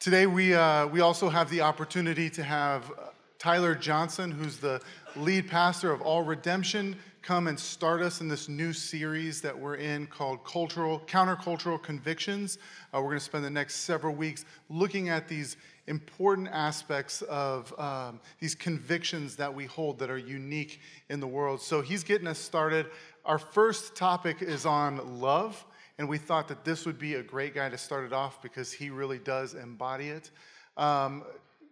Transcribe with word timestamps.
Today, 0.00 0.26
we, 0.26 0.54
uh, 0.54 0.86
we 0.86 1.02
also 1.02 1.28
have 1.28 1.50
the 1.50 1.60
opportunity 1.60 2.30
to 2.30 2.42
have 2.42 2.90
uh, 2.90 3.10
Tyler 3.38 3.74
Johnson, 3.74 4.30
who's 4.30 4.56
the 4.56 4.80
lead 5.14 5.46
pastor 5.46 5.92
of 5.92 6.00
All 6.00 6.22
Redemption, 6.22 6.96
come 7.20 7.48
and 7.48 7.60
start 7.60 8.00
us 8.00 8.22
in 8.22 8.28
this 8.28 8.48
new 8.48 8.72
series 8.72 9.42
that 9.42 9.56
we're 9.58 9.74
in 9.74 10.06
called 10.06 10.42
Cultural 10.42 11.00
Countercultural 11.00 11.82
Convictions. 11.82 12.56
Uh, 12.94 13.02
we're 13.02 13.08
going 13.08 13.18
to 13.18 13.24
spend 13.24 13.44
the 13.44 13.50
next 13.50 13.80
several 13.80 14.14
weeks 14.14 14.46
looking 14.70 15.10
at 15.10 15.28
these 15.28 15.58
important 15.86 16.48
aspects 16.48 17.20
of 17.20 17.78
um, 17.78 18.20
these 18.38 18.54
convictions 18.54 19.36
that 19.36 19.54
we 19.54 19.66
hold 19.66 19.98
that 19.98 20.08
are 20.08 20.16
unique 20.16 20.80
in 21.10 21.20
the 21.20 21.26
world. 21.26 21.60
So 21.60 21.82
he's 21.82 22.04
getting 22.04 22.26
us 22.26 22.38
started. 22.38 22.86
Our 23.26 23.38
first 23.38 23.96
topic 23.96 24.40
is 24.40 24.64
on 24.64 25.20
love. 25.20 25.62
And 26.00 26.08
we 26.08 26.16
thought 26.16 26.48
that 26.48 26.64
this 26.64 26.86
would 26.86 26.98
be 26.98 27.16
a 27.16 27.22
great 27.22 27.54
guy 27.54 27.68
to 27.68 27.76
start 27.76 28.06
it 28.06 28.12
off 28.14 28.40
because 28.40 28.72
he 28.72 28.88
really 28.88 29.18
does 29.18 29.52
embody 29.52 30.08
it. 30.08 30.30
Um, 30.78 31.24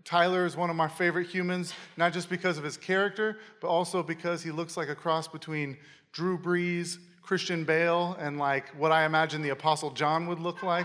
Tyler 0.05 0.45
is 0.45 0.55
one 0.55 0.69
of 0.69 0.77
my 0.77 0.87
favorite 0.87 1.29
humans, 1.29 1.73
not 1.97 2.13
just 2.13 2.29
because 2.29 2.59
of 2.59 2.65
his 2.65 2.77
character, 2.77 3.39
but 3.63 3.69
also 3.69 4.03
because 4.03 4.43
he 4.43 4.51
looks 4.51 4.77
like 4.77 4.91
a 4.91 4.95
cross 4.95 5.27
between 5.29 5.79
Drew 6.13 6.37
Brees, 6.37 6.99
Christian 7.23 7.65
Bale, 7.65 8.19
and 8.21 8.37
like 8.37 8.69
what 8.77 8.93
I 8.93 9.07
imagine 9.07 9.41
the 9.41 9.49
Apostle 9.49 9.93
John 9.93 10.27
would 10.27 10.41
look 10.41 10.63
like. 10.63 10.85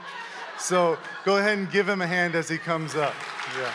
So 0.58 0.98
go 1.26 1.36
ahead 1.36 1.58
and 1.58 1.70
give 1.70 1.90
him 1.90 2.02
a 2.02 2.08
hand 2.08 2.36
as 2.36 2.48
he 2.48 2.58
comes 2.58 2.96
up. 2.96 3.14
Yeah. 3.58 3.74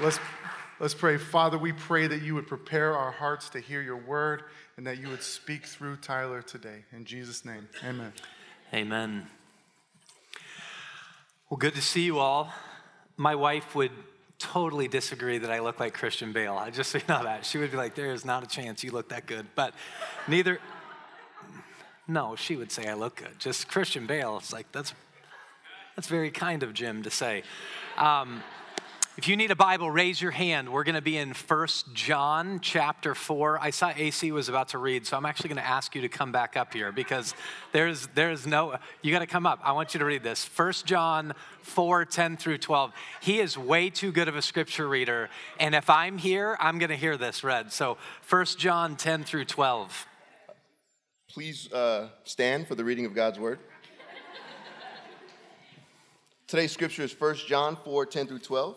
Let's 0.04 0.18
Let's 0.80 0.94
pray. 0.94 1.18
Father, 1.18 1.56
we 1.56 1.72
pray 1.72 2.08
that 2.08 2.22
you 2.22 2.34
would 2.34 2.48
prepare 2.48 2.96
our 2.96 3.12
hearts 3.12 3.48
to 3.50 3.60
hear 3.60 3.80
your 3.80 3.96
word 3.96 4.42
and 4.76 4.84
that 4.88 4.98
you 4.98 5.08
would 5.08 5.22
speak 5.22 5.66
through 5.66 5.96
Tyler 5.96 6.42
today. 6.42 6.84
In 6.92 7.04
Jesus' 7.04 7.44
name, 7.44 7.68
amen. 7.84 8.12
Amen. 8.72 9.26
Well, 11.48 11.58
good 11.58 11.76
to 11.76 11.80
see 11.80 12.02
you 12.02 12.18
all. 12.18 12.52
My 13.16 13.36
wife 13.36 13.76
would 13.76 13.92
totally 14.40 14.88
disagree 14.88 15.38
that 15.38 15.50
I 15.50 15.60
look 15.60 15.78
like 15.78 15.94
Christian 15.94 16.32
Bale. 16.32 16.54
I 16.54 16.70
just 16.70 16.90
so 16.90 16.98
you 16.98 17.04
know 17.08 17.22
that. 17.22 17.46
She 17.46 17.58
would 17.58 17.70
be 17.70 17.76
like, 17.76 17.94
there 17.94 18.10
is 18.10 18.24
not 18.24 18.42
a 18.42 18.46
chance 18.48 18.82
you 18.82 18.90
look 18.90 19.10
that 19.10 19.26
good. 19.26 19.46
But 19.54 19.74
neither, 20.26 20.58
no, 22.08 22.34
she 22.34 22.56
would 22.56 22.72
say 22.72 22.88
I 22.88 22.94
look 22.94 23.14
good. 23.14 23.38
Just 23.38 23.68
Christian 23.68 24.06
Bale, 24.06 24.38
it's 24.38 24.52
like, 24.52 24.72
that's, 24.72 24.92
that's 25.94 26.08
very 26.08 26.32
kind 26.32 26.64
of 26.64 26.74
Jim 26.74 27.04
to 27.04 27.10
say. 27.10 27.44
Um, 27.96 28.42
if 29.16 29.28
you 29.28 29.36
need 29.36 29.52
a 29.52 29.56
Bible, 29.56 29.88
raise 29.92 30.20
your 30.20 30.32
hand. 30.32 30.72
We're 30.72 30.82
going 30.82 30.96
to 30.96 31.00
be 31.00 31.16
in 31.16 31.34
First 31.34 31.94
John 31.94 32.58
chapter 32.58 33.14
4. 33.14 33.60
I 33.60 33.70
saw 33.70 33.92
AC 33.94 34.32
was 34.32 34.48
about 34.48 34.70
to 34.70 34.78
read, 34.78 35.06
so 35.06 35.16
I'm 35.16 35.24
actually 35.24 35.50
going 35.50 35.62
to 35.62 35.66
ask 35.66 35.94
you 35.94 36.00
to 36.00 36.08
come 36.08 36.32
back 36.32 36.56
up 36.56 36.72
here 36.72 36.90
because 36.90 37.32
there's 37.70 38.08
there's 38.08 38.44
no 38.44 38.76
you 39.02 39.12
got 39.12 39.20
to 39.20 39.28
come 39.28 39.46
up. 39.46 39.60
I 39.62 39.70
want 39.70 39.94
you 39.94 40.00
to 40.00 40.04
read 40.04 40.24
this. 40.24 40.44
First 40.44 40.84
John 40.84 41.32
4, 41.62 42.04
10 42.06 42.36
through 42.36 42.58
12. 42.58 42.92
He 43.20 43.38
is 43.38 43.56
way 43.56 43.88
too 43.88 44.10
good 44.10 44.26
of 44.26 44.34
a 44.34 44.42
scripture 44.42 44.88
reader, 44.88 45.30
and 45.60 45.76
if 45.76 45.88
I'm 45.88 46.18
here, 46.18 46.56
I'm 46.58 46.80
going 46.80 46.90
to 46.90 46.96
hear 46.96 47.16
this 47.16 47.44
read. 47.44 47.70
So 47.70 47.98
First 48.20 48.58
John 48.58 48.96
10 48.96 49.22
through 49.22 49.44
12. 49.44 50.06
Please 51.28 51.72
uh, 51.72 52.08
stand 52.24 52.66
for 52.66 52.74
the 52.74 52.82
reading 52.82 53.06
of 53.06 53.14
God's 53.14 53.38
word. 53.38 53.60
Today's 56.48 56.72
scripture 56.72 57.04
is 57.04 57.18
1 57.18 57.36
John 57.46 57.76
4, 57.76 58.06
10 58.06 58.26
through 58.26 58.40
12. 58.40 58.76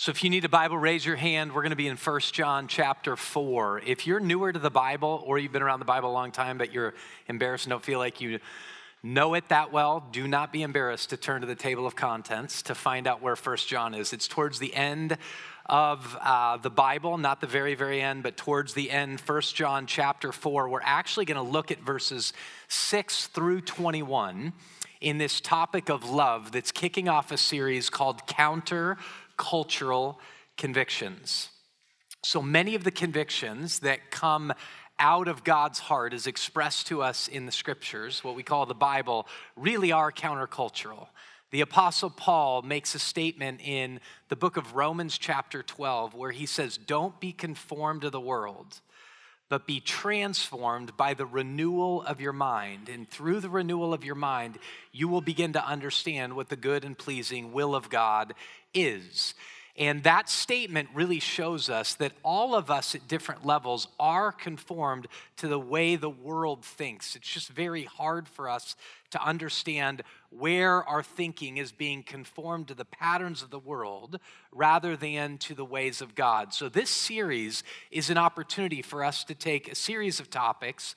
So 0.00 0.08
if 0.08 0.24
you 0.24 0.30
need 0.30 0.46
a 0.46 0.48
Bible, 0.48 0.78
raise 0.78 1.04
your 1.04 1.16
hand. 1.16 1.52
We're 1.52 1.60
going 1.60 1.72
to 1.72 1.76
be 1.76 1.86
in 1.86 1.98
1 1.98 2.20
John 2.32 2.68
chapter 2.68 3.16
4. 3.16 3.82
If 3.84 4.06
you're 4.06 4.18
newer 4.18 4.50
to 4.50 4.58
the 4.58 4.70
Bible 4.70 5.22
or 5.26 5.38
you've 5.38 5.52
been 5.52 5.60
around 5.60 5.80
the 5.80 5.84
Bible 5.84 6.10
a 6.10 6.14
long 6.14 6.32
time 6.32 6.56
but 6.56 6.72
you're 6.72 6.94
embarrassed 7.28 7.66
and 7.66 7.70
don't 7.70 7.84
feel 7.84 7.98
like 7.98 8.18
you 8.18 8.38
know 9.02 9.34
it 9.34 9.46
that 9.50 9.74
well, 9.74 10.08
do 10.10 10.26
not 10.26 10.54
be 10.54 10.62
embarrassed 10.62 11.10
to 11.10 11.18
turn 11.18 11.42
to 11.42 11.46
the 11.46 11.54
table 11.54 11.86
of 11.86 11.96
contents 11.96 12.62
to 12.62 12.74
find 12.74 13.06
out 13.06 13.20
where 13.20 13.36
1 13.36 13.56
John 13.58 13.92
is. 13.92 14.14
It's 14.14 14.26
towards 14.26 14.58
the 14.58 14.74
end 14.74 15.18
of 15.66 16.16
uh, 16.22 16.56
the 16.56 16.70
Bible, 16.70 17.18
not 17.18 17.42
the 17.42 17.46
very, 17.46 17.74
very 17.74 18.00
end, 18.00 18.22
but 18.22 18.38
towards 18.38 18.72
the 18.72 18.90
end, 18.90 19.20
1 19.20 19.40
John 19.52 19.86
chapter 19.86 20.32
4. 20.32 20.70
We're 20.70 20.80
actually 20.82 21.26
going 21.26 21.44
to 21.44 21.52
look 21.52 21.70
at 21.70 21.78
verses 21.82 22.32
6 22.68 23.26
through 23.26 23.60
21 23.60 24.54
in 25.02 25.18
this 25.18 25.40
topic 25.40 25.88
of 25.88 26.08
love 26.08 26.52
that's 26.52 26.70
kicking 26.72 27.08
off 27.08 27.32
a 27.32 27.36
series 27.36 27.88
called 27.88 28.26
Counter 28.26 28.98
cultural 29.40 30.20
convictions. 30.58 31.48
So 32.22 32.42
many 32.42 32.74
of 32.74 32.84
the 32.84 32.90
convictions 32.90 33.78
that 33.78 34.10
come 34.10 34.52
out 34.98 35.28
of 35.28 35.44
God's 35.44 35.78
heart 35.78 36.12
as 36.12 36.26
expressed 36.26 36.88
to 36.88 37.02
us 37.02 37.26
in 37.26 37.46
the 37.46 37.52
scriptures, 37.52 38.22
what 38.22 38.36
we 38.36 38.42
call 38.42 38.66
the 38.66 38.74
Bible, 38.74 39.26
really 39.56 39.92
are 39.92 40.12
countercultural. 40.12 41.06
The 41.52 41.62
Apostle 41.62 42.10
Paul 42.10 42.60
makes 42.60 42.94
a 42.94 42.98
statement 42.98 43.62
in 43.64 44.00
the 44.28 44.36
book 44.36 44.58
of 44.58 44.74
Romans, 44.74 45.16
chapter 45.16 45.62
12, 45.62 46.12
where 46.12 46.32
he 46.32 46.44
says, 46.44 46.76
Don't 46.76 47.18
be 47.18 47.32
conformed 47.32 48.02
to 48.02 48.10
the 48.10 48.20
world, 48.20 48.82
but 49.50 49.66
be 49.66 49.80
transformed 49.80 50.96
by 50.96 51.12
the 51.12 51.26
renewal 51.26 52.02
of 52.02 52.20
your 52.20 52.32
mind. 52.32 52.88
And 52.88 53.10
through 53.10 53.40
the 53.40 53.50
renewal 53.50 53.92
of 53.92 54.04
your 54.04 54.14
mind, 54.14 54.58
you 54.92 55.08
will 55.08 55.20
begin 55.20 55.52
to 55.54 55.66
understand 55.66 56.34
what 56.34 56.48
the 56.48 56.56
good 56.56 56.84
and 56.84 56.96
pleasing 56.96 57.52
will 57.52 57.74
of 57.74 57.90
God 57.90 58.32
is. 58.72 59.34
And 59.76 60.02
that 60.04 60.28
statement 60.28 60.88
really 60.94 61.20
shows 61.20 61.68
us 61.68 61.94
that 61.94 62.12
all 62.22 62.54
of 62.54 62.70
us 62.70 62.94
at 62.94 63.08
different 63.08 63.44
levels 63.44 63.88
are 63.98 64.30
conformed 64.30 65.08
to 65.38 65.48
the 65.48 65.58
way 65.58 65.96
the 65.96 66.10
world 66.10 66.64
thinks. 66.64 67.16
It's 67.16 67.28
just 67.28 67.48
very 67.48 67.84
hard 67.84 68.28
for 68.28 68.48
us 68.48 68.76
to 69.10 69.24
understand 69.24 70.02
where 70.30 70.84
our 70.88 71.02
thinking 71.02 71.56
is 71.56 71.72
being 71.72 72.02
conformed 72.02 72.68
to 72.68 72.74
the 72.74 72.84
patterns 72.84 73.42
of 73.42 73.50
the 73.50 73.58
world 73.58 74.18
rather 74.52 74.96
than 74.96 75.38
to 75.38 75.54
the 75.54 75.64
ways 75.64 76.00
of 76.00 76.14
God. 76.14 76.54
So, 76.54 76.68
this 76.68 76.90
series 76.90 77.62
is 77.90 78.10
an 78.10 78.18
opportunity 78.18 78.80
for 78.80 79.04
us 79.04 79.24
to 79.24 79.34
take 79.34 79.70
a 79.70 79.74
series 79.74 80.20
of 80.20 80.30
topics 80.30 80.94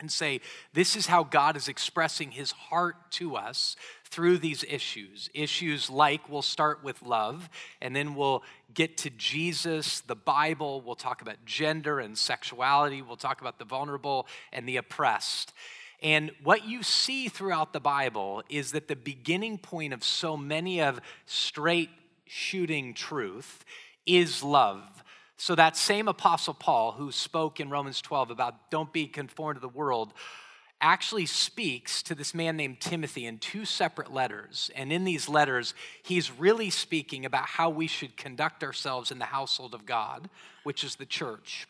and 0.00 0.10
say, 0.10 0.40
This 0.74 0.96
is 0.96 1.06
how 1.06 1.22
God 1.22 1.56
is 1.56 1.68
expressing 1.68 2.32
his 2.32 2.52
heart 2.52 3.10
to 3.12 3.36
us 3.36 3.76
through 4.04 4.38
these 4.38 4.64
issues. 4.68 5.30
Issues 5.32 5.88
like 5.88 6.28
we'll 6.28 6.42
start 6.42 6.84
with 6.84 7.02
love, 7.02 7.48
and 7.80 7.96
then 7.96 8.14
we'll 8.14 8.42
get 8.74 8.98
to 8.98 9.10
Jesus, 9.10 10.00
the 10.00 10.16
Bible, 10.16 10.82
we'll 10.82 10.94
talk 10.94 11.22
about 11.22 11.36
gender 11.46 12.00
and 12.00 12.18
sexuality, 12.18 13.00
we'll 13.00 13.16
talk 13.16 13.40
about 13.40 13.58
the 13.58 13.64
vulnerable 13.64 14.26
and 14.52 14.68
the 14.68 14.76
oppressed. 14.76 15.54
And 16.02 16.32
what 16.42 16.66
you 16.66 16.82
see 16.82 17.28
throughout 17.28 17.72
the 17.72 17.80
Bible 17.80 18.42
is 18.48 18.72
that 18.72 18.88
the 18.88 18.96
beginning 18.96 19.56
point 19.56 19.92
of 19.92 20.02
so 20.02 20.36
many 20.36 20.82
of 20.82 21.00
straight 21.26 21.90
shooting 22.26 22.92
truth 22.92 23.64
is 24.04 24.42
love. 24.42 24.82
So, 25.36 25.54
that 25.54 25.76
same 25.76 26.08
Apostle 26.08 26.54
Paul 26.54 26.92
who 26.92 27.10
spoke 27.12 27.60
in 27.60 27.70
Romans 27.70 28.00
12 28.00 28.30
about 28.30 28.70
don't 28.70 28.92
be 28.92 29.06
conformed 29.06 29.56
to 29.56 29.60
the 29.60 29.68
world 29.68 30.12
actually 30.80 31.26
speaks 31.26 32.02
to 32.02 32.14
this 32.14 32.34
man 32.34 32.56
named 32.56 32.80
Timothy 32.80 33.24
in 33.24 33.38
two 33.38 33.64
separate 33.64 34.12
letters. 34.12 34.68
And 34.74 34.92
in 34.92 35.04
these 35.04 35.28
letters, 35.28 35.74
he's 36.02 36.32
really 36.32 36.70
speaking 36.70 37.24
about 37.24 37.46
how 37.46 37.70
we 37.70 37.86
should 37.86 38.16
conduct 38.16 38.64
ourselves 38.64 39.12
in 39.12 39.20
the 39.20 39.24
household 39.26 39.74
of 39.74 39.86
God, 39.86 40.28
which 40.64 40.82
is 40.82 40.96
the 40.96 41.06
church. 41.06 41.68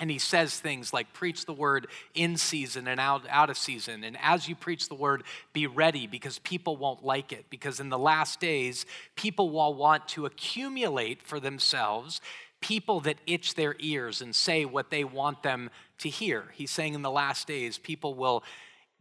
And 0.00 0.10
he 0.10 0.18
says 0.18 0.58
things 0.58 0.92
like, 0.92 1.12
preach 1.12 1.46
the 1.46 1.52
word 1.52 1.86
in 2.14 2.36
season 2.36 2.88
and 2.88 2.98
out, 2.98 3.22
out 3.30 3.48
of 3.48 3.56
season. 3.56 4.02
And 4.02 4.18
as 4.20 4.48
you 4.48 4.56
preach 4.56 4.88
the 4.88 4.94
word, 4.96 5.22
be 5.52 5.68
ready 5.68 6.08
because 6.08 6.40
people 6.40 6.76
won't 6.76 7.04
like 7.04 7.32
it. 7.32 7.46
Because 7.48 7.78
in 7.78 7.90
the 7.90 7.98
last 7.98 8.40
days, 8.40 8.86
people 9.14 9.50
will 9.50 9.72
want 9.74 10.08
to 10.08 10.26
accumulate 10.26 11.22
for 11.22 11.38
themselves 11.38 12.20
people 12.60 12.98
that 13.00 13.18
itch 13.26 13.54
their 13.54 13.76
ears 13.78 14.22
and 14.22 14.34
say 14.34 14.64
what 14.64 14.90
they 14.90 15.04
want 15.04 15.42
them 15.42 15.68
to 15.98 16.08
hear. 16.08 16.46
He's 16.54 16.70
saying 16.70 16.94
in 16.94 17.02
the 17.02 17.10
last 17.10 17.46
days, 17.46 17.76
people 17.76 18.14
will 18.14 18.42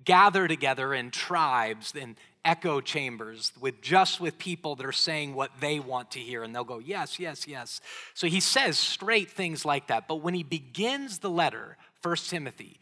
gather 0.04 0.48
together 0.50 0.94
in 0.94 1.12
tribes 1.12 1.94
and 2.00 2.16
echo 2.45 2.81
chambers 2.81 3.51
with 3.60 3.81
just 3.81 4.19
with 4.19 4.38
people 4.38 4.75
that 4.75 4.86
are 4.86 4.92
saying 4.92 5.34
what 5.34 5.51
they 5.60 5.80
want 5.80 6.12
to 6.12 6.19
hear 6.19 6.44
and 6.44 6.54
they'll 6.54 6.63
go 6.63 6.80
yes 6.80 7.19
yes 7.19 7.48
yes 7.48 7.80
so 8.13 8.28
he 8.28 8.40
says 8.40 8.78
straight 8.78 9.31
things 9.31 9.63
like 9.66 9.88
that 9.88 10.07
but 10.07 10.18
when 10.18 10.34
he 10.34 10.44
begins 10.44 11.19
the 11.19 11.30
letter 11.30 11.78
first 12.01 12.30
timothy 12.30 12.80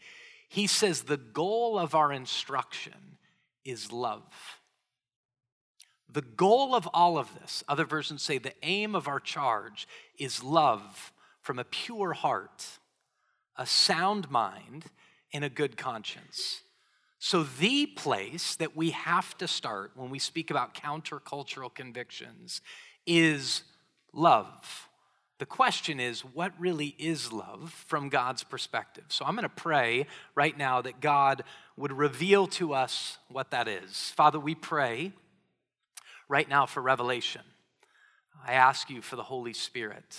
He 0.48 0.66
says 0.66 1.04
the 1.04 1.16
goal 1.16 1.78
of 1.78 1.94
our 1.94 2.12
instruction 2.12 3.16
is 3.64 3.90
love. 3.90 4.58
The 6.10 6.20
goal 6.20 6.74
of 6.74 6.86
all 6.92 7.16
of 7.16 7.32
this, 7.40 7.64
other 7.68 7.86
versions 7.86 8.22
say 8.22 8.36
the 8.36 8.52
aim 8.62 8.94
of 8.94 9.08
our 9.08 9.20
charge 9.20 9.88
is 10.18 10.44
love 10.44 11.10
from 11.40 11.58
a 11.58 11.64
pure 11.64 12.12
heart, 12.12 12.66
a 13.56 13.64
sound 13.64 14.30
mind, 14.30 14.84
and 15.32 15.42
a 15.42 15.48
good 15.48 15.78
conscience. 15.78 16.60
So, 17.24 17.44
the 17.44 17.86
place 17.86 18.56
that 18.56 18.76
we 18.76 18.90
have 18.90 19.38
to 19.38 19.46
start 19.46 19.92
when 19.94 20.10
we 20.10 20.18
speak 20.18 20.50
about 20.50 20.74
countercultural 20.74 21.72
convictions 21.72 22.60
is 23.06 23.62
love. 24.12 24.88
The 25.38 25.46
question 25.46 26.00
is, 26.00 26.22
what 26.22 26.52
really 26.58 26.96
is 26.98 27.32
love 27.32 27.72
from 27.86 28.08
God's 28.08 28.42
perspective? 28.42 29.04
So 29.06 29.24
I'm 29.24 29.36
going 29.36 29.44
to 29.44 29.48
pray 29.48 30.08
right 30.34 30.58
now 30.58 30.82
that 30.82 31.00
God 31.00 31.44
would 31.76 31.92
reveal 31.92 32.48
to 32.48 32.74
us 32.74 33.18
what 33.28 33.52
that 33.52 33.68
is. 33.68 34.10
Father, 34.16 34.40
we 34.40 34.56
pray 34.56 35.12
right 36.28 36.48
now 36.48 36.66
for 36.66 36.82
revelation. 36.82 37.42
I 38.44 38.54
ask 38.54 38.90
you 38.90 39.00
for 39.00 39.14
the 39.14 39.22
Holy 39.22 39.52
Spirit. 39.52 40.16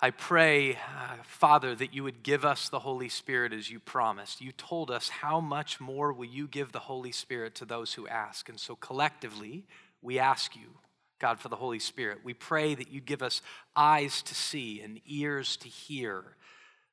I 0.00 0.10
pray, 0.10 0.74
uh, 0.74 1.16
Father, 1.24 1.74
that 1.74 1.92
you 1.92 2.04
would 2.04 2.22
give 2.22 2.44
us 2.44 2.68
the 2.68 2.78
Holy 2.78 3.08
Spirit 3.08 3.52
as 3.52 3.70
you 3.70 3.80
promised. 3.80 4.40
You 4.40 4.52
told 4.52 4.90
us 4.90 5.08
how 5.08 5.40
much 5.40 5.80
more 5.80 6.12
will 6.12 6.26
you 6.26 6.46
give 6.46 6.70
the 6.70 6.78
Holy 6.78 7.10
Spirit 7.10 7.56
to 7.56 7.64
those 7.64 7.94
who 7.94 8.06
ask. 8.06 8.48
And 8.48 8.60
so 8.60 8.76
collectively, 8.76 9.64
we 10.00 10.18
ask 10.18 10.54
you 10.54 10.78
God, 11.18 11.40
for 11.40 11.48
the 11.48 11.56
Holy 11.56 11.78
Spirit. 11.78 12.20
We 12.22 12.34
pray 12.34 12.74
that 12.74 12.90
you'd 12.92 13.06
give 13.06 13.22
us 13.22 13.42
eyes 13.74 14.22
to 14.22 14.34
see 14.34 14.80
and 14.80 15.00
ears 15.06 15.56
to 15.58 15.68
hear 15.68 16.36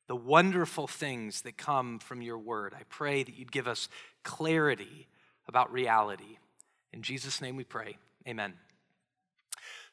the 0.07 0.15
wonderful 0.15 0.87
things 0.87 1.41
that 1.41 1.57
come 1.57 1.99
from 1.99 2.21
your 2.21 2.37
word. 2.37 2.73
I 2.77 2.83
pray 2.89 3.23
that 3.23 3.37
you'd 3.37 3.51
give 3.51 3.67
us 3.67 3.87
clarity 4.23 5.07
about 5.47 5.71
reality. 5.71 6.37
In 6.91 7.01
Jesus' 7.01 7.41
name 7.41 7.55
we 7.55 7.63
pray. 7.63 7.97
Amen. 8.27 8.53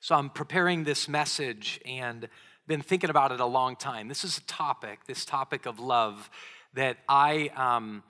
So 0.01 0.15
I'm 0.15 0.31
preparing 0.31 0.85
this 0.85 1.09
message 1.09 1.81
and 1.85 2.29
been 2.67 2.83
thinking 2.83 3.11
about 3.11 3.33
it 3.33 3.41
a 3.41 3.47
long 3.47 3.77
time. 3.77 4.09
This 4.09 4.25
is 4.25 4.39
a 4.39 4.43
topic, 4.43 5.01
this 5.07 5.25
topic 5.25 5.67
of 5.67 5.81
love, 5.81 6.31
that 6.75 6.99
I, 7.09 7.51
um, 7.57 8.03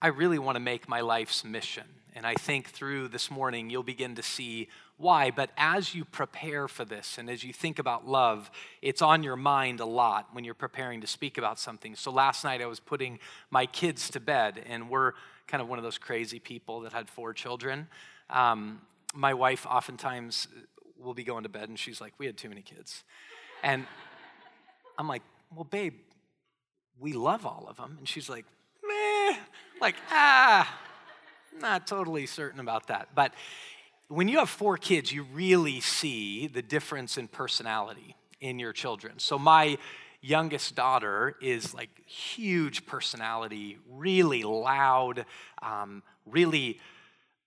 I 0.00 0.08
really 0.08 0.38
want 0.38 0.56
to 0.56 0.60
make 0.60 0.88
my 0.88 1.00
life's 1.00 1.44
mission. 1.44 1.84
And 2.14 2.26
I 2.26 2.34
think 2.34 2.68
through 2.68 3.08
this 3.08 3.30
morning, 3.30 3.70
you'll 3.70 3.82
begin 3.82 4.14
to 4.16 4.22
see 4.22 4.68
why. 4.98 5.30
But 5.30 5.50
as 5.56 5.94
you 5.94 6.04
prepare 6.04 6.68
for 6.68 6.84
this 6.84 7.16
and 7.16 7.30
as 7.30 7.42
you 7.42 7.54
think 7.54 7.78
about 7.78 8.06
love, 8.06 8.50
it's 8.82 9.00
on 9.00 9.22
your 9.22 9.36
mind 9.36 9.80
a 9.80 9.86
lot 9.86 10.28
when 10.32 10.44
you're 10.44 10.54
preparing 10.54 11.00
to 11.00 11.06
speak 11.06 11.38
about 11.38 11.58
something. 11.58 11.96
So 11.96 12.10
last 12.10 12.44
night, 12.44 12.60
I 12.60 12.66
was 12.66 12.80
putting 12.80 13.18
my 13.50 13.64
kids 13.64 14.10
to 14.10 14.20
bed, 14.20 14.62
and 14.68 14.90
we're 14.90 15.12
kind 15.46 15.62
of 15.62 15.68
one 15.68 15.78
of 15.78 15.82
those 15.82 15.98
crazy 15.98 16.38
people 16.38 16.80
that 16.80 16.92
had 16.92 17.08
four 17.08 17.32
children. 17.32 17.88
Um, 18.28 18.82
my 19.14 19.32
wife 19.32 19.66
oftentimes 19.66 20.48
will 21.02 21.14
be 21.14 21.24
going 21.24 21.42
to 21.42 21.48
bed, 21.48 21.68
and 21.68 21.78
she's 21.78 22.00
like, 22.00 22.14
We 22.18 22.26
had 22.26 22.36
too 22.36 22.48
many 22.48 22.62
kids. 22.62 23.04
And 23.62 23.86
I'm 24.98 25.08
like, 25.08 25.22
Well, 25.54 25.64
babe, 25.64 25.94
we 26.98 27.12
love 27.12 27.46
all 27.46 27.66
of 27.68 27.76
them. 27.76 27.96
And 27.98 28.08
she's 28.08 28.28
like, 28.28 28.44
Meh, 28.86 29.36
like, 29.80 29.96
ah 30.10 30.78
not 31.60 31.86
totally 31.86 32.26
certain 32.26 32.60
about 32.60 32.88
that. 32.88 33.08
But 33.14 33.34
when 34.08 34.28
you 34.28 34.38
have 34.38 34.50
four 34.50 34.76
kids, 34.76 35.12
you 35.12 35.24
really 35.32 35.80
see 35.80 36.46
the 36.46 36.62
difference 36.62 37.18
in 37.18 37.28
personality 37.28 38.16
in 38.40 38.58
your 38.58 38.72
children. 38.72 39.18
So 39.18 39.38
my 39.38 39.78
youngest 40.20 40.74
daughter 40.74 41.36
is 41.40 41.74
like 41.74 41.90
huge 42.06 42.86
personality, 42.86 43.78
really 43.88 44.42
loud, 44.42 45.24
um, 45.62 46.02
really 46.26 46.80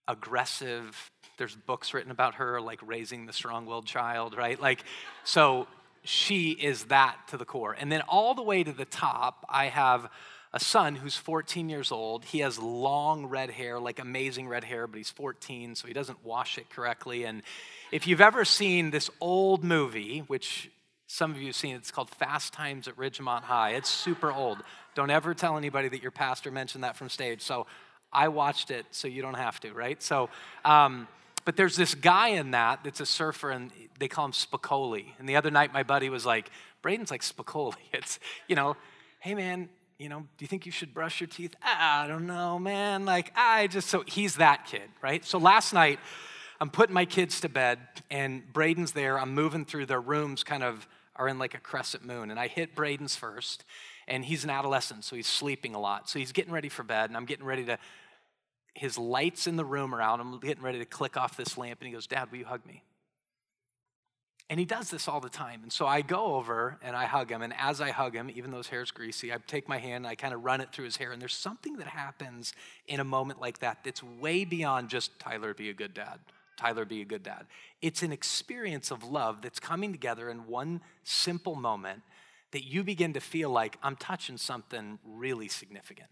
aggressive. 0.08 1.12
There's 1.38 1.56
books 1.56 1.94
written 1.94 2.12
about 2.12 2.36
her, 2.36 2.62
like 2.62 2.80
raising 2.86 3.26
the 3.26 3.34
strong 3.34 3.66
willed 3.66 3.86
child, 3.86 4.36
right? 4.36 4.60
Like, 4.60 4.84
so 5.24 5.68
she 6.04 6.52
is 6.52 6.86
that 6.86 7.18
to 7.30 7.38
the 7.38 7.46
core. 7.46 7.74
And 7.74 7.92
then 7.92 8.02
all 8.02 8.34
the 8.36 8.44
way 8.44 8.64
to 8.64 8.72
the 8.72 8.86
top, 8.86 9.46
I 9.50 9.66
have 9.68 10.10
a 10.54 10.60
son 10.60 10.96
who's 10.96 11.18
14 11.18 11.68
years 11.68 11.92
old. 11.92 12.24
He 12.24 12.40
has 12.40 12.58
long 12.58 13.26
red 13.26 13.50
hair, 13.50 13.78
like 13.80 14.00
amazing 14.00 14.48
red 14.48 14.64
hair, 14.64 14.88
but 14.88 14.98
he's 14.98 15.10
14, 15.10 15.76
so 15.76 15.88
he 15.88 15.94
doesn't 15.94 16.24
wash 16.24 16.58
it 16.58 16.70
correctly. 16.70 17.26
And 17.26 17.44
if 17.92 18.08
you've 18.08 18.22
ever 18.22 18.46
seen 18.46 18.92
this 18.92 19.10
old 19.20 19.64
movie, 19.64 20.20
which 20.20 20.72
some 21.08 21.32
of 21.32 21.38
you 21.38 21.48
have 21.48 21.56
seen, 21.56 21.76
it's 21.76 21.92
called 21.92 22.10
Fast 22.10 22.54
Times 22.54 22.88
at 22.88 22.96
Ridgemont 22.96 23.44
High. 23.44 23.72
It's 23.72 23.90
super 23.90 24.32
old. 24.32 24.60
Don't 24.96 25.10
ever 25.10 25.34
tell 25.34 25.58
anybody 25.58 25.90
that 25.90 26.02
your 26.02 26.12
pastor 26.12 26.52
mentioned 26.52 26.84
that 26.84 26.96
from 26.96 27.10
stage. 27.10 27.42
So 27.42 27.68
I 28.14 28.30
watched 28.30 28.72
it, 28.72 28.86
so 28.92 29.10
you 29.10 29.22
don't 29.22 29.36
have 29.36 29.60
to, 29.60 29.74
right? 29.74 30.02
So, 30.02 30.30
um, 30.64 31.08
but 31.46 31.56
there's 31.56 31.76
this 31.76 31.96
guy 31.96 32.30
in 32.30 32.52
that 32.52 32.84
that's 32.84 33.00
a 33.00 33.06
surfer, 33.06 33.52
and 33.52 33.72
they 34.00 34.08
call 34.08 34.26
him 34.26 34.32
Spicoli. 34.32 35.06
And 35.20 35.30
the 35.30 35.36
other 35.36 35.52
night, 35.52 35.72
my 35.72 35.84
buddy 35.84 36.10
was 36.10 36.26
like, 36.26 36.50
Braden's 36.82 37.12
like 37.12 37.22
Spicoli. 37.22 37.76
It's, 37.94 38.20
you 38.48 38.56
know, 38.56 38.76
hey 39.20 39.36
man, 39.36 39.70
you 39.98 40.10
know, 40.10 40.20
do 40.20 40.44
you 40.44 40.48
think 40.48 40.66
you 40.66 40.72
should 40.72 40.94
brush 40.94 41.22
your 41.22 41.28
teeth? 41.28 41.56
Ah, 41.64 42.04
I 42.04 42.08
don't 42.08 42.28
know, 42.28 42.60
man. 42.60 43.06
Like, 43.06 43.32
I 43.36 43.68
just, 43.68 43.88
so 43.88 44.04
he's 44.06 44.36
that 44.36 44.66
kid, 44.66 44.90
right? 45.02 45.24
So 45.24 45.38
last 45.38 45.74
night, 45.74 46.00
I'm 46.60 46.70
putting 46.70 46.94
my 46.94 47.06
kids 47.06 47.42
to 47.42 47.50
bed, 47.50 47.80
and 48.10 48.44
Braden's 48.52 48.92
there. 48.92 49.20
I'm 49.20 49.34
moving 49.34 49.66
through 49.66 49.86
their 49.86 50.02
rooms, 50.02 50.44
kind 50.44 50.64
of 50.64 50.88
are 51.16 51.28
in 51.28 51.40
like 51.40 51.54
a 51.54 51.60
crescent 51.60 52.06
moon. 52.06 52.30
And 52.30 52.40
I 52.40 52.48
hit 52.48 52.76
Braden's 52.76 53.16
first, 53.16 53.64
and 54.08 54.26
he's 54.26 54.44
an 54.44 54.50
adolescent, 54.50 55.04
so 55.04 55.16
he's 55.16 55.28
sleeping 55.28 55.76
a 55.76 55.80
lot. 55.80 56.10
So 56.10 56.20
he's 56.20 56.32
getting 56.32 56.54
ready 56.54 56.70
for 56.70 56.84
bed, 56.84 57.10
and 57.10 57.18
I'm 57.18 57.26
getting 57.26 57.46
ready 57.46 57.66
to, 57.66 57.78
his 58.76 58.98
lights 58.98 59.48
in 59.48 59.56
the 59.56 59.66
room 59.66 59.96
around. 59.96 60.20
I'm 60.20 60.40
getting 60.40 60.64
ready 60.64 60.80
to 60.80 60.86
click 60.86 61.18
off 61.18 61.36
this 61.36 61.58
lamp, 61.58 61.80
and 61.82 61.88
he 61.88 61.94
goes, 61.94 62.06
Dad, 62.06 62.30
will 62.32 62.38
you 62.38 62.46
hug 62.46 62.66
me? 62.68 62.84
And 64.48 64.60
he 64.60 64.66
does 64.66 64.92
this 64.92 65.08
all 65.08 65.20
the 65.20 65.30
time. 65.30 65.62
And 65.64 65.74
so 65.74 65.88
I 65.88 66.02
go 66.02 66.36
over 66.36 66.78
and 66.84 66.96
I 66.96 67.06
hug 67.06 67.32
him. 67.32 67.42
And 67.42 67.52
as 67.58 67.82
I 67.82 67.90
hug 67.90 68.14
him, 68.14 68.30
even 68.36 68.52
though 68.52 68.58
his 68.58 68.68
hair's 68.68 68.92
greasy, 68.92 69.34
I 69.34 69.38
take 69.48 69.68
my 69.68 69.80
hand 69.80 70.06
and 70.06 70.08
I 70.08 70.14
kind 70.14 70.36
of 70.36 70.44
run 70.44 70.62
it 70.62 70.72
through 70.72 70.86
his 70.86 70.98
hair. 70.98 71.12
And 71.12 71.20
there's 71.20 71.34
something 71.34 71.78
that 71.78 71.88
happens 71.88 72.54
in 72.88 73.00
a 73.00 73.04
moment 73.04 73.42
like 73.42 73.60
that 73.60 73.80
that's 73.84 74.04
way 74.04 74.46
beyond 74.46 74.90
just 74.90 75.20
Tyler, 75.20 75.56
be 75.56 75.72
a 75.72 75.74
good 75.74 75.96
dad. 75.96 76.20
Tyler, 76.58 76.86
be 76.86 77.02
a 77.02 77.06
good 77.06 77.24
dad. 77.24 77.48
It's 77.82 78.04
an 78.04 78.12
experience 78.12 78.92
of 78.92 79.04
love 79.04 79.42
that's 79.42 79.60
coming 79.60 79.92
together 79.92 80.30
in 80.30 80.46
one 80.46 80.82
simple 81.04 81.56
moment 81.56 82.04
that 82.52 82.64
you 82.64 82.84
begin 82.84 83.14
to 83.14 83.20
feel 83.20 83.50
like 83.50 83.78
I'm 83.82 83.96
touching 83.96 84.38
something 84.38 85.00
really 85.04 85.48
significant. 85.48 86.08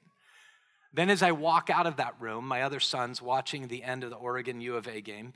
Then, 0.93 1.09
as 1.09 1.23
I 1.23 1.31
walk 1.31 1.69
out 1.69 1.87
of 1.87 1.95
that 1.97 2.13
room, 2.19 2.47
my 2.47 2.61
other 2.61 2.79
son's 2.79 3.21
watching 3.21 3.67
the 3.67 3.83
end 3.83 4.03
of 4.03 4.11
the 4.11 4.15
Oregon 4.15 4.61
U 4.61 4.75
of 4.75 4.87
A 4.87 5.01
game. 5.01 5.33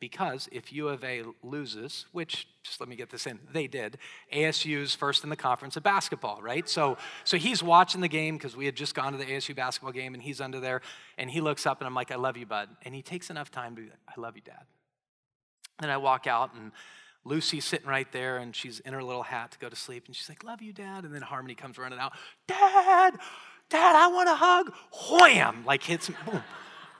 Because 0.00 0.48
if 0.50 0.72
U 0.72 0.88
of 0.88 1.04
A 1.04 1.22
loses, 1.42 2.06
which 2.12 2.46
just 2.62 2.80
let 2.80 2.88
me 2.88 2.96
get 2.96 3.10
this 3.10 3.26
in, 3.26 3.38
they 3.52 3.66
did. 3.66 3.98
ASU's 4.32 4.94
first 4.94 5.24
in 5.24 5.30
the 5.30 5.36
conference 5.36 5.76
of 5.76 5.82
basketball, 5.82 6.40
right? 6.40 6.66
So, 6.68 6.96
so 7.24 7.36
he's 7.36 7.62
watching 7.62 8.00
the 8.00 8.08
game 8.08 8.36
because 8.38 8.56
we 8.56 8.64
had 8.64 8.76
just 8.76 8.94
gone 8.94 9.12
to 9.12 9.18
the 9.18 9.26
ASU 9.26 9.54
basketball 9.54 9.92
game, 9.92 10.14
and 10.14 10.22
he's 10.22 10.40
under 10.40 10.58
there, 10.58 10.80
and 11.18 11.30
he 11.30 11.42
looks 11.42 11.66
up, 11.66 11.80
and 11.80 11.86
I'm 11.86 11.94
like, 11.94 12.10
"I 12.10 12.16
love 12.16 12.38
you, 12.38 12.46
bud," 12.46 12.70
and 12.82 12.94
he 12.94 13.02
takes 13.02 13.28
enough 13.28 13.50
time 13.50 13.76
to, 13.76 13.82
be, 13.82 13.88
"I 14.08 14.18
love 14.18 14.36
you, 14.36 14.42
dad." 14.42 14.64
And 15.82 15.90
I 15.90 15.98
walk 15.98 16.26
out, 16.26 16.54
and 16.54 16.72
Lucy's 17.24 17.66
sitting 17.66 17.88
right 17.88 18.10
there, 18.10 18.38
and 18.38 18.56
she's 18.56 18.80
in 18.80 18.94
her 18.94 19.02
little 19.02 19.22
hat 19.22 19.52
to 19.52 19.58
go 19.58 19.68
to 19.68 19.76
sleep, 19.76 20.06
and 20.06 20.16
she's 20.16 20.30
like, 20.30 20.42
"Love 20.44 20.62
you, 20.62 20.72
dad," 20.72 21.04
and 21.04 21.14
then 21.14 21.22
Harmony 21.22 21.54
comes 21.54 21.76
running 21.76 21.98
out, 21.98 22.14
"Dad, 22.46 23.18
dad, 23.70 23.96
I 23.96 24.08
want 24.08 24.28
a 24.28 24.34
hug!" 24.34 24.72
Wham! 25.10 25.64
Like 25.64 25.82
hits 25.82 26.08
me, 26.08 26.16
boom 26.26 26.42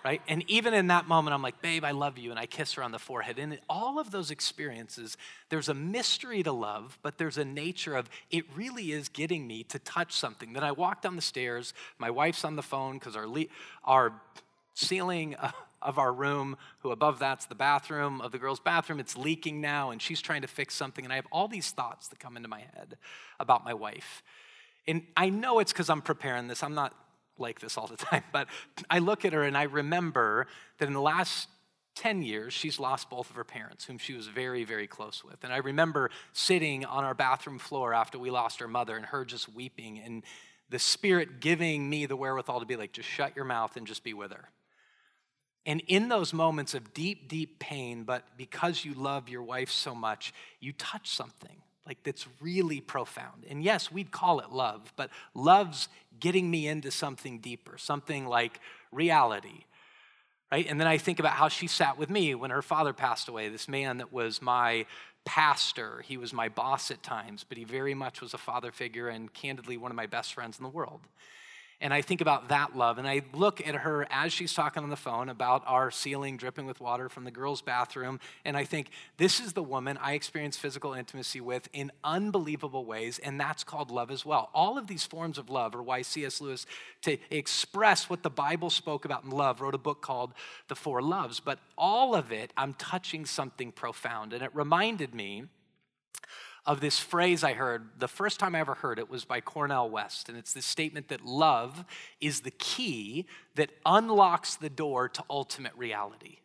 right? 0.04 0.22
And 0.28 0.44
even 0.48 0.74
in 0.74 0.86
that 0.88 1.08
moment, 1.08 1.34
I'm 1.34 1.42
like, 1.42 1.60
babe, 1.60 1.84
I 1.84 1.90
love 1.90 2.18
you. 2.18 2.30
And 2.30 2.38
I 2.38 2.46
kiss 2.46 2.74
her 2.74 2.82
on 2.82 2.92
the 2.92 2.98
forehead. 2.98 3.38
And 3.38 3.52
in 3.52 3.58
all 3.68 3.98
of 3.98 4.10
those 4.10 4.30
experiences, 4.30 5.16
there's 5.48 5.68
a 5.68 5.74
mystery 5.74 6.42
to 6.42 6.52
love, 6.52 6.98
but 7.02 7.18
there's 7.18 7.38
a 7.38 7.44
nature 7.44 7.96
of 7.96 8.08
it 8.30 8.44
really 8.54 8.92
is 8.92 9.08
getting 9.08 9.46
me 9.46 9.62
to 9.64 9.78
touch 9.78 10.12
something. 10.12 10.52
Then 10.52 10.64
I 10.64 10.72
walk 10.72 11.02
down 11.02 11.16
the 11.16 11.22
stairs. 11.22 11.74
My 11.98 12.10
wife's 12.10 12.44
on 12.44 12.56
the 12.56 12.62
phone 12.62 12.98
because 12.98 13.16
our, 13.16 13.26
le- 13.26 13.46
our 13.84 14.12
ceiling 14.74 15.36
uh, 15.36 15.50
of 15.82 15.98
our 15.98 16.12
room, 16.12 16.56
who 16.80 16.90
above 16.90 17.18
that's 17.18 17.46
the 17.46 17.54
bathroom 17.54 18.20
of 18.20 18.32
the 18.32 18.38
girls' 18.38 18.60
bathroom, 18.60 19.00
it's 19.00 19.16
leaking 19.16 19.60
now. 19.60 19.90
And 19.90 20.00
she's 20.00 20.20
trying 20.20 20.42
to 20.42 20.48
fix 20.48 20.74
something. 20.74 21.04
And 21.04 21.12
I 21.12 21.16
have 21.16 21.26
all 21.30 21.48
these 21.48 21.70
thoughts 21.70 22.08
that 22.08 22.18
come 22.18 22.36
into 22.36 22.48
my 22.48 22.60
head 22.60 22.96
about 23.38 23.64
my 23.64 23.74
wife. 23.74 24.22
And 24.90 25.02
I 25.16 25.30
know 25.30 25.60
it's 25.60 25.72
because 25.72 25.88
I'm 25.88 26.02
preparing 26.02 26.48
this. 26.48 26.62
I'm 26.62 26.74
not 26.74 26.94
like 27.38 27.60
this 27.60 27.78
all 27.78 27.86
the 27.86 27.96
time, 28.10 28.24
but 28.32 28.48
I 28.88 28.98
look 28.98 29.24
at 29.24 29.32
her 29.32 29.44
and 29.44 29.56
I 29.56 29.62
remember 29.64 30.46
that 30.78 30.88
in 30.88 30.94
the 30.94 31.00
last 31.00 31.48
10 31.96 32.22
years, 32.22 32.52
she's 32.52 32.80
lost 32.80 33.10
both 33.10 33.30
of 33.30 33.36
her 33.36 33.44
parents, 33.44 33.84
whom 33.84 33.98
she 33.98 34.14
was 34.14 34.26
very, 34.26 34.64
very 34.64 34.86
close 34.86 35.22
with. 35.24 35.42
And 35.44 35.52
I 35.52 35.58
remember 35.58 36.10
sitting 36.32 36.84
on 36.84 37.04
our 37.04 37.14
bathroom 37.14 37.58
floor 37.58 37.94
after 37.94 38.18
we 38.18 38.30
lost 38.30 38.60
her 38.60 38.68
mother 38.68 38.96
and 38.96 39.06
her 39.06 39.24
just 39.24 39.52
weeping 39.52 39.98
and 39.98 40.24
the 40.70 40.78
Spirit 40.78 41.40
giving 41.40 41.88
me 41.90 42.06
the 42.06 42.16
wherewithal 42.16 42.60
to 42.60 42.66
be 42.66 42.76
like, 42.76 42.92
just 42.92 43.08
shut 43.08 43.34
your 43.34 43.44
mouth 43.44 43.76
and 43.76 43.86
just 43.86 44.04
be 44.04 44.14
with 44.14 44.32
her. 44.32 44.50
And 45.66 45.82
in 45.88 46.08
those 46.08 46.32
moments 46.32 46.74
of 46.74 46.94
deep, 46.94 47.28
deep 47.28 47.58
pain, 47.58 48.04
but 48.04 48.24
because 48.36 48.84
you 48.84 48.94
love 48.94 49.28
your 49.28 49.42
wife 49.42 49.70
so 49.70 49.94
much, 49.94 50.32
you 50.60 50.72
touch 50.72 51.08
something 51.08 51.60
like 51.86 52.02
that's 52.02 52.26
really 52.40 52.80
profound. 52.80 53.44
And 53.48 53.62
yes, 53.62 53.90
we'd 53.90 54.10
call 54.10 54.40
it 54.40 54.50
love, 54.50 54.92
but 54.96 55.10
love's 55.34 55.88
getting 56.18 56.50
me 56.50 56.68
into 56.68 56.90
something 56.90 57.38
deeper, 57.38 57.78
something 57.78 58.26
like 58.26 58.60
reality. 58.92 59.64
Right? 60.52 60.66
And 60.68 60.80
then 60.80 60.88
I 60.88 60.98
think 60.98 61.20
about 61.20 61.32
how 61.32 61.48
she 61.48 61.66
sat 61.66 61.96
with 61.96 62.10
me 62.10 62.34
when 62.34 62.50
her 62.50 62.62
father 62.62 62.92
passed 62.92 63.28
away, 63.28 63.48
this 63.48 63.68
man 63.68 63.98
that 63.98 64.12
was 64.12 64.42
my 64.42 64.84
pastor. 65.24 66.02
He 66.06 66.16
was 66.16 66.32
my 66.32 66.48
boss 66.48 66.90
at 66.90 67.02
times, 67.02 67.44
but 67.48 67.56
he 67.56 67.64
very 67.64 67.94
much 67.94 68.20
was 68.20 68.34
a 68.34 68.38
father 68.38 68.72
figure 68.72 69.08
and 69.08 69.32
candidly 69.32 69.76
one 69.76 69.92
of 69.92 69.96
my 69.96 70.06
best 70.06 70.34
friends 70.34 70.58
in 70.58 70.64
the 70.64 70.68
world. 70.68 71.00
And 71.82 71.94
I 71.94 72.02
think 72.02 72.20
about 72.20 72.48
that 72.48 72.76
love. 72.76 72.98
And 72.98 73.08
I 73.08 73.22
look 73.32 73.66
at 73.66 73.74
her 73.74 74.06
as 74.10 74.32
she's 74.32 74.52
talking 74.52 74.82
on 74.82 74.90
the 74.90 74.96
phone 74.96 75.30
about 75.30 75.62
our 75.66 75.90
ceiling 75.90 76.36
dripping 76.36 76.66
with 76.66 76.78
water 76.78 77.08
from 77.08 77.24
the 77.24 77.30
girls' 77.30 77.62
bathroom. 77.62 78.20
And 78.44 78.54
I 78.54 78.64
think, 78.64 78.90
this 79.16 79.40
is 79.40 79.54
the 79.54 79.62
woman 79.62 79.96
I 79.96 80.12
experience 80.12 80.58
physical 80.58 80.92
intimacy 80.92 81.40
with 81.40 81.68
in 81.72 81.90
unbelievable 82.04 82.84
ways. 82.84 83.18
And 83.18 83.40
that's 83.40 83.64
called 83.64 83.90
love 83.90 84.10
as 84.10 84.26
well. 84.26 84.50
All 84.52 84.76
of 84.76 84.88
these 84.88 85.04
forms 85.04 85.38
of 85.38 85.48
love 85.48 85.74
are 85.74 85.82
why 85.82 86.02
C.S. 86.02 86.42
Lewis, 86.42 86.66
to 87.02 87.16
express 87.30 88.10
what 88.10 88.22
the 88.22 88.30
Bible 88.30 88.68
spoke 88.68 89.06
about 89.06 89.24
in 89.24 89.30
love, 89.30 89.62
wrote 89.62 89.74
a 89.74 89.78
book 89.78 90.02
called 90.02 90.34
The 90.68 90.76
Four 90.76 91.00
Loves. 91.00 91.40
But 91.40 91.60
all 91.78 92.14
of 92.14 92.30
it, 92.30 92.52
I'm 92.58 92.74
touching 92.74 93.24
something 93.24 93.72
profound. 93.72 94.34
And 94.34 94.42
it 94.42 94.54
reminded 94.54 95.14
me 95.14 95.44
of 96.66 96.80
this 96.80 96.98
phrase 96.98 97.42
I 97.42 97.54
heard. 97.54 97.88
The 97.98 98.08
first 98.08 98.38
time 98.38 98.54
I 98.54 98.60
ever 98.60 98.74
heard 98.74 98.98
it 98.98 99.10
was 99.10 99.24
by 99.24 99.40
Cornel 99.40 99.90
West, 99.90 100.28
and 100.28 100.36
it's 100.36 100.52
this 100.52 100.66
statement 100.66 101.08
that 101.08 101.24
love 101.24 101.84
is 102.20 102.40
the 102.40 102.50
key 102.50 103.26
that 103.54 103.70
unlocks 103.86 104.56
the 104.56 104.70
door 104.70 105.08
to 105.08 105.24
ultimate 105.30 105.72
reality. 105.76 106.38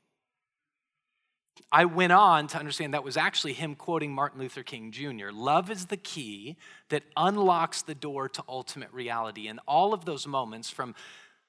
I 1.71 1.85
went 1.85 2.13
on 2.13 2.47
to 2.47 2.57
understand 2.57 2.93
that 2.93 3.03
was 3.03 3.17
actually 3.17 3.53
him 3.53 3.75
quoting 3.75 4.11
Martin 4.11 4.39
Luther 4.39 4.63
King 4.63 4.91
Jr. 4.91 5.29
Love 5.31 5.69
is 5.69 5.87
the 5.87 5.97
key 5.97 6.57
that 6.89 7.03
unlocks 7.17 7.81
the 7.81 7.95
door 7.95 8.29
to 8.29 8.43
ultimate 8.47 8.91
reality. 8.93 9.47
And 9.47 9.59
all 9.67 9.93
of 9.93 10.05
those 10.05 10.27
moments 10.27 10.69
from 10.69 10.95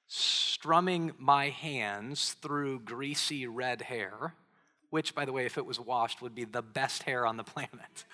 strumming 0.08 1.12
my 1.18 1.50
hands 1.50 2.34
through 2.40 2.80
greasy 2.80 3.46
red 3.46 3.82
hair, 3.82 4.34
which, 4.90 5.14
by 5.14 5.24
the 5.24 5.32
way, 5.32 5.44
if 5.44 5.58
it 5.58 5.66
was 5.66 5.80
washed, 5.80 6.22
would 6.22 6.34
be 6.34 6.44
the 6.44 6.62
best 6.62 7.02
hair 7.02 7.26
on 7.26 7.36
the 7.36 7.44
planet 7.44 8.04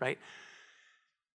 right? 0.00 0.18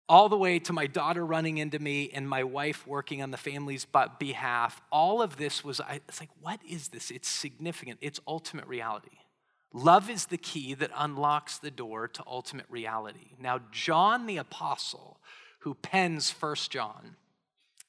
All 0.09 0.29
the 0.29 0.37
way 0.37 0.59
to 0.61 0.73
my 0.73 0.87
daughter 0.87 1.25
running 1.25 1.59
into 1.59 1.79
me 1.79 2.11
and 2.13 2.29
my 2.29 2.43
wife 2.43 2.87
working 2.87 3.23
on 3.23 3.31
the 3.31 3.37
family's 3.37 3.87
behalf. 4.19 4.81
All 4.91 5.23
of 5.23 5.37
this 5.37 5.65
was, 5.65 5.81
I, 5.81 6.01
it's 6.09 6.21
like, 6.21 6.31
what 6.41 6.61
is 6.69 6.89
this? 6.89 7.11
It's 7.11 7.29
significant. 7.29 7.99
It's 8.01 8.21
ultimate 8.27 8.67
reality. 8.67 9.19
Love 9.73 10.11
is 10.11 10.27
the 10.27 10.37
key 10.37 10.75
that 10.75 10.91
unlocks 10.97 11.59
the 11.59 11.71
door 11.71 12.09
to 12.09 12.25
ultimate 12.27 12.67
reality. 12.69 13.37
Now, 13.41 13.61
John 13.71 14.27
the 14.27 14.39
Apostle, 14.39 15.21
who 15.61 15.75
pens 15.75 16.31
First 16.31 16.73
John, 16.73 17.15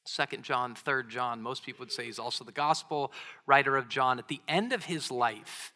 Second 0.04 0.44
John, 0.44 0.76
Third 0.76 1.10
John, 1.10 1.42
most 1.42 1.64
people 1.64 1.84
would 1.84 1.92
say 1.92 2.06
he's 2.06 2.20
also 2.20 2.44
the 2.44 2.52
gospel 2.52 3.12
writer 3.46 3.78
of 3.78 3.88
John. 3.88 4.20
At 4.20 4.28
the 4.28 4.42
end 4.48 4.74
of 4.74 4.86
his 4.86 5.10
life, 5.12 5.74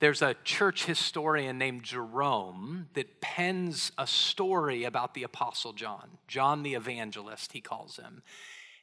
there's 0.00 0.22
a 0.22 0.36
church 0.44 0.84
historian 0.84 1.58
named 1.58 1.82
Jerome 1.82 2.88
that 2.94 3.20
pens 3.20 3.90
a 3.98 4.06
story 4.06 4.84
about 4.84 5.14
the 5.14 5.24
Apostle 5.24 5.72
John, 5.72 6.18
John 6.28 6.62
the 6.62 6.74
Evangelist, 6.74 7.52
he 7.52 7.60
calls 7.60 7.96
him. 7.96 8.22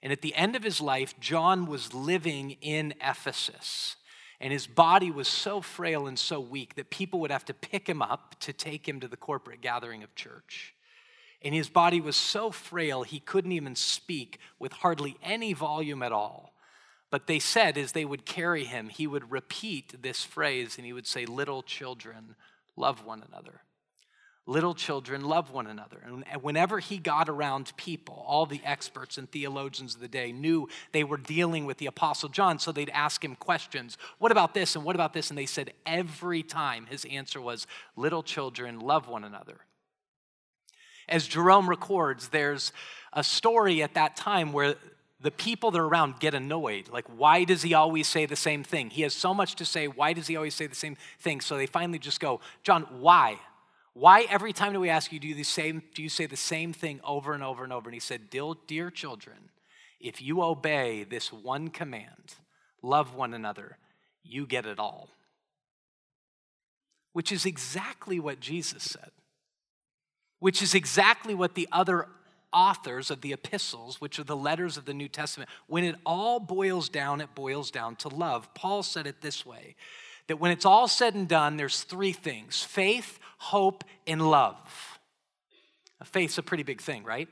And 0.04 0.12
at 0.12 0.22
the 0.22 0.36
end 0.36 0.56
of 0.56 0.64
his 0.64 0.82
life, 0.82 1.20
John 1.20 1.66
was 1.66 1.94
living 1.94 2.58
in 2.62 2.94
Ephesus. 3.02 3.96
And 4.42 4.52
his 4.52 4.68
body 4.68 5.10
was 5.10 5.28
so 5.28 5.62
frail 5.62 6.08
and 6.08 6.20
so 6.20 6.40
weak 6.40 6.76
that 6.76 6.90
people 6.90 7.22
would 7.22 7.32
have 7.32 7.46
to 7.46 7.54
pick 7.54 7.88
him 7.88 8.02
up 8.02 8.36
to 8.42 8.52
take 8.52 8.88
him 8.88 9.00
to 9.00 9.08
the 9.08 9.18
corporate 9.18 9.62
gathering 9.62 10.04
of 10.04 10.14
church. 10.16 10.76
And 11.42 11.56
his 11.56 11.70
body 11.70 12.02
was 12.02 12.18
so 12.18 12.52
frail, 12.52 13.04
he 13.04 13.20
couldn't 13.20 13.52
even 13.54 13.76
speak 13.76 14.40
with 14.60 14.74
hardly 14.74 15.16
any 15.24 15.54
volume 15.54 16.04
at 16.04 16.12
all. 16.12 16.55
But 17.16 17.28
they 17.28 17.40
said 17.40 17.78
as 17.78 17.94
they 17.94 18.04
would 18.04 18.26
carry 18.26 18.66
him, 18.66 18.90
he 18.90 19.08
would 19.08 19.32
repeat 19.32 20.02
this 20.02 20.26
phrase 20.26 20.76
and 20.76 20.86
he 20.86 20.92
would 20.92 21.08
say, 21.08 21.26
Little 21.26 21.64
children, 21.64 22.36
love 22.76 23.06
one 23.06 23.24
another. 23.26 23.62
Little 24.46 24.76
children, 24.76 25.24
love 25.24 25.50
one 25.50 25.66
another. 25.66 26.04
And 26.06 26.44
whenever 26.44 26.80
he 26.80 26.98
got 26.98 27.30
around 27.30 27.72
people, 27.78 28.22
all 28.28 28.46
the 28.46 28.60
experts 28.66 29.18
and 29.18 29.32
theologians 29.32 29.96
of 29.96 30.02
the 30.02 30.10
day 30.10 30.34
knew 30.34 30.68
they 30.92 31.06
were 31.06 31.16
dealing 31.16 31.66
with 31.66 31.78
the 31.78 31.86
Apostle 31.86 32.28
John, 32.28 32.60
so 32.60 32.74
they'd 32.74 32.90
ask 32.90 33.24
him 33.24 33.38
questions. 33.38 33.98
What 34.18 34.34
about 34.34 34.54
this 34.54 34.76
and 34.76 34.84
what 34.84 34.98
about 34.98 35.14
this? 35.14 35.30
And 35.30 35.38
they 35.38 35.46
said 35.46 35.72
every 35.86 36.44
time 36.44 36.86
his 36.86 37.06
answer 37.06 37.40
was, 37.40 37.66
Little 37.96 38.24
children, 38.24 38.82
love 38.82 39.08
one 39.08 39.24
another. 39.24 39.62
As 41.08 41.26
Jerome 41.26 41.70
records, 41.70 42.28
there's 42.28 42.74
a 43.14 43.24
story 43.24 43.82
at 43.84 43.94
that 43.94 44.18
time 44.18 44.52
where 44.52 44.76
the 45.26 45.32
people 45.32 45.72
that 45.72 45.80
are 45.80 45.88
around 45.88 46.20
get 46.20 46.36
annoyed. 46.36 46.88
Like, 46.88 47.06
why 47.08 47.46
does 47.46 47.64
he 47.64 47.74
always 47.74 48.08
say 48.08 48.28
the 48.28 48.36
same 48.36 48.64
thing? 48.64 48.92
He 48.92 49.02
has 49.02 49.16
so 49.16 49.34
much 49.34 49.56
to 49.56 49.66
say. 49.66 49.88
Why 49.88 50.14
does 50.14 50.28
he 50.28 50.36
always 50.36 50.54
say 50.54 50.68
the 50.68 50.76
same 50.76 50.96
thing? 51.18 51.42
So 51.42 51.58
they 51.58 51.66
finally 51.66 51.98
just 51.98 52.20
go, 52.20 52.42
John, 52.62 52.84
why? 53.00 53.40
Why 53.94 54.28
every 54.30 54.54
time 54.54 54.72
do 54.72 54.80
we 54.80 54.92
ask 54.92 55.12
you, 55.12 55.20
do 55.20 55.28
you, 55.28 55.34
the 55.34 55.42
same, 55.42 55.82
do 55.96 56.04
you 56.04 56.10
say 56.10 56.28
the 56.28 56.38
same 56.38 56.74
thing 56.74 57.02
over 57.04 57.34
and 57.34 57.42
over 57.42 57.64
and 57.64 57.74
over? 57.74 57.90
And 57.90 57.96
he 57.96 58.00
said, 58.00 58.30
Dear 58.30 58.92
children, 58.92 59.50
if 60.00 60.22
you 60.22 60.44
obey 60.44 61.04
this 61.06 61.34
one 61.34 61.70
command, 61.70 62.36
love 62.84 63.16
one 63.16 63.34
another, 63.34 63.80
you 64.24 64.46
get 64.46 64.68
it 64.68 64.78
all. 64.78 65.10
Which 67.14 67.32
is 67.32 67.48
exactly 67.48 68.20
what 68.20 68.40
Jesus 68.40 68.84
said, 68.84 69.10
which 70.38 70.62
is 70.62 70.76
exactly 70.76 71.34
what 71.34 71.56
the 71.56 71.68
other 71.72 72.10
authors 72.56 73.12
of 73.12 73.22
the 73.22 73.34
epistles, 73.34 74.00
which 74.00 74.18
are 74.18 74.24
the 74.24 74.36
letters 74.36 74.78
of 74.78 74.86
the 74.86 74.94
New 74.94 75.10
Testament, 75.10 75.50
when 75.68 75.84
it 75.84 75.96
all 76.06 76.40
boils 76.40 76.88
down, 76.88 77.20
it 77.20 77.36
boils 77.36 77.70
down 77.70 77.98
to 77.98 78.08
love. 78.08 78.52
Paul 78.56 78.82
said 78.82 79.06
it 79.06 79.22
this 79.22 79.46
way 79.46 79.76
that 80.28 80.38
when 80.38 80.52
it's 80.52 80.66
all 80.66 80.88
said 80.88 81.14
and 81.14 81.28
done, 81.28 81.58
there's 81.58 81.84
three 81.84 82.14
things 82.14 82.64
faith, 82.64 83.20
hope, 83.38 83.84
and 84.08 84.32
love. 84.32 85.00
faith's 86.04 86.38
a 86.38 86.44
pretty 86.44 86.64
big 86.64 86.82
thing, 86.82 87.04
right? 87.04 87.28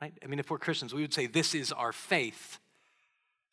Right? 0.00 0.14
I 0.24 0.26
mean, 0.26 0.38
if 0.38 0.50
we're 0.50 0.58
Christians, 0.58 0.94
we 0.94 1.02
would 1.02 1.14
say 1.14 1.26
this 1.26 1.54
is 1.54 1.70
our 1.70 1.92
faith. 1.92 2.58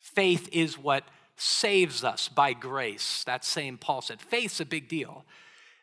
Faith 0.00 0.48
is 0.50 0.78
what 0.78 1.04
saves 1.36 2.02
us 2.02 2.28
by 2.28 2.54
grace. 2.54 3.22
That 3.24 3.44
same 3.44 3.76
Paul 3.76 4.00
said. 4.00 4.20
Faith's 4.20 4.58
a 4.58 4.64
big 4.64 4.88
deal. 4.88 5.24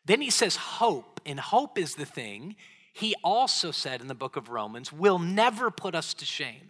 Then 0.06 0.22
he 0.22 0.30
says 0.32 0.56
hope, 0.56 1.22
and 1.26 1.40
hope 1.40 1.78
is 1.78 1.96
the 1.96 2.06
thing 2.06 2.56
he 2.96 3.14
also 3.26 3.72
said 3.72 4.00
in 4.00 4.08
the 4.08 4.16
book 4.16 4.38
of 4.38 4.48
Romans, 4.48 4.94
will 4.94 5.20
never 5.20 5.70
put 5.70 5.96
us 5.96 6.14
to 6.14 6.24
shame. 6.24 6.70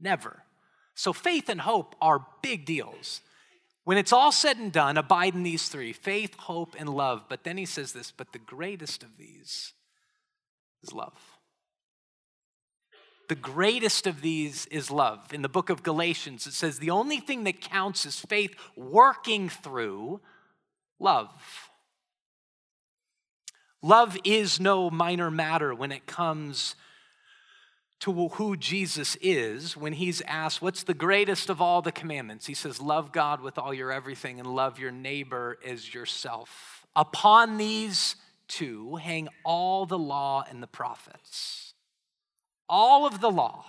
Never. 0.00 0.42
So 0.96 1.12
faith 1.12 1.48
and 1.48 1.60
hope 1.60 1.94
are 2.00 2.26
big 2.42 2.64
deals. 2.64 3.20
When 3.84 3.96
it's 3.96 4.12
all 4.12 4.32
said 4.32 4.56
and 4.56 4.72
done, 4.72 4.96
abide 4.96 5.34
in 5.34 5.44
these 5.44 5.68
three 5.68 5.92
faith, 5.92 6.34
hope, 6.34 6.74
and 6.76 6.88
love. 6.88 7.26
But 7.28 7.44
then 7.44 7.56
he 7.56 7.66
says 7.66 7.92
this, 7.92 8.10
but 8.10 8.32
the 8.32 8.40
greatest 8.40 9.04
of 9.04 9.16
these 9.16 9.74
is 10.82 10.92
love. 10.92 11.16
The 13.28 13.36
greatest 13.36 14.08
of 14.08 14.22
these 14.22 14.66
is 14.66 14.90
love. 14.90 15.32
In 15.32 15.42
the 15.42 15.48
book 15.48 15.70
of 15.70 15.84
Galatians, 15.84 16.48
it 16.48 16.54
says 16.54 16.80
the 16.80 16.90
only 16.90 17.20
thing 17.20 17.44
that 17.44 17.60
counts 17.60 18.04
is 18.04 18.18
faith 18.18 18.56
working 18.76 19.48
through 19.48 20.20
love. 20.98 21.30
Love 23.84 24.16
is 24.24 24.58
no 24.58 24.88
minor 24.88 25.30
matter 25.30 25.74
when 25.74 25.92
it 25.92 26.06
comes 26.06 26.74
to 28.00 28.28
who 28.30 28.56
Jesus 28.56 29.14
is. 29.20 29.76
When 29.76 29.92
he's 29.92 30.22
asked, 30.22 30.62
What's 30.62 30.84
the 30.84 30.94
greatest 30.94 31.50
of 31.50 31.60
all 31.60 31.82
the 31.82 31.92
commandments? 31.92 32.46
He 32.46 32.54
says, 32.54 32.80
Love 32.80 33.12
God 33.12 33.42
with 33.42 33.58
all 33.58 33.74
your 33.74 33.92
everything 33.92 34.40
and 34.40 34.48
love 34.48 34.78
your 34.78 34.90
neighbor 34.90 35.58
as 35.62 35.92
yourself. 35.92 36.86
Upon 36.96 37.58
these 37.58 38.16
two 38.48 38.96
hang 38.96 39.28
all 39.44 39.84
the 39.84 39.98
law 39.98 40.46
and 40.48 40.62
the 40.62 40.66
prophets. 40.66 41.74
All 42.66 43.06
of 43.06 43.20
the 43.20 43.30
law, 43.30 43.66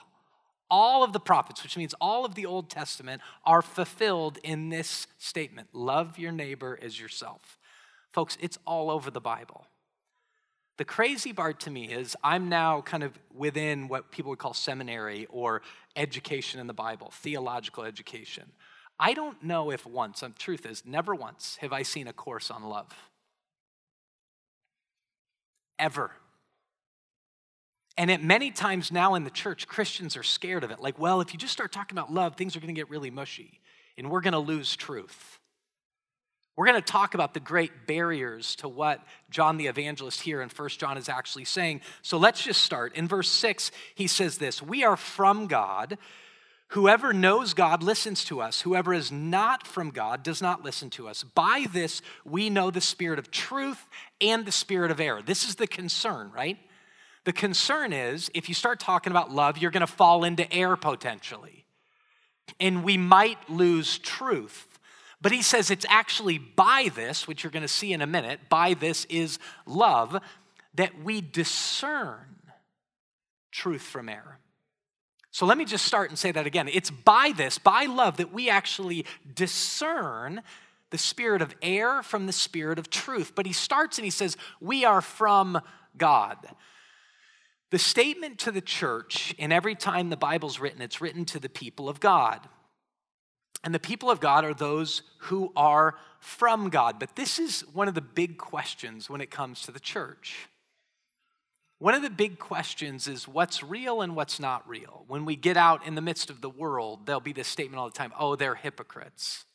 all 0.72 1.04
of 1.04 1.12
the 1.12 1.20
prophets, 1.20 1.62
which 1.62 1.76
means 1.76 1.94
all 2.00 2.24
of 2.24 2.36
the 2.36 2.46
Old 2.46 2.70
Testament, 2.70 3.22
are 3.44 3.62
fulfilled 3.62 4.38
in 4.46 4.70
this 4.70 5.08
statement 5.18 5.68
love 5.74 6.18
your 6.18 6.32
neighbor 6.32 6.80
as 6.82 7.02
yourself. 7.02 7.60
Folks, 8.14 8.38
it's 8.40 8.58
all 8.66 8.90
over 8.90 9.12
the 9.12 9.20
Bible. 9.20 9.68
The 10.78 10.86
crazy 10.86 11.32
part 11.32 11.62
to 11.62 11.72
me 11.72 11.86
is 11.86 12.18
I'm 12.24 12.50
now 12.50 12.82
kind 12.82 13.04
of 13.04 13.18
within 13.34 13.88
what 13.88 14.12
people 14.12 14.30
would 14.32 14.40
call 14.40 14.54
seminary 14.54 15.26
or 15.30 15.62
education 15.96 16.60
in 16.60 16.68
the 16.68 16.74
Bible, 16.74 17.12
theological 17.14 17.84
education. 17.84 18.52
I 19.00 19.14
don't 19.14 19.42
know 19.44 19.72
if 19.72 19.86
once, 19.86 20.20
the 20.20 20.30
truth 20.30 20.66
is, 20.66 20.84
never 20.86 21.16
once 21.16 21.58
have 21.62 21.72
I 21.72 21.84
seen 21.84 22.08
a 22.08 22.14
course 22.14 22.52
on 22.52 22.64
love. 22.64 22.92
Ever. 25.80 26.12
And 27.98 28.12
at 28.12 28.22
many 28.22 28.52
times 28.52 28.92
now 28.92 29.16
in 29.16 29.24
the 29.24 29.30
church, 29.30 29.68
Christians 29.68 30.18
are 30.18 30.24
scared 30.24 30.66
of 30.66 30.72
it. 30.72 30.82
Like, 30.82 31.00
well, 31.00 31.22
if 31.22 31.32
you 31.34 31.40
just 31.40 31.54
start 31.54 31.72
talking 31.72 31.98
about 31.98 32.12
love, 32.12 32.36
things 32.36 32.56
are 32.56 32.60
going 32.60 32.74
to 32.74 32.80
get 32.80 32.90
really 32.90 33.10
mushy 33.10 33.62
and 33.98 34.10
we're 34.10 34.22
going 34.22 34.34
to 34.34 34.40
lose 34.40 34.76
truth. 34.76 35.40
We're 36.56 36.68
going 36.68 36.82
to 36.82 36.92
talk 36.92 37.14
about 37.14 37.34
the 37.34 37.42
great 37.42 37.86
barriers 37.86 38.56
to 38.58 38.70
what 38.70 39.04
John 39.30 39.58
the 39.58 39.68
evangelist 39.68 40.22
here 40.22 40.42
in 40.42 40.50
1 40.50 40.70
John 40.70 40.98
is 40.98 41.10
actually 41.10 41.46
saying. 41.46 41.82
So 42.02 42.18
let's 42.18 42.42
just 42.42 42.62
start. 42.62 42.96
In 42.96 43.08
verse 43.08 43.30
6, 43.30 43.72
he 43.94 44.08
says 44.08 44.38
this 44.38 44.62
We 44.62 44.84
are 44.84 44.96
from 44.96 45.48
God. 45.48 45.98
Whoever 46.70 47.14
knows 47.14 47.54
God 47.54 47.84
listens 47.84 48.26
to 48.26 48.42
us. 48.42 48.62
Whoever 48.62 48.94
is 48.94 49.12
not 49.12 49.68
from 49.68 49.92
God 49.92 50.24
does 50.24 50.42
not 50.42 50.64
listen 50.64 50.90
to 50.92 51.08
us. 51.08 51.24
By 51.24 51.68
this, 51.72 52.02
we 52.26 52.50
know 52.50 52.72
the 52.72 52.82
spirit 52.82 53.20
of 53.20 53.30
truth 53.30 53.88
and 54.20 54.46
the 54.46 54.52
spirit 54.52 54.90
of 54.90 55.00
error. 55.00 55.22
This 55.22 55.48
is 55.48 55.56
the 55.56 55.68
concern, 55.68 56.32
right? 56.34 56.58
The 57.26 57.34
concern 57.34 57.94
is 57.94 58.32
if 58.34 58.50
you 58.50 58.56
start 58.56 58.80
talking 58.80 59.12
about 59.12 59.32
love, 59.32 59.58
you're 59.58 59.72
going 59.72 59.82
to 59.82 59.88
fall 59.88 60.24
into 60.24 60.52
error 60.52 60.76
potentially. 60.76 61.66
And 62.60 62.84
we 62.84 62.98
might 62.98 63.50
lose 63.50 64.00
truth. 64.00 64.75
But 65.26 65.32
he 65.32 65.42
says 65.42 65.72
it's 65.72 65.88
actually 65.90 66.38
by 66.38 66.92
this, 66.94 67.28
which 67.28 67.44
you're 67.44 67.50
going 67.50 67.64
to 67.64 67.68
see 67.68 67.92
in 67.94 68.04
a 68.04 68.06
minute, 68.06 68.42
by 68.48 68.76
this 68.76 69.06
is 69.06 69.40
love, 69.66 70.22
that 70.76 71.02
we 71.04 71.20
discern 71.20 72.28
truth 73.52 73.82
from 73.82 74.08
error. 74.08 74.38
So 75.32 75.48
let 75.48 75.58
me 75.58 75.66
just 75.66 75.84
start 75.84 76.12
and 76.12 76.20
say 76.20 76.32
that 76.32 76.46
again. 76.46 76.70
It's 76.72 76.92
by 76.92 77.34
this, 77.36 77.58
by 77.58 77.86
love, 77.86 78.18
that 78.18 78.34
we 78.34 78.52
actually 78.52 79.08
discern 79.34 80.44
the 80.92 81.00
spirit 81.00 81.42
of 81.42 81.56
error 81.64 82.04
from 82.04 82.28
the 82.28 82.32
spirit 82.32 82.78
of 82.78 82.92
truth. 82.92 83.32
But 83.34 83.48
he 83.48 83.54
starts 83.54 83.98
and 83.98 84.06
he 84.06 84.12
says, 84.12 84.38
We 84.62 84.86
are 84.86 85.02
from 85.02 85.60
God. 85.98 86.38
The 87.72 87.80
statement 87.80 88.38
to 88.42 88.52
the 88.52 88.62
church, 88.62 89.34
and 89.40 89.52
every 89.52 89.74
time 89.74 90.12
the 90.12 90.18
Bible's 90.18 90.60
written, 90.60 90.84
it's 90.84 91.02
written 91.02 91.26
to 91.26 91.40
the 91.40 91.50
people 91.50 91.90
of 91.90 92.00
God. 92.00 92.48
And 93.66 93.74
the 93.74 93.80
people 93.80 94.12
of 94.12 94.20
God 94.20 94.46
are 94.46 94.54
those 94.54 95.02
who 95.18 95.52
are 95.56 95.96
from 96.20 96.70
God. 96.70 97.00
But 97.00 97.16
this 97.16 97.40
is 97.40 97.62
one 97.74 97.88
of 97.88 97.96
the 97.96 98.02
big 98.02 98.38
questions 98.38 99.10
when 99.10 99.22
it 99.22 99.32
comes 99.32 99.64
to 99.64 99.72
the 99.72 99.80
church. 99.80 100.48
One 101.80 101.96
of 101.96 102.04
the 102.04 102.12
big 102.12 102.38
questions 102.38 103.08
is 103.08 103.28
what's 103.28 103.64
real 103.64 104.02
and 104.02 104.16
what's 104.16 104.40
not 104.40 104.70
real. 104.70 105.04
When 105.08 105.26
we 105.26 105.36
get 105.36 105.58
out 105.58 105.86
in 105.86 105.96
the 105.96 106.02
midst 106.02 106.30
of 106.30 106.42
the 106.42 106.50
world, 106.50 107.08
there'll 107.08 107.20
be 107.20 107.34
this 107.34 107.48
statement 107.48 107.80
all 107.80 107.90
the 107.90 107.98
time 107.98 108.14
oh, 108.20 108.36
they're 108.36 108.56
hypocrites. 108.56 109.46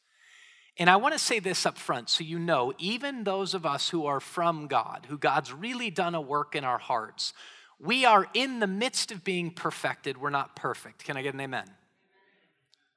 And 0.76 0.90
I 0.90 0.96
want 0.96 1.14
to 1.14 1.18
say 1.18 1.38
this 1.38 1.64
up 1.64 1.78
front 1.78 2.10
so 2.10 2.24
you 2.24 2.38
know, 2.38 2.72
even 2.78 3.22
those 3.22 3.54
of 3.54 3.64
us 3.64 3.90
who 3.90 4.06
are 4.06 4.20
from 4.20 4.66
God, 4.66 5.06
who 5.08 5.18
God's 5.18 5.52
really 5.52 5.90
done 5.90 6.16
a 6.16 6.20
work 6.20 6.56
in 6.56 6.64
our 6.64 6.78
hearts, 6.78 7.32
we 7.78 8.04
are 8.04 8.26
in 8.34 8.58
the 8.58 8.66
midst 8.66 9.12
of 9.12 9.22
being 9.22 9.52
perfected. 9.52 10.18
We're 10.18 10.30
not 10.30 10.56
perfect. 10.56 11.04
Can 11.04 11.16
I 11.16 11.22
get 11.22 11.34
an 11.34 11.40
amen? 11.40 11.66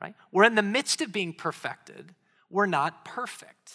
Right? 0.04 0.16
We're 0.32 0.44
in 0.44 0.56
the 0.56 0.62
midst 0.62 1.02
of 1.02 1.14
being 1.14 1.34
perfected. 1.34 2.14
We're 2.50 2.66
not 2.66 3.06
perfect. 3.06 3.72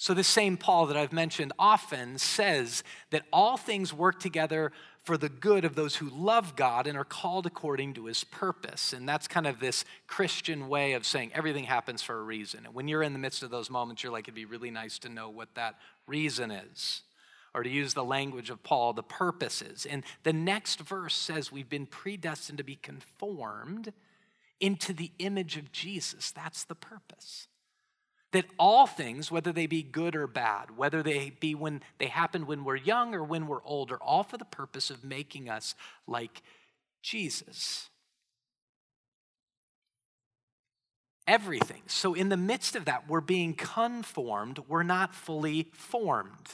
So, 0.00 0.14
the 0.14 0.22
same 0.22 0.56
Paul 0.56 0.86
that 0.86 0.96
I've 0.96 1.12
mentioned 1.12 1.52
often 1.58 2.18
says 2.18 2.84
that 3.10 3.24
all 3.32 3.56
things 3.56 3.92
work 3.92 4.20
together 4.20 4.70
for 5.02 5.18
the 5.18 5.28
good 5.28 5.64
of 5.64 5.74
those 5.74 5.96
who 5.96 6.08
love 6.10 6.54
God 6.54 6.86
and 6.86 6.96
are 6.96 7.04
called 7.04 7.46
according 7.46 7.94
to 7.94 8.04
his 8.04 8.22
purpose. 8.22 8.92
And 8.92 9.08
that's 9.08 9.26
kind 9.26 9.46
of 9.46 9.58
this 9.58 9.84
Christian 10.06 10.68
way 10.68 10.92
of 10.92 11.04
saying 11.04 11.32
everything 11.34 11.64
happens 11.64 12.00
for 12.00 12.16
a 12.16 12.22
reason. 12.22 12.66
And 12.66 12.74
when 12.74 12.86
you're 12.86 13.02
in 13.02 13.14
the 13.14 13.18
midst 13.18 13.42
of 13.42 13.50
those 13.50 13.70
moments, 13.70 14.02
you're 14.02 14.12
like, 14.12 14.26
it'd 14.26 14.34
be 14.34 14.44
really 14.44 14.70
nice 14.70 14.98
to 15.00 15.08
know 15.08 15.30
what 15.30 15.54
that 15.56 15.76
reason 16.06 16.52
is. 16.52 17.02
Or 17.54 17.62
to 17.62 17.70
use 17.70 17.94
the 17.94 18.04
language 18.04 18.50
of 18.50 18.62
Paul, 18.62 18.92
the 18.92 19.02
purpose 19.02 19.62
is. 19.62 19.86
And 19.86 20.04
the 20.22 20.32
next 20.32 20.80
verse 20.80 21.14
says 21.16 21.50
we've 21.50 21.70
been 21.70 21.86
predestined 21.86 22.58
to 22.58 22.64
be 22.64 22.76
conformed 22.76 23.92
into 24.60 24.92
the 24.92 25.12
image 25.18 25.56
of 25.56 25.72
Jesus. 25.72 26.30
That's 26.30 26.64
the 26.64 26.74
purpose 26.74 27.48
that 28.32 28.44
all 28.58 28.86
things, 28.86 29.30
whether 29.30 29.52
they 29.52 29.66
be 29.66 29.82
good 29.82 30.14
or 30.14 30.26
bad, 30.26 30.76
whether 30.76 31.02
they 31.02 31.30
be 31.40 31.54
when 31.54 31.82
they 31.98 32.06
happen 32.06 32.46
when 32.46 32.64
we're 32.64 32.76
young 32.76 33.14
or 33.14 33.24
when 33.24 33.46
we're 33.46 33.62
old, 33.64 33.90
are 33.90 34.02
all 34.02 34.22
for 34.22 34.36
the 34.36 34.44
purpose 34.44 34.90
of 34.90 35.02
making 35.02 35.48
us 35.48 35.74
like 36.06 36.42
Jesus. 37.02 37.88
Everything. 41.26 41.82
So, 41.86 42.14
in 42.14 42.28
the 42.28 42.36
midst 42.36 42.76
of 42.76 42.84
that, 42.86 43.08
we're 43.08 43.20
being 43.20 43.54
conformed, 43.54 44.60
we're 44.68 44.82
not 44.82 45.14
fully 45.14 45.68
formed. 45.72 46.48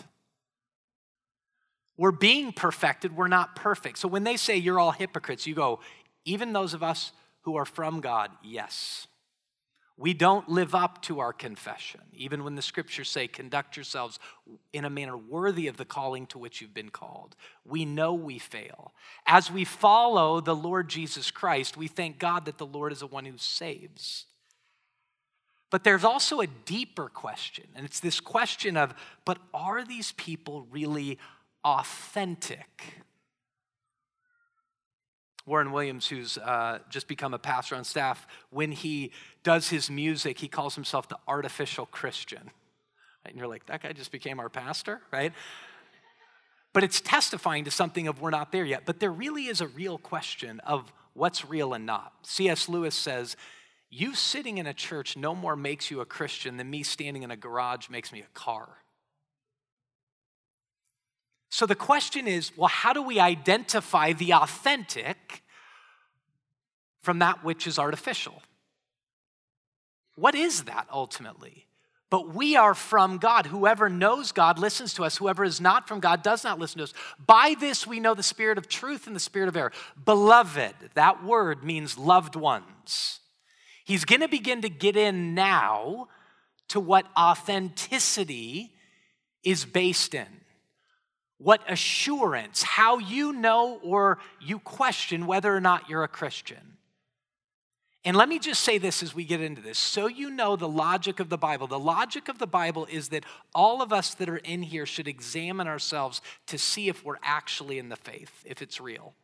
We're 1.96 2.10
being 2.10 2.52
perfected, 2.52 3.16
we're 3.16 3.28
not 3.28 3.54
perfect. 3.56 3.98
So, 3.98 4.08
when 4.08 4.24
they 4.24 4.36
say 4.36 4.56
you're 4.56 4.80
all 4.80 4.92
hypocrites, 4.92 5.46
you 5.46 5.54
go, 5.54 5.80
even 6.24 6.52
those 6.52 6.74
of 6.74 6.82
us 6.82 7.12
who 7.44 7.56
are 7.56 7.64
from 7.64 8.00
God, 8.00 8.30
yes. 8.42 9.06
We 9.96 10.12
don't 10.12 10.48
live 10.48 10.74
up 10.74 11.02
to 11.02 11.20
our 11.20 11.32
confession, 11.32 12.00
even 12.12 12.42
when 12.42 12.56
the 12.56 12.62
scriptures 12.62 13.08
say, 13.08 13.28
conduct 13.28 13.76
yourselves 13.76 14.18
in 14.72 14.84
a 14.84 14.90
manner 14.90 15.16
worthy 15.16 15.68
of 15.68 15.76
the 15.76 15.84
calling 15.84 16.26
to 16.26 16.38
which 16.38 16.60
you've 16.60 16.74
been 16.74 16.88
called. 16.88 17.36
We 17.64 17.84
know 17.84 18.12
we 18.12 18.38
fail. 18.38 18.92
As 19.24 19.52
we 19.52 19.64
follow 19.64 20.40
the 20.40 20.56
Lord 20.56 20.88
Jesus 20.88 21.30
Christ, 21.30 21.76
we 21.76 21.86
thank 21.86 22.18
God 22.18 22.46
that 22.46 22.58
the 22.58 22.66
Lord 22.66 22.90
is 22.90 23.00
the 23.00 23.06
one 23.06 23.24
who 23.24 23.38
saves. 23.38 24.26
But 25.70 25.84
there's 25.84 26.04
also 26.04 26.40
a 26.40 26.46
deeper 26.46 27.08
question, 27.08 27.66
and 27.76 27.84
it's 27.84 28.00
this 28.00 28.18
question 28.18 28.76
of, 28.76 28.94
but 29.24 29.38
are 29.52 29.84
these 29.84 30.12
people 30.12 30.66
really 30.70 31.18
authentic? 31.64 33.03
Warren 35.46 35.72
Williams, 35.72 36.08
who's 36.08 36.38
uh, 36.38 36.78
just 36.88 37.06
become 37.06 37.34
a 37.34 37.38
pastor 37.38 37.76
on 37.76 37.84
staff, 37.84 38.26
when 38.50 38.72
he 38.72 39.12
does 39.42 39.68
his 39.68 39.90
music, 39.90 40.38
he 40.38 40.48
calls 40.48 40.74
himself 40.74 41.08
the 41.08 41.18
artificial 41.28 41.86
Christian. 41.86 42.50
And 43.26 43.36
you're 43.36 43.46
like, 43.46 43.66
that 43.66 43.82
guy 43.82 43.92
just 43.92 44.12
became 44.12 44.40
our 44.40 44.48
pastor, 44.48 45.00
right? 45.12 45.32
But 46.72 46.82
it's 46.82 47.00
testifying 47.00 47.64
to 47.64 47.70
something 47.70 48.08
of 48.08 48.20
we're 48.20 48.30
not 48.30 48.52
there 48.52 48.64
yet. 48.64 48.82
But 48.84 49.00
there 49.00 49.12
really 49.12 49.46
is 49.46 49.60
a 49.60 49.68
real 49.68 49.98
question 49.98 50.60
of 50.60 50.92
what's 51.12 51.44
real 51.44 51.74
and 51.74 51.86
not. 51.86 52.12
C.S. 52.22 52.68
Lewis 52.68 52.94
says, 52.94 53.36
You 53.90 54.14
sitting 54.14 54.58
in 54.58 54.66
a 54.66 54.74
church 54.74 55.16
no 55.16 55.34
more 55.34 55.56
makes 55.56 55.90
you 55.90 56.00
a 56.00 56.06
Christian 56.06 56.56
than 56.56 56.70
me 56.70 56.82
standing 56.82 57.22
in 57.22 57.30
a 57.30 57.36
garage 57.36 57.88
makes 57.88 58.12
me 58.12 58.20
a 58.20 58.38
car. 58.38 58.68
So 61.54 61.66
the 61.66 61.76
question 61.76 62.26
is 62.26 62.50
well, 62.56 62.66
how 62.66 62.92
do 62.92 63.00
we 63.00 63.20
identify 63.20 64.12
the 64.12 64.34
authentic 64.34 65.44
from 67.00 67.20
that 67.20 67.44
which 67.44 67.68
is 67.68 67.78
artificial? 67.78 68.42
What 70.16 70.34
is 70.34 70.64
that 70.64 70.88
ultimately? 70.92 71.68
But 72.10 72.34
we 72.34 72.56
are 72.56 72.74
from 72.74 73.18
God. 73.18 73.46
Whoever 73.46 73.88
knows 73.88 74.32
God 74.32 74.58
listens 74.58 74.94
to 74.94 75.04
us. 75.04 75.18
Whoever 75.18 75.44
is 75.44 75.60
not 75.60 75.86
from 75.86 76.00
God 76.00 76.24
does 76.24 76.42
not 76.42 76.58
listen 76.58 76.78
to 76.78 76.84
us. 76.84 76.94
By 77.24 77.54
this 77.60 77.86
we 77.86 78.00
know 78.00 78.14
the 78.14 78.24
spirit 78.24 78.58
of 78.58 78.66
truth 78.66 79.06
and 79.06 79.14
the 79.14 79.20
spirit 79.20 79.48
of 79.48 79.56
error. 79.56 79.70
Beloved, 80.04 80.74
that 80.94 81.22
word 81.22 81.62
means 81.62 81.96
loved 81.96 82.34
ones. 82.34 83.20
He's 83.84 84.04
going 84.04 84.22
to 84.22 84.28
begin 84.28 84.62
to 84.62 84.68
get 84.68 84.96
in 84.96 85.36
now 85.36 86.08
to 86.66 86.80
what 86.80 87.06
authenticity 87.16 88.72
is 89.44 89.64
based 89.64 90.14
in 90.14 90.26
what 91.38 91.62
assurance, 91.70 92.62
how 92.62 92.98
you 92.98 93.32
know 93.32 93.78
or 93.82 94.18
you 94.40 94.58
question 94.58 95.26
whether 95.26 95.54
or 95.54 95.60
not 95.60 95.88
you're 95.88 96.04
a 96.04 96.08
Christian. 96.08 96.74
And 98.06 98.16
let 98.16 98.28
me 98.28 98.38
just 98.38 98.60
say 98.60 98.76
this 98.76 99.02
as 99.02 99.14
we 99.14 99.24
get 99.24 99.40
into 99.40 99.62
this. 99.62 99.78
So 99.78 100.06
you 100.08 100.30
know 100.30 100.56
the 100.56 100.68
logic 100.68 101.20
of 101.20 101.30
the 101.30 101.38
Bible. 101.38 101.66
The 101.66 101.78
logic 101.78 102.28
of 102.28 102.38
the 102.38 102.46
Bible 102.46 102.86
is 102.90 103.08
that 103.08 103.24
all 103.54 103.80
of 103.80 103.94
us 103.94 104.14
that 104.14 104.28
are 104.28 104.36
in 104.36 104.62
here 104.62 104.84
should 104.84 105.08
examine 105.08 105.66
ourselves 105.66 106.20
to 106.48 106.58
see 106.58 106.88
if 106.88 107.02
we're 107.02 107.16
actually 107.22 107.78
in 107.78 107.88
the 107.88 107.96
faith, 107.96 108.44
if 108.44 108.60
it's 108.60 108.78
real. 108.78 109.14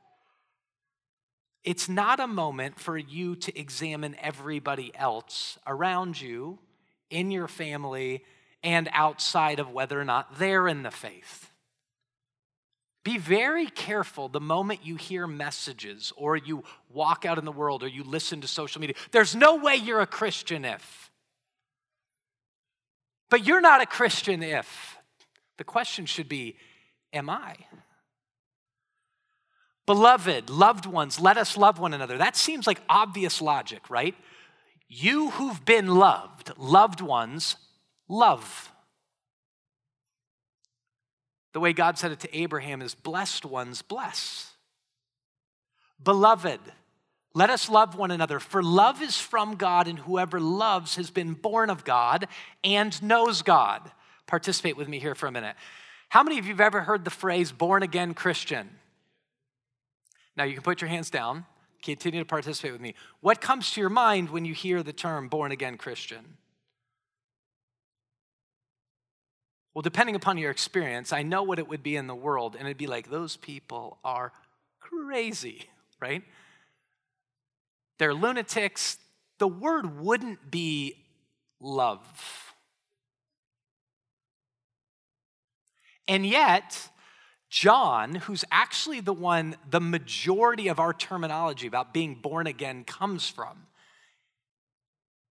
It's 1.62 1.90
not 1.90 2.20
a 2.20 2.26
moment 2.26 2.80
for 2.80 2.96
you 2.96 3.36
to 3.36 3.58
examine 3.58 4.16
everybody 4.18 4.92
else 4.94 5.58
around 5.66 6.18
you, 6.18 6.58
in 7.10 7.30
your 7.30 7.48
family, 7.48 8.24
and 8.62 8.88
outside 8.92 9.58
of 9.58 9.70
whether 9.70 10.00
or 10.00 10.04
not 10.04 10.38
they're 10.38 10.68
in 10.68 10.84
the 10.84 10.90
faith. 10.90 11.49
Be 13.02 13.16
very 13.16 13.66
careful 13.66 14.28
the 14.28 14.40
moment 14.40 14.84
you 14.84 14.96
hear 14.96 15.26
messages 15.26 16.12
or 16.16 16.36
you 16.36 16.64
walk 16.90 17.24
out 17.24 17.38
in 17.38 17.44
the 17.44 17.52
world 17.52 17.82
or 17.82 17.88
you 17.88 18.04
listen 18.04 18.42
to 18.42 18.48
social 18.48 18.80
media. 18.80 18.96
There's 19.10 19.34
no 19.34 19.56
way 19.56 19.76
you're 19.76 20.00
a 20.00 20.06
Christian 20.06 20.64
if. 20.64 21.10
But 23.30 23.46
you're 23.46 23.60
not 23.60 23.80
a 23.80 23.86
Christian 23.86 24.42
if. 24.42 24.98
The 25.56 25.64
question 25.64 26.04
should 26.06 26.28
be 26.28 26.56
Am 27.12 27.28
I? 27.28 27.56
Beloved, 29.86 30.50
loved 30.50 30.86
ones, 30.86 31.18
let 31.18 31.36
us 31.36 31.56
love 31.56 31.80
one 31.80 31.92
another. 31.92 32.18
That 32.18 32.36
seems 32.36 32.66
like 32.66 32.80
obvious 32.88 33.42
logic, 33.42 33.90
right? 33.90 34.14
You 34.88 35.30
who've 35.30 35.64
been 35.64 35.88
loved, 35.88 36.52
loved 36.56 37.00
ones, 37.00 37.56
love. 38.08 38.69
The 41.52 41.60
way 41.60 41.72
God 41.72 41.98
said 41.98 42.12
it 42.12 42.20
to 42.20 42.36
Abraham 42.36 42.80
is 42.82 42.94
blessed 42.94 43.44
ones 43.44 43.82
bless. 43.82 44.52
Beloved, 46.02 46.60
Let 47.32 47.50
us 47.50 47.68
love 47.68 47.94
one 47.94 48.10
another, 48.10 48.40
for 48.40 48.62
love 48.62 49.02
is 49.02 49.16
from 49.16 49.54
God, 49.54 49.86
and 49.86 49.98
whoever 49.98 50.40
loves 50.40 50.96
has 50.96 51.10
been 51.10 51.34
born 51.34 51.70
of 51.70 51.84
God 51.84 52.26
and 52.64 53.00
knows 53.02 53.42
God. 53.42 53.88
Participate 54.26 54.76
with 54.76 54.88
me 54.88 54.98
here 54.98 55.14
for 55.14 55.26
a 55.28 55.32
minute. 55.32 55.54
How 56.08 56.24
many 56.24 56.38
of 56.38 56.46
you 56.46 56.52
have 56.52 56.60
ever 56.60 56.80
heard 56.80 57.04
the 57.04 57.10
phrase 57.10 57.52
born 57.52 57.84
again 57.84 58.14
Christian? 58.14 58.68
Now 60.36 60.42
you 60.42 60.54
can 60.54 60.62
put 60.64 60.80
your 60.80 60.90
hands 60.90 61.08
down, 61.08 61.46
continue 61.82 62.20
to 62.20 62.26
participate 62.26 62.72
with 62.72 62.80
me. 62.80 62.94
What 63.20 63.40
comes 63.40 63.70
to 63.72 63.80
your 63.80 63.90
mind 63.90 64.30
when 64.30 64.44
you 64.44 64.54
hear 64.54 64.82
the 64.82 64.92
term 64.92 65.28
born 65.28 65.52
again 65.52 65.76
Christian? 65.76 66.36
Well, 69.74 69.82
depending 69.82 70.16
upon 70.16 70.38
your 70.38 70.50
experience, 70.50 71.12
I 71.12 71.22
know 71.22 71.42
what 71.42 71.58
it 71.58 71.68
would 71.68 71.82
be 71.82 71.96
in 71.96 72.06
the 72.06 72.14
world, 72.14 72.56
and 72.56 72.66
it'd 72.66 72.76
be 72.76 72.86
like, 72.86 73.08
those 73.08 73.36
people 73.36 73.98
are 74.04 74.32
crazy, 74.80 75.68
right? 76.00 76.22
They're 77.98 78.14
lunatics. 78.14 78.98
The 79.38 79.48
word 79.48 80.00
wouldn't 80.00 80.50
be 80.50 80.96
love. 81.60 82.00
And 86.08 86.26
yet, 86.26 86.88
John, 87.50 88.16
who's 88.16 88.44
actually 88.50 89.00
the 89.00 89.12
one 89.12 89.56
the 89.68 89.80
majority 89.80 90.68
of 90.68 90.80
our 90.80 90.92
terminology 90.92 91.66
about 91.66 91.94
being 91.94 92.16
born 92.16 92.46
again 92.46 92.84
comes 92.84 93.28
from, 93.28 93.66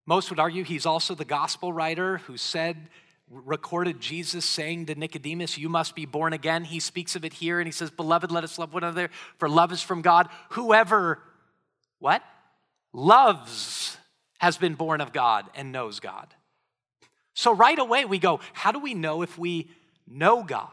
most 0.06 0.30
would 0.30 0.40
argue 0.40 0.64
he's 0.64 0.86
also 0.86 1.16
the 1.16 1.26
gospel 1.26 1.74
writer 1.74 2.20
who 2.20 2.38
said, 2.38 2.90
recorded 3.30 4.00
Jesus 4.00 4.46
saying 4.46 4.88
to 4.88 4.96
Nicodemus, 4.96 5.58
You 5.58 5.70
must 5.70 5.96
be 5.96 6.06
born 6.06 6.34
again. 6.34 6.64
He 6.64 6.80
speaks 6.80 7.16
of 7.16 7.24
it 7.24 7.34
here 7.34 7.60
and 7.60 7.68
he 7.68 7.72
says, 7.72 7.90
Beloved, 7.90 8.32
let 8.32 8.44
us 8.44 8.58
love 8.58 8.74
one 8.74 8.84
another, 8.84 9.10
for 9.38 9.48
love 9.48 9.72
is 9.72 9.82
from 9.82 10.02
God. 10.02 10.30
Whoever, 10.52 11.20
what? 12.00 12.24
Loves 12.92 13.98
has 14.40 14.58
been 14.58 14.76
born 14.76 15.02
of 15.02 15.14
God 15.14 15.46
and 15.56 15.72
knows 15.72 16.00
God. 16.00 16.34
So 17.34 17.54
right 17.54 17.78
away 17.78 18.06
we 18.06 18.20
go, 18.20 18.40
How 18.54 18.72
do 18.72 18.80
we 18.80 18.94
know 18.94 19.22
if 19.22 19.38
we 19.38 19.70
know 20.08 20.44
God? 20.44 20.70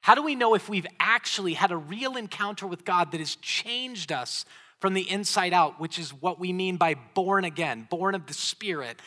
How 0.00 0.14
do 0.14 0.22
we 0.22 0.36
know 0.36 0.54
if 0.54 0.68
we've 0.68 0.86
actually 1.00 1.54
had 1.54 1.72
a 1.72 1.76
real 1.76 2.16
encounter 2.16 2.66
with 2.66 2.84
God 2.84 3.10
that 3.10 3.18
has 3.18 3.34
changed 3.36 4.12
us 4.12 4.44
from 4.78 4.94
the 4.94 5.10
inside 5.10 5.52
out, 5.52 5.80
which 5.80 5.98
is 5.98 6.14
what 6.14 6.38
we 6.38 6.52
mean 6.52 6.76
by 6.76 6.94
born 7.14 7.44
again, 7.44 7.88
born 7.90 8.14
of 8.14 8.26
the 8.26 8.34
Spirit? 8.34 9.02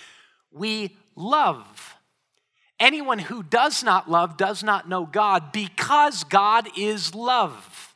We 0.52 0.98
love. 1.16 1.96
Anyone 2.80 3.20
who 3.20 3.44
does 3.44 3.84
not 3.84 4.10
love 4.10 4.38
does 4.38 4.63
not 4.63 4.88
know 4.88 5.06
God 5.06 5.52
because 5.52 6.24
God 6.24 6.70
is 6.78 7.13
love. 7.13 7.96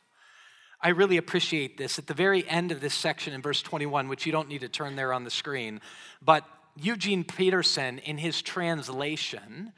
I 0.80 0.90
really 0.90 1.16
appreciate 1.16 1.78
this. 1.78 1.98
At 1.98 2.06
the 2.06 2.14
very 2.14 2.46
end 2.46 2.70
of 2.70 2.82
this 2.82 2.92
section 2.92 3.32
in 3.32 3.40
verse 3.40 3.62
21, 3.62 4.08
which 4.08 4.26
you 4.26 4.32
don't 4.32 4.48
need 4.48 4.60
to 4.60 4.68
turn 4.68 4.96
there 4.96 5.14
on 5.14 5.24
the 5.24 5.30
screen, 5.30 5.80
but 6.20 6.44
Eugene 6.76 7.24
Peterson, 7.24 7.98
in 8.00 8.18
his 8.18 8.42
translation, 8.42 9.72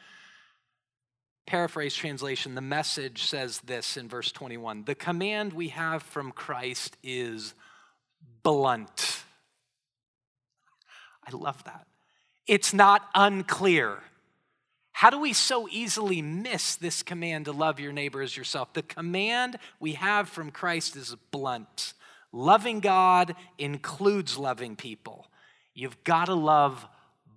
paraphrase 1.46 1.94
translation, 1.94 2.56
the 2.56 2.60
message 2.60 3.22
says 3.22 3.60
this 3.60 3.96
in 3.96 4.08
verse 4.08 4.32
21 4.32 4.84
The 4.84 4.96
command 4.96 5.52
we 5.52 5.68
have 5.68 6.02
from 6.02 6.32
Christ 6.32 6.96
is 7.04 7.54
blunt. 8.42 9.22
I 11.24 11.36
love 11.36 11.62
that. 11.64 11.86
It's 12.46 12.72
not 12.72 13.08
unclear. 13.14 13.98
How 14.96 15.10
do 15.10 15.20
we 15.20 15.34
so 15.34 15.68
easily 15.70 16.22
miss 16.22 16.76
this 16.76 17.02
command 17.02 17.44
to 17.44 17.52
love 17.52 17.78
your 17.78 17.92
neighbor 17.92 18.22
as 18.22 18.34
yourself? 18.34 18.72
The 18.72 18.80
command 18.80 19.58
we 19.78 19.92
have 19.92 20.26
from 20.26 20.50
Christ 20.50 20.96
is 20.96 21.14
blunt. 21.30 21.92
Loving 22.32 22.80
God 22.80 23.36
includes 23.58 24.38
loving 24.38 24.74
people. 24.74 25.26
You've 25.74 26.02
got 26.02 26.24
to 26.26 26.34
love 26.34 26.88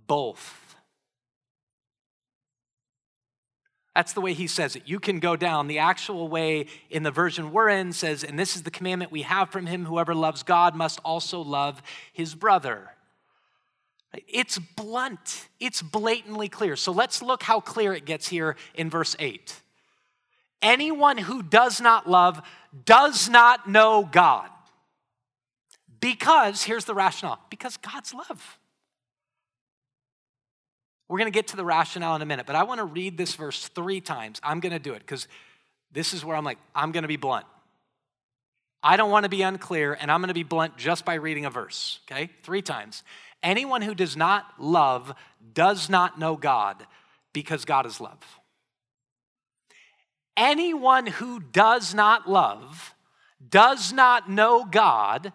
both. 0.07 0.77
That's 3.93 4.13
the 4.13 4.21
way 4.21 4.31
he 4.31 4.47
says 4.47 4.77
it. 4.77 4.83
You 4.85 5.01
can 5.01 5.19
go 5.19 5.35
down. 5.35 5.67
The 5.67 5.79
actual 5.79 6.29
way 6.29 6.67
in 6.89 7.03
the 7.03 7.11
version 7.11 7.51
we're 7.51 7.67
in 7.67 7.91
says, 7.91 8.23
and 8.23 8.39
this 8.39 8.55
is 8.55 8.63
the 8.63 8.71
commandment 8.71 9.11
we 9.11 9.23
have 9.23 9.49
from 9.49 9.65
him 9.65 9.83
whoever 9.83 10.15
loves 10.15 10.43
God 10.43 10.75
must 10.75 11.01
also 11.03 11.41
love 11.41 11.81
his 12.13 12.35
brother. 12.35 12.91
It's 14.27 14.57
blunt, 14.57 15.47
it's 15.59 15.81
blatantly 15.81 16.49
clear. 16.49 16.75
So 16.75 16.91
let's 16.91 17.21
look 17.21 17.43
how 17.43 17.59
clear 17.59 17.93
it 17.93 18.05
gets 18.05 18.27
here 18.27 18.55
in 18.73 18.89
verse 18.89 19.15
8. 19.19 19.53
Anyone 20.61 21.17
who 21.17 21.43
does 21.43 21.79
not 21.79 22.09
love 22.09 22.41
does 22.85 23.29
not 23.29 23.69
know 23.69 24.07
God. 24.11 24.49
Because, 25.99 26.63
here's 26.63 26.85
the 26.85 26.95
rationale 26.95 27.39
because 27.49 27.77
God's 27.77 28.13
love. 28.13 28.57
We're 31.07 31.17
going 31.17 31.31
to 31.31 31.35
get 31.35 31.47
to 31.47 31.55
the 31.55 31.65
rationale 31.65 32.15
in 32.15 32.21
a 32.21 32.25
minute, 32.25 32.45
but 32.45 32.55
I 32.55 32.63
want 32.63 32.79
to 32.79 32.85
read 32.85 33.17
this 33.17 33.35
verse 33.35 33.67
three 33.69 33.99
times. 33.99 34.39
I'm 34.43 34.59
going 34.59 34.73
to 34.73 34.79
do 34.79 34.93
it 34.93 34.99
because 34.99 35.27
this 35.91 36.13
is 36.13 36.23
where 36.23 36.37
I'm 36.37 36.45
like, 36.45 36.59
I'm 36.75 36.91
going 36.91 37.01
to 37.01 37.07
be 37.07 37.17
blunt. 37.17 37.45
I 38.81 38.95
don't 38.95 39.11
want 39.11 39.23
to 39.23 39.29
be 39.29 39.41
unclear, 39.41 39.97
and 39.99 40.09
I'm 40.09 40.21
going 40.21 40.29
to 40.29 40.33
be 40.33 40.43
blunt 40.43 40.77
just 40.77 41.03
by 41.03 41.15
reading 41.15 41.45
a 41.45 41.49
verse, 41.49 41.99
okay? 42.09 42.29
Three 42.43 42.61
times. 42.61 43.03
Anyone 43.41 43.81
who 43.81 43.95
does 43.95 44.17
not 44.17 44.45
love 44.59 45.13
does 45.53 45.89
not 45.89 46.19
know 46.19 46.35
God 46.35 46.85
because 47.33 47.65
God 47.65 47.85
is 47.85 48.01
love. 48.01 48.39
Anyone 50.35 51.07
who 51.07 51.39
does 51.39 51.93
not 51.93 52.29
love 52.29 52.95
does 53.49 53.93
not 53.93 54.29
know 54.29 54.65
God 54.65 55.33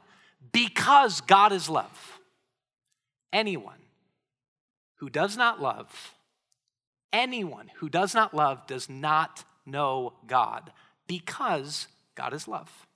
because 0.53 1.21
God 1.21 1.53
is 1.53 1.69
love. 1.69 2.21
Anyone 3.33 3.75
who 4.97 5.11
does 5.11 5.37
not 5.37 5.61
love, 5.61 6.15
anyone 7.13 7.71
who 7.77 7.89
does 7.89 8.15
not 8.15 8.33
love 8.35 8.67
does 8.67 8.89
not 8.89 9.45
know 9.67 10.15
God 10.27 10.73
because 11.07 11.89
God 12.15 12.33
is 12.33 12.47
love. 12.47 12.87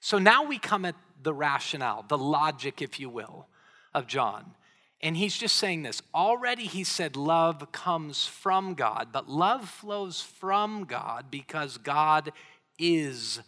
So 0.00 0.18
now 0.18 0.44
we 0.44 0.58
come 0.58 0.84
at 0.84 0.96
the 1.22 1.32
rationale, 1.32 2.04
the 2.06 2.18
logic, 2.18 2.82
if 2.82 3.00
you 3.00 3.08
will, 3.08 3.46
of 3.94 4.06
John. 4.06 4.54
And 5.02 5.16
he's 5.16 5.36
just 5.36 5.56
saying 5.56 5.82
this. 5.82 6.00
Already 6.14 6.66
he 6.66 6.84
said 6.84 7.16
love 7.16 7.72
comes 7.72 8.26
from 8.26 8.74
God, 8.74 9.08
but 9.12 9.28
love 9.28 9.68
flows 9.68 10.20
from 10.20 10.84
God 10.84 11.26
because 11.30 11.76
God 11.76 12.32
is 12.78 13.40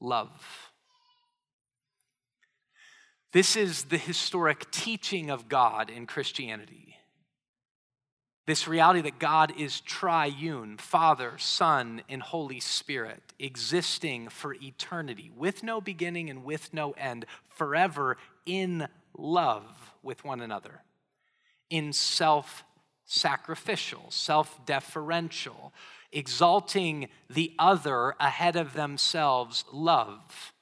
love. 0.00 0.72
This 3.32 3.54
is 3.54 3.84
the 3.84 3.98
historic 3.98 4.70
teaching 4.70 5.30
of 5.30 5.48
God 5.48 5.90
in 5.90 6.06
Christianity. 6.06 6.96
This 8.46 8.66
reality 8.68 9.02
that 9.02 9.18
God 9.18 9.52
is 9.58 9.80
triune, 9.80 10.76
Father, 10.78 11.36
Son, 11.36 12.02
and 12.08 12.22
Holy 12.22 12.60
Spirit, 12.60 13.34
existing 13.38 14.28
for 14.28 14.54
eternity, 14.54 15.30
with 15.36 15.64
no 15.64 15.80
beginning 15.80 16.30
and 16.30 16.44
with 16.44 16.72
no 16.72 16.92
end, 16.92 17.26
forever 17.48 18.16
in 18.46 18.86
love 19.18 19.85
with 20.06 20.24
one 20.24 20.40
another, 20.40 20.82
in 21.68 21.92
self 21.92 22.64
sacrificial, 23.04 24.06
self 24.08 24.64
deferential, 24.64 25.74
exalting 26.12 27.08
the 27.28 27.52
other 27.58 28.14
ahead 28.18 28.56
of 28.56 28.72
themselves 28.72 29.64
love. 29.72 30.54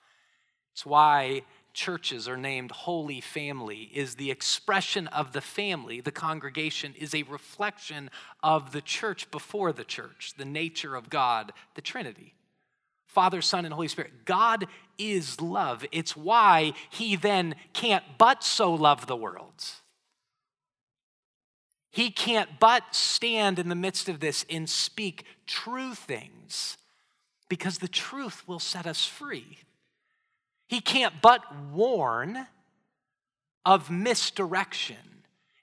It's 0.72 0.85
why 0.85 1.42
churches 1.72 2.28
are 2.28 2.37
named 2.37 2.70
holy 2.70 3.20
family 3.20 3.90
is 3.92 4.14
the 4.14 4.30
expression 4.30 5.09
of 5.09 5.33
the 5.33 5.40
family 5.40 6.00
the 6.00 6.12
congregation 6.12 6.94
is 6.96 7.12
a 7.12 7.24
reflection 7.24 8.09
of 8.44 8.70
the 8.70 8.80
church 8.80 9.28
before 9.33 9.72
the 9.72 9.83
church 9.83 10.35
the 10.38 10.44
nature 10.44 10.94
of 10.94 11.11
god 11.11 11.52
the 11.74 11.83
trinity 11.83 12.33
Father, 13.14 13.42
Son, 13.42 13.64
and 13.64 13.72
Holy 13.72 13.87
Spirit. 13.87 14.24
God 14.24 14.66
is 14.98 15.40
love. 15.40 15.85
It's 15.92 16.16
why 16.16 16.72
he 16.90 17.16
then 17.16 17.54
can't 17.72 18.04
but 18.18 18.42
so 18.44 18.72
love 18.72 19.07
the 19.07 19.16
world. 19.16 19.64
He 21.90 22.11
can't 22.11 22.59
but 22.59 22.94
stand 22.94 23.59
in 23.59 23.68
the 23.68 23.74
midst 23.74 24.09
of 24.09 24.20
this 24.20 24.44
and 24.50 24.68
speak 24.68 25.24
true 25.46 25.94
things 25.94 26.76
because 27.48 27.78
the 27.78 27.88
truth 27.88 28.42
will 28.48 28.59
set 28.59 28.87
us 28.87 29.04
free. 29.04 29.59
He 30.66 30.80
can't 30.80 31.14
but 31.22 31.42
warn 31.72 32.48
of 33.64 33.90
misdirection 33.90 34.96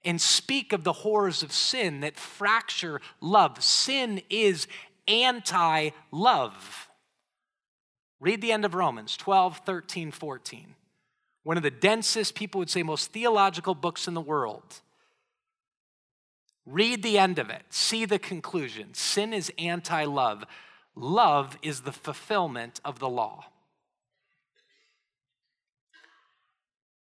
and 0.03 0.19
speak 0.21 0.73
of 0.73 0.83
the 0.83 0.93
horrors 0.93 1.43
of 1.43 1.51
sin 1.51 1.99
that 1.99 2.17
fracture 2.17 3.01
love. 3.19 3.61
Sin 3.63 4.21
is 4.29 4.67
anti 5.07 5.89
love. 6.11 6.87
Read 8.21 8.39
the 8.39 8.51
end 8.51 8.63
of 8.63 8.75
Romans 8.75 9.17
12, 9.17 9.61
13, 9.65 10.11
14. 10.11 10.75
One 11.43 11.57
of 11.57 11.63
the 11.63 11.71
densest, 11.71 12.35
people 12.35 12.59
would 12.59 12.69
say, 12.69 12.83
most 12.83 13.11
theological 13.11 13.73
books 13.73 14.07
in 14.07 14.13
the 14.13 14.21
world. 14.21 14.81
Read 16.67 17.01
the 17.01 17.17
end 17.17 17.39
of 17.39 17.49
it. 17.49 17.63
See 17.71 18.05
the 18.05 18.19
conclusion. 18.19 18.93
Sin 18.93 19.33
is 19.33 19.51
anti 19.57 20.05
love. 20.05 20.45
Love 20.95 21.57
is 21.63 21.81
the 21.81 21.91
fulfillment 21.91 22.79
of 22.85 22.99
the 22.99 23.09
law. 23.09 23.45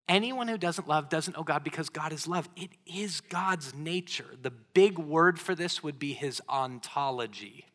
Anyone 0.09 0.49
who 0.49 0.57
doesn't 0.57 0.89
love 0.89 1.09
doesn't 1.09 1.37
know 1.37 1.43
God 1.43 1.65
because 1.65 1.91
God 1.91 2.13
is 2.13 2.27
love. 2.27 2.49
It 2.57 2.71
is 2.87 3.21
God's 3.21 3.75
nature. 3.75 4.37
The 4.41 4.51
big 4.51 4.99
word 4.99 5.39
for 5.39 5.55
this 5.55 5.83
would 5.83 5.99
be 5.99 6.15
his 6.15 6.41
ontology. 6.49 7.67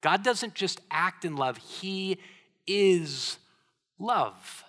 God 0.00 0.22
doesn't 0.22 0.54
just 0.54 0.80
act 0.90 1.24
in 1.24 1.36
love, 1.36 1.56
he 1.56 2.18
is 2.66 3.38
love. 3.98 4.64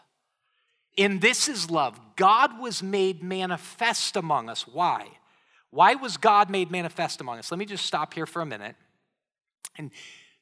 In 0.98 1.20
this 1.20 1.48
is 1.48 1.70
love. 1.70 2.00
God 2.16 2.60
was 2.60 2.84
made 2.84 3.24
manifest 3.24 4.16
among 4.16 4.50
us. 4.50 4.68
Why? 4.68 5.08
Why 5.72 5.96
was 5.96 6.18
God 6.18 6.50
made 6.50 6.72
manifest 6.72 7.22
among 7.22 7.40
us? 7.40 7.52
Let 7.52 7.60
me 7.60 7.66
just 7.66 7.86
stop 7.86 8.14
here 8.14 8.26
for 8.26 8.42
a 8.42 8.46
minute. 8.46 8.76
And 9.78 9.92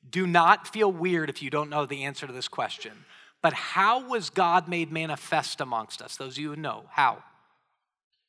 do 0.10 0.26
not 0.26 0.67
feel 0.67 0.91
weird 0.91 1.30
if 1.30 1.41
you 1.43 1.50
don't 1.50 1.69
know 1.69 1.86
the 1.86 2.06
answer 2.06 2.26
to 2.26 2.34
this 2.34 2.47
question. 2.47 2.93
But 3.41 3.54
how 3.54 4.08
was 4.08 4.30
God 4.30 4.67
made 4.67 4.91
manifest 4.91 5.62
amongst 5.62 6.02
us? 6.02 6.15
Those 6.15 6.34
of 6.34 6.39
you 6.39 6.50
who 6.52 6.56
know, 6.56 6.86
how? 6.89 7.23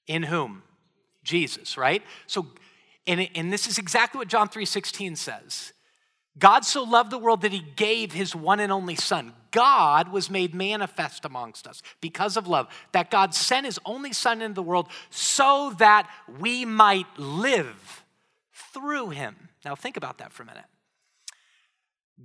In 0.07 0.25
whom? 0.25 0.63
Jesus, 1.23 1.77
right? 1.77 2.03
So, 2.27 2.47
and, 3.07 3.29
and 3.35 3.53
this 3.53 3.67
is 3.67 3.79
exactly 3.79 4.19
what 4.19 4.29
John 4.29 4.49
3:16 4.49 5.17
says. 5.17 5.73
God 6.39 6.65
so 6.65 6.83
loved 6.83 7.11
the 7.11 7.19
world 7.19 7.43
that 7.43 7.53
he 7.53 7.65
gave 7.77 8.13
his 8.13 8.35
one 8.35 8.61
and 8.61 8.73
only 8.73 8.95
son. 8.95 9.33
God 9.51 10.13
was 10.13 10.31
made 10.31 10.55
manifest 10.55 11.25
amongst 11.25 11.67
us 11.67 11.83
because 12.01 12.37
of 12.37 12.47
love, 12.47 12.69
that 12.93 13.11
God 13.11 13.35
sent 13.35 13.67
his 13.67 13.79
only 13.85 14.13
son 14.13 14.43
into 14.43 14.55
the 14.55 14.63
world 14.63 14.89
so 15.11 15.75
that 15.79 16.09
we 16.39 16.65
might 16.65 17.07
live 17.19 18.05
through 18.53 19.11
him. 19.11 19.49
Now, 19.65 19.75
think 19.75 19.97
about 19.97 20.19
that 20.19 20.33
for 20.33 20.43
a 20.43 20.47
minute. 20.47 20.65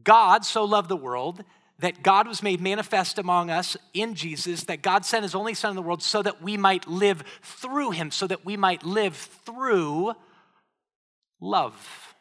God 0.03 0.43
so 0.43 0.63
loved 0.63 0.89
the 0.89 0.97
world 0.97 1.43
that 1.79 2.03
God 2.03 2.27
was 2.27 2.43
made 2.43 2.61
manifest 2.61 3.17
among 3.19 3.49
us 3.49 3.75
in 3.93 4.15
Jesus, 4.15 4.63
that 4.65 4.81
God 4.81 5.05
sent 5.05 5.23
his 5.23 5.35
only 5.35 5.53
Son 5.53 5.71
in 5.71 5.75
the 5.75 5.81
world 5.81 6.03
so 6.03 6.21
that 6.21 6.41
we 6.41 6.55
might 6.55 6.87
live 6.87 7.23
through 7.41 7.91
him, 7.91 8.11
so 8.11 8.27
that 8.27 8.45
we 8.45 8.55
might 8.55 8.83
live 8.83 9.15
through 9.15 10.13
love. 11.41 12.12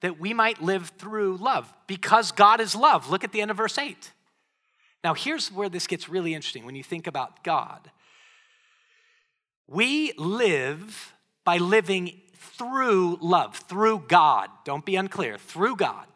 That 0.00 0.20
we 0.20 0.32
might 0.32 0.62
live 0.62 0.92
through 0.98 1.38
love 1.38 1.72
because 1.86 2.32
God 2.32 2.60
is 2.60 2.74
love. 2.74 3.10
Look 3.10 3.24
at 3.24 3.32
the 3.32 3.40
end 3.40 3.50
of 3.50 3.56
verse 3.56 3.78
8. 3.78 4.12
Now, 5.02 5.14
here's 5.14 5.50
where 5.52 5.68
this 5.68 5.86
gets 5.86 6.08
really 6.08 6.34
interesting 6.34 6.64
when 6.64 6.74
you 6.74 6.82
think 6.82 7.06
about 7.06 7.44
God. 7.44 7.90
We 9.66 10.12
live 10.16 11.12
by 11.44 11.58
living 11.58 12.20
through 12.34 13.18
love, 13.20 13.56
through 13.56 14.04
God. 14.08 14.50
Don't 14.64 14.84
be 14.84 14.96
unclear, 14.96 15.38
through 15.38 15.76
God. 15.76 16.06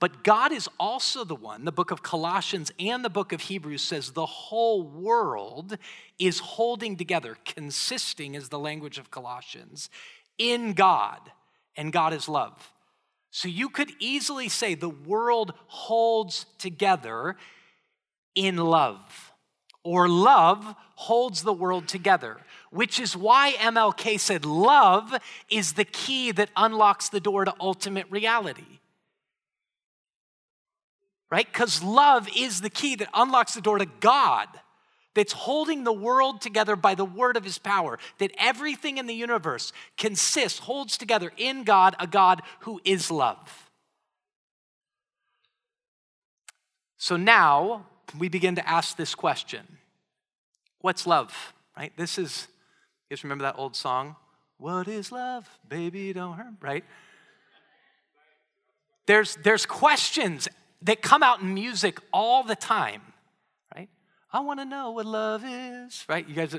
But 0.00 0.22
God 0.22 0.52
is 0.52 0.68
also 0.78 1.24
the 1.24 1.34
one, 1.34 1.64
the 1.64 1.72
book 1.72 1.90
of 1.90 2.02
Colossians 2.02 2.70
and 2.78 3.04
the 3.04 3.10
book 3.10 3.32
of 3.32 3.40
Hebrews 3.42 3.82
says 3.82 4.12
the 4.12 4.26
whole 4.26 4.82
world 4.82 5.76
is 6.18 6.38
holding 6.38 6.96
together, 6.96 7.36
consisting 7.44 8.34
is 8.34 8.48
the 8.48 8.60
language 8.60 8.98
of 8.98 9.10
Colossians, 9.10 9.90
in 10.36 10.72
God, 10.72 11.32
and 11.76 11.92
God 11.92 12.12
is 12.12 12.28
love. 12.28 12.72
So 13.38 13.46
you 13.46 13.68
could 13.68 13.92
easily 14.00 14.48
say 14.48 14.74
the 14.74 14.88
world 14.88 15.52
holds 15.68 16.46
together 16.58 17.36
in 18.34 18.56
love, 18.56 19.32
or 19.84 20.08
love 20.08 20.74
holds 20.96 21.42
the 21.42 21.52
world 21.52 21.86
together 21.86 22.38
which 22.70 23.00
is 23.00 23.16
why 23.16 23.52
MLK 23.52 24.18
said 24.18 24.44
love 24.44 25.14
is 25.48 25.74
the 25.74 25.84
key 25.84 26.32
that 26.32 26.50
unlocks 26.56 27.08
the 27.08 27.20
door 27.20 27.44
to 27.44 27.54
ultimate 27.60 28.10
reality. 28.10 28.80
Right? 31.30 31.46
Because 31.50 31.82
love 31.82 32.28
is 32.36 32.60
the 32.60 32.70
key 32.70 32.96
that 32.96 33.08
unlocks 33.14 33.54
the 33.54 33.60
door 33.60 33.78
to 33.78 33.86
God, 33.86 34.48
that's 35.14 35.32
holding 35.32 35.84
the 35.84 35.92
world 35.92 36.40
together 36.40 36.76
by 36.76 36.94
the 36.94 37.04
word 37.04 37.36
of 37.36 37.44
his 37.44 37.58
power, 37.58 37.98
that 38.18 38.30
everything 38.38 38.98
in 38.98 39.06
the 39.06 39.14
universe 39.14 39.72
consists, 39.96 40.60
holds 40.60 40.96
together 40.96 41.32
in 41.36 41.64
God, 41.64 41.96
a 41.98 42.06
God 42.06 42.42
who 42.60 42.80
is 42.84 43.10
love. 43.10 43.70
So 46.96 47.16
now 47.16 47.86
we 48.18 48.28
begin 48.28 48.54
to 48.56 48.68
ask 48.68 48.96
this 48.96 49.14
question 49.14 49.66
What's 50.80 51.06
love? 51.06 51.54
Right? 51.76 51.92
This 51.96 52.18
is 52.18 52.48
you 53.08 53.16
guys 53.16 53.24
remember 53.24 53.42
that 53.44 53.54
old 53.56 53.74
song? 53.74 54.16
What 54.58 54.86
is 54.86 55.10
love? 55.10 55.48
Baby, 55.66 56.12
don't 56.12 56.34
hurt, 56.34 56.54
right? 56.60 56.84
There's, 59.06 59.36
there's 59.36 59.64
questions 59.64 60.46
that 60.82 61.00
come 61.00 61.22
out 61.22 61.40
in 61.40 61.54
music 61.54 61.98
all 62.12 62.42
the 62.42 62.54
time? 62.54 63.00
I 64.32 64.40
want 64.40 64.60
to 64.60 64.64
know 64.64 64.90
what 64.90 65.06
love 65.06 65.42
is, 65.46 66.04
right? 66.08 66.28
You 66.28 66.34
guys, 66.34 66.54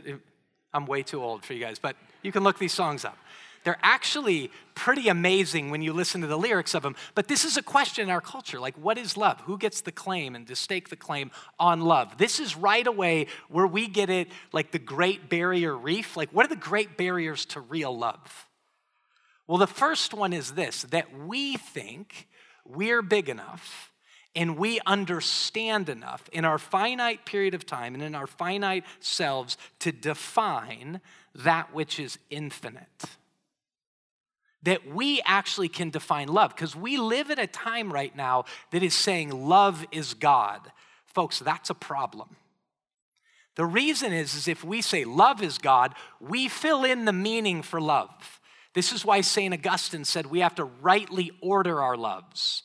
I'm 0.73 0.85
way 0.85 1.03
too 1.03 1.23
old 1.23 1.45
for 1.45 1.53
you 1.53 1.59
guys, 1.59 1.79
but 1.79 1.95
you 2.23 2.31
can 2.31 2.43
look 2.43 2.57
these 2.57 2.73
songs 2.73 3.05
up. 3.05 3.17
They're 3.63 3.77
actually 3.83 4.51
pretty 4.73 5.09
amazing 5.09 5.69
when 5.69 5.81
you 5.81 5.91
listen 5.91 6.21
to 6.21 6.27
the 6.27 6.37
lyrics 6.37 6.73
of 6.73 6.81
them. 6.81 6.95
But 7.13 7.27
this 7.27 7.43
is 7.43 7.57
a 7.57 7.61
question 7.61 8.05
in 8.05 8.09
our 8.09 8.21
culture 8.21 8.59
like, 8.59 8.75
what 8.77 8.97
is 8.97 9.17
love? 9.17 9.41
Who 9.41 9.57
gets 9.57 9.81
the 9.81 9.91
claim 9.91 10.35
and 10.35 10.47
to 10.47 10.55
stake 10.55 10.89
the 10.89 10.95
claim 10.95 11.31
on 11.59 11.81
love? 11.81 12.17
This 12.17 12.39
is 12.39 12.55
right 12.55 12.87
away 12.87 13.27
where 13.49 13.67
we 13.67 13.87
get 13.87 14.09
it 14.09 14.29
like 14.53 14.71
the 14.71 14.79
Great 14.79 15.29
Barrier 15.29 15.75
Reef. 15.75 16.15
Like, 16.15 16.29
what 16.31 16.45
are 16.45 16.49
the 16.49 16.55
great 16.55 16.97
barriers 16.97 17.45
to 17.47 17.59
real 17.59 17.95
love? 17.95 18.47
Well, 19.45 19.57
the 19.57 19.67
first 19.67 20.13
one 20.13 20.31
is 20.31 20.53
this 20.53 20.83
that 20.83 21.07
we 21.17 21.57
think 21.57 22.27
we're 22.65 23.01
big 23.01 23.29
enough 23.29 23.88
and 24.39 24.57
we 24.57 24.79
understand 24.85 25.89
enough 25.89 26.29
in 26.31 26.45
our 26.45 26.57
finite 26.57 27.25
period 27.25 27.53
of 27.53 27.65
time 27.65 27.93
and 27.93 28.01
in 28.01 28.15
our 28.15 28.25
finite 28.25 28.85
selves 29.01 29.57
to 29.79 29.91
define 29.91 31.01
that 31.35 31.73
which 31.73 31.99
is 31.99 32.17
infinite 32.29 33.03
that 34.63 34.87
we 34.87 35.21
actually 35.25 35.69
can 35.69 35.89
define 35.89 36.27
love 36.27 36.53
because 36.55 36.75
we 36.75 36.97
live 36.97 37.31
at 37.31 37.39
a 37.39 37.47
time 37.47 37.91
right 37.91 38.15
now 38.15 38.45
that 38.71 38.83
is 38.83 38.93
saying 38.93 39.29
love 39.29 39.85
is 39.91 40.13
God. 40.13 40.59
Folks, 41.05 41.39
that's 41.39 41.69
a 41.69 41.73
problem. 41.75 42.35
The 43.55 43.65
reason 43.65 44.11
is, 44.13 44.35
is 44.35 44.47
if 44.47 44.63
we 44.63 44.81
say 44.81 45.05
love 45.05 45.41
is 45.41 45.57
God, 45.57 45.95
we 46.19 46.47
fill 46.47 46.83
in 46.83 47.05
the 47.05 47.13
meaning 47.13 47.61
for 47.61 47.79
love. 47.79 48.41
This 48.73 48.91
is 48.91 49.05
why 49.05 49.21
St. 49.21 49.53
Augustine 49.53 50.05
said 50.05 50.25
we 50.25 50.41
have 50.41 50.55
to 50.55 50.65
rightly 50.65 51.31
order 51.41 51.81
our 51.81 51.97
loves. 51.97 52.63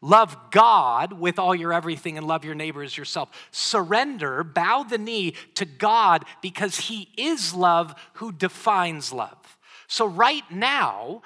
Love 0.00 0.36
God 0.52 1.12
with 1.14 1.38
all 1.38 1.54
your 1.54 1.72
everything 1.72 2.16
and 2.16 2.26
love 2.26 2.44
your 2.44 2.54
neighbor 2.54 2.82
as 2.82 2.96
yourself. 2.96 3.30
Surrender, 3.50 4.44
bow 4.44 4.84
the 4.84 4.98
knee 4.98 5.34
to 5.54 5.64
God 5.64 6.24
because 6.40 6.76
He 6.78 7.08
is 7.16 7.52
love 7.52 7.94
who 8.14 8.30
defines 8.30 9.12
love. 9.12 9.58
So, 9.88 10.06
right 10.06 10.48
now, 10.50 11.22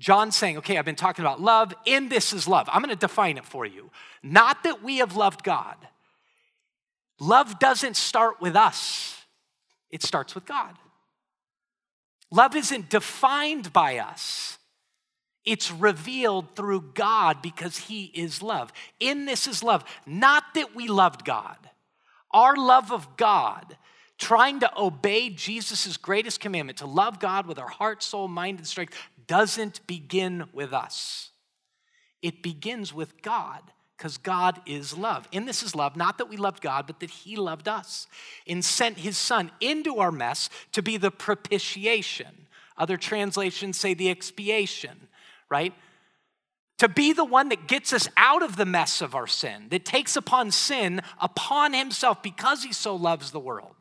John's 0.00 0.34
saying, 0.34 0.58
okay, 0.58 0.78
I've 0.78 0.84
been 0.84 0.96
talking 0.96 1.24
about 1.24 1.40
love, 1.40 1.72
and 1.86 2.10
this 2.10 2.32
is 2.32 2.48
love. 2.48 2.68
I'm 2.72 2.82
going 2.82 2.94
to 2.94 2.96
define 2.96 3.38
it 3.38 3.44
for 3.44 3.64
you. 3.64 3.90
Not 4.22 4.64
that 4.64 4.82
we 4.82 4.98
have 4.98 5.14
loved 5.14 5.44
God. 5.44 5.76
Love 7.20 7.60
doesn't 7.60 7.96
start 7.96 8.40
with 8.40 8.56
us, 8.56 9.16
it 9.90 10.02
starts 10.02 10.34
with 10.34 10.44
God. 10.44 10.76
Love 12.32 12.56
isn't 12.56 12.88
defined 12.88 13.72
by 13.72 13.98
us. 13.98 14.58
It's 15.44 15.70
revealed 15.70 16.54
through 16.54 16.92
God 16.94 17.42
because 17.42 17.76
He 17.76 18.04
is 18.14 18.42
love. 18.42 18.72
In 19.00 19.24
this 19.24 19.46
is 19.46 19.62
love. 19.62 19.84
Not 20.06 20.44
that 20.54 20.74
we 20.74 20.88
loved 20.88 21.24
God. 21.24 21.56
Our 22.30 22.56
love 22.56 22.92
of 22.92 23.16
God 23.16 23.76
trying 24.18 24.60
to 24.60 24.70
obey 24.80 25.30
Jesus' 25.30 25.96
greatest 25.96 26.38
commandment, 26.38 26.78
to 26.78 26.86
love 26.86 27.18
God 27.18 27.46
with 27.46 27.58
our 27.58 27.68
heart, 27.68 28.04
soul, 28.04 28.28
mind, 28.28 28.58
and 28.58 28.66
strength, 28.66 28.96
doesn't 29.26 29.84
begin 29.88 30.44
with 30.52 30.72
us. 30.72 31.30
It 32.22 32.40
begins 32.40 32.94
with 32.94 33.20
God 33.20 33.62
because 33.96 34.18
God 34.18 34.60
is 34.64 34.96
love. 34.96 35.26
In 35.32 35.44
this 35.44 35.62
is 35.62 35.74
love, 35.74 35.96
not 35.96 36.18
that 36.18 36.28
we 36.28 36.36
loved 36.36 36.60
God, 36.60 36.86
but 36.86 37.00
that 37.00 37.10
He 37.10 37.36
loved 37.36 37.66
us 37.66 38.06
and 38.46 38.64
sent 38.64 38.98
His 38.98 39.18
Son 39.18 39.50
into 39.60 39.98
our 39.98 40.12
mess 40.12 40.48
to 40.72 40.82
be 40.82 40.96
the 40.96 41.10
propitiation. 41.10 42.46
Other 42.76 42.96
translations 42.96 43.76
say 43.76 43.94
the 43.94 44.10
expiation, 44.10 45.08
right? 45.52 45.74
To 46.78 46.88
be 46.88 47.12
the 47.12 47.26
one 47.26 47.50
that 47.50 47.68
gets 47.68 47.92
us 47.92 48.08
out 48.16 48.42
of 48.42 48.56
the 48.56 48.64
mess 48.64 49.02
of 49.02 49.14
our 49.14 49.26
sin, 49.26 49.66
that 49.68 49.84
takes 49.84 50.16
upon 50.16 50.50
sin 50.50 51.02
upon 51.20 51.74
Himself 51.74 52.22
because 52.22 52.64
He 52.64 52.72
so 52.72 52.96
loves 52.96 53.30
the 53.30 53.38
world. 53.38 53.76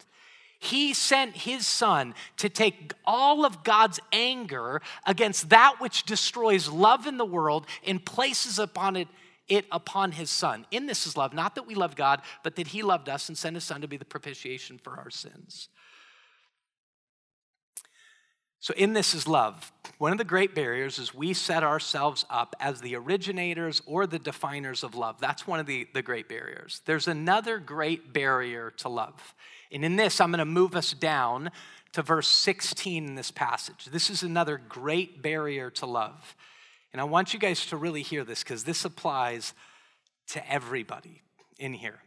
He 0.59 0.93
sent 0.93 1.35
his 1.35 1.65
son 1.65 2.13
to 2.37 2.47
take 2.47 2.93
all 3.03 3.45
of 3.45 3.63
God's 3.63 3.99
anger 4.13 4.79
against 5.07 5.49
that 5.49 5.77
which 5.79 6.03
destroys 6.03 6.69
love 6.69 7.07
in 7.07 7.17
the 7.17 7.25
world 7.25 7.65
and 7.83 8.05
places 8.05 8.59
upon 8.59 8.95
it 8.95 9.07
it 9.47 9.65
upon 9.71 10.13
his 10.13 10.29
son. 10.29 10.65
In 10.71 10.85
this 10.85 11.05
is 11.05 11.17
love, 11.17 11.33
not 11.33 11.55
that 11.55 11.67
we 11.67 11.75
love 11.75 11.95
God, 11.95 12.21
but 12.41 12.55
that 12.55 12.67
he 12.67 12.83
loved 12.83 13.09
us 13.09 13.27
and 13.27 13.37
sent 13.37 13.55
his 13.55 13.65
son 13.65 13.81
to 13.81 13.87
be 13.87 13.97
the 13.97 14.05
propitiation 14.05 14.77
for 14.77 14.97
our 14.97 15.09
sins. 15.09 15.67
So, 18.61 18.75
in 18.77 18.93
this 18.93 19.15
is 19.15 19.27
love. 19.27 19.71
One 19.97 20.11
of 20.11 20.19
the 20.19 20.23
great 20.23 20.53
barriers 20.53 20.99
is 20.99 21.15
we 21.15 21.33
set 21.33 21.63
ourselves 21.63 22.25
up 22.29 22.55
as 22.59 22.79
the 22.79 22.95
originators 22.95 23.81
or 23.87 24.05
the 24.05 24.19
definers 24.19 24.83
of 24.83 24.93
love. 24.93 25.19
That's 25.19 25.47
one 25.47 25.59
of 25.59 25.65
the, 25.65 25.87
the 25.95 26.03
great 26.03 26.29
barriers. 26.29 26.81
There's 26.85 27.07
another 27.07 27.57
great 27.57 28.13
barrier 28.13 28.71
to 28.77 28.89
love. 28.89 29.33
And 29.71 29.83
in 29.83 29.95
this, 29.95 30.21
I'm 30.21 30.29
going 30.29 30.39
to 30.39 30.45
move 30.45 30.75
us 30.75 30.93
down 30.93 31.49
to 31.93 32.03
verse 32.03 32.27
16 32.27 33.07
in 33.07 33.15
this 33.15 33.31
passage. 33.31 33.85
This 33.85 34.11
is 34.11 34.21
another 34.21 34.61
great 34.69 35.23
barrier 35.23 35.71
to 35.71 35.87
love. 35.87 36.35
And 36.93 37.01
I 37.01 37.05
want 37.05 37.33
you 37.33 37.39
guys 37.39 37.65
to 37.67 37.77
really 37.77 38.03
hear 38.03 38.23
this 38.23 38.43
because 38.43 38.63
this 38.63 38.85
applies 38.85 39.55
to 40.27 40.51
everybody 40.51 41.23
in 41.57 41.73
here. 41.73 41.99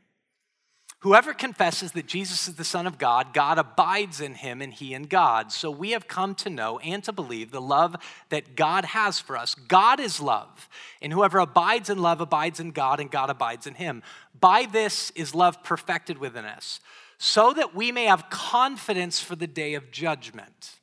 Whoever 1.05 1.35
confesses 1.35 1.93
that 1.93 2.07
Jesus 2.07 2.49
is 2.49 2.55
the 2.55 2.65
Son 2.65 2.87
of 2.87 2.97
God, 2.97 3.35
God 3.35 3.59
abides 3.59 4.23
in 4.23 4.33
him 4.33 4.63
and 4.63 4.73
he 4.73 4.95
in 4.95 5.03
God. 5.03 5.53
So 5.53 5.71
we 5.71 5.91
have 5.91 6.09
come 6.09 6.35
to 6.37 6.49
know 6.49 6.79
and 6.79 7.05
to 7.05 7.13
believe 7.13 7.51
the 7.51 7.61
love 7.61 7.95
that 8.31 8.57
God 8.57 8.87
has 8.87 9.21
for 9.21 9.37
us. 9.37 9.55
God 9.55 10.01
is 10.01 10.19
love, 10.19 10.67
and 11.03 11.13
whoever 11.13 11.41
abides 11.41 11.91
in 11.91 11.99
love 11.99 12.23
abides 12.23 12.59
in 12.59 12.71
God, 12.71 13.01
and 13.01 13.11
God 13.11 13.29
abides 13.29 13.67
in 13.67 13.75
him. 13.75 14.03
By 14.41 14.65
this 14.65 15.11
is 15.11 15.35
love 15.35 15.63
perfected 15.63 16.17
within 16.17 16.47
us, 16.47 16.81
so 17.19 17.53
that 17.53 17.75
we 17.75 17.93
may 17.93 18.07
have 18.07 18.31
confidence 18.31 19.21
for 19.21 19.37
the 19.37 19.47
day 19.47 19.75
of 19.75 19.91
judgment. 19.91 20.77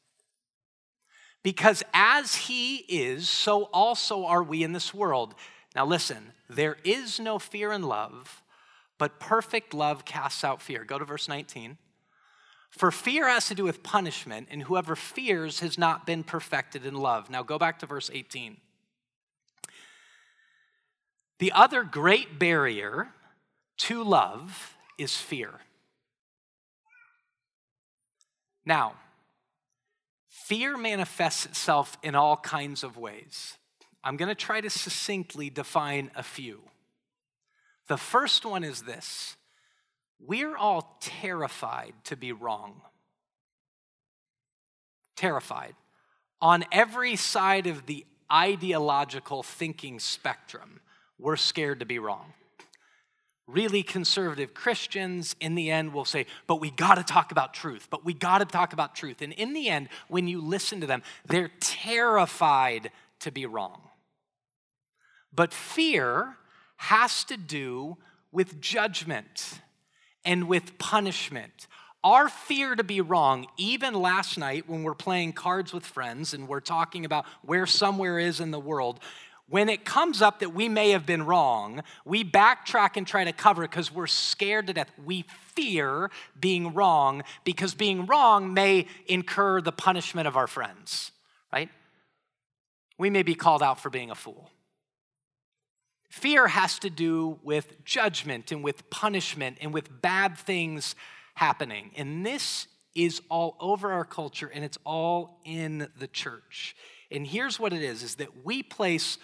Because 1.42 1.82
as 1.96 2.36
he 2.36 2.76
is, 2.88 3.28
so 3.28 3.64
also 3.74 4.26
are 4.26 4.44
we 4.44 4.62
in 4.62 4.74
this 4.74 4.94
world. 4.94 5.34
Now 5.76 5.88
listen, 5.88 6.34
there 6.48 6.78
is 6.84 7.20
no 7.20 7.40
fear 7.40 7.72
in 7.72 7.82
love 7.82 8.41
but 9.02 9.20
perfect 9.20 9.74
love 9.74 10.06
casts 10.06 10.44
out 10.44 10.62
fear. 10.62 10.84
Go 10.84 11.00
to 11.00 11.06
verse 11.06 11.28
19. 11.28 11.80
For 12.70 12.92
fear 12.92 13.28
has 13.28 13.48
to 13.48 13.56
do 13.56 13.64
with 13.64 13.82
punishment, 13.82 14.48
and 14.52 14.62
whoever 14.62 14.96
fears 14.96 15.62
has 15.62 15.76
not 15.76 16.06
been 16.06 16.24
perfected 16.24 16.86
in 16.86 16.94
love. 16.94 17.28
Now 17.28 17.42
go 17.42 17.58
back 17.58 17.80
to 17.80 17.88
verse 17.88 18.12
18. 18.14 18.58
The 21.40 21.52
other 21.52 21.84
great 21.84 22.38
barrier 22.38 23.08
to 23.78 24.04
love 24.04 24.78
is 25.00 25.18
fear. 25.18 25.62
Now, 28.68 28.98
fear 30.30 30.78
manifests 30.78 31.48
itself 31.48 31.98
in 32.04 32.14
all 32.14 32.38
kinds 32.38 32.84
of 32.84 32.98
ways. 32.98 33.58
I'm 34.04 34.16
going 34.16 34.30
to 34.30 34.36
try 34.36 34.62
to 34.62 34.70
succinctly 34.70 35.50
define 35.50 36.12
a 36.16 36.22
few. 36.22 36.62
The 37.88 37.98
first 37.98 38.46
one 38.46 38.63
is 38.63 38.84
this 38.84 39.36
we're 40.20 40.56
all 40.56 40.98
terrified 41.02 41.94
to 42.06 42.15
be 42.15 42.32
wrong. 42.32 42.82
Terrified. 45.15 45.76
On 46.41 46.63
every 46.72 47.15
side 47.15 47.67
of 47.67 47.86
the 47.86 48.06
ideological 48.32 49.44
thinking 49.44 50.00
spectrum, 50.00 50.80
we're 51.20 51.36
scared 51.36 51.80
to 51.80 51.86
be 51.86 52.00
wrong. 52.00 52.34
Really 53.48 53.84
conservative 53.84 54.54
Christians, 54.54 55.36
in 55.39 55.56
the 55.56 55.70
end, 55.70 55.94
will 55.94 56.06
say, 56.06 56.26
but 56.48 56.62
we 56.62 56.72
gotta 56.72 57.04
talk 57.04 57.32
about 57.32 57.54
truth, 57.54 57.88
but 57.89 58.06
we 58.06 58.13
gotta 58.13 58.46
talk 58.46 58.74
about 58.74 58.96
truth. 58.96 59.22
And 59.22 59.34
in 59.34 59.54
the 59.54 59.67
end, 59.67 59.89
when 60.08 60.28
you 60.28 60.39
listen 60.39 60.80
to 60.82 60.88
them, 60.88 61.04
they're 61.26 61.52
terrified 61.60 62.91
to 63.20 63.32
be 63.32 63.46
wrong. 63.46 63.82
But 65.34 65.54
fear 65.54 66.38
has 66.82 67.24
to 67.24 67.38
do 67.38 67.96
with 68.32 68.60
judgment 68.60 69.60
and 70.26 70.48
with 70.48 70.80
punishment. 70.80 71.67
Our 72.04 72.28
fear 72.28 72.76
to 72.76 72.84
be 72.84 73.02
wrong, 73.02 73.46
even 73.56 73.94
last 73.94 74.36
night 74.36 74.67
when 74.67 74.82
we're 74.82 74.96
playing 74.96 75.34
cards 75.34 75.74
with 75.74 75.86
friends 75.86 76.34
and 76.34 76.48
we're 76.48 76.60
talking 76.60 77.06
about 77.06 77.26
where 77.44 77.67
somewhere 77.67 78.17
is 78.17 78.39
in 78.39 78.50
the 78.50 78.60
world, 78.60 79.00
when 79.48 79.70
it 79.70 79.86
comes 79.86 80.24
up 80.24 80.39
that 80.39 80.56
we 80.56 80.67
may 80.67 80.89
have 80.89 81.06
been 81.06 81.24
wrong, 81.24 81.84
we 82.04 82.24
backtrack 82.24 82.98
and 82.98 83.06
try 83.06 83.26
to 83.26 83.32
cover 83.32 83.62
because 83.62 83.94
we're 83.94 84.08
scared 84.08 84.65
to 84.65 84.74
death. 84.74 84.89
We 85.06 85.26
fear 85.54 86.10
being 86.39 86.74
wrong 86.74 87.22
because 87.44 87.76
being 87.76 88.08
wrong 88.08 88.56
may 88.56 88.88
incur 89.06 89.62
the 89.62 89.72
punishment 89.72 90.28
of 90.28 90.36
our 90.36 90.48
friends, 90.48 91.12
right? 91.54 91.70
We 92.98 93.12
may 93.12 93.22
be 93.22 93.36
called 93.36 93.62
out 93.62 93.80
for 93.80 93.91
being 93.91 94.10
a 94.10 94.15
fool. 94.15 94.50
Fear 96.12 96.50
has 96.50 96.78
to 96.80 96.89
do 96.89 97.39
with 97.41 97.86
judgment 97.86 98.52
and 98.52 98.62
with 98.65 98.89
punishment 98.89 99.58
and 99.62 99.74
with 99.74 100.02
bad 100.02 100.38
things 100.38 100.93
happening. 101.36 101.91
And 101.95 102.26
this 102.26 102.67
is 102.93 103.21
all 103.30 103.56
over 103.62 103.93
our 103.93 104.04
culture 104.04 104.52
and 104.54 104.65
it's 104.65 104.78
all 104.86 105.39
in 105.45 105.88
the 105.97 106.08
church. 106.08 106.76
And 107.10 107.26
here's 107.26 107.62
what 107.62 107.71
it 107.71 107.82
is 107.82 108.04
is 108.04 108.15
that 108.15 108.45
we 108.45 108.62
place 108.62 109.17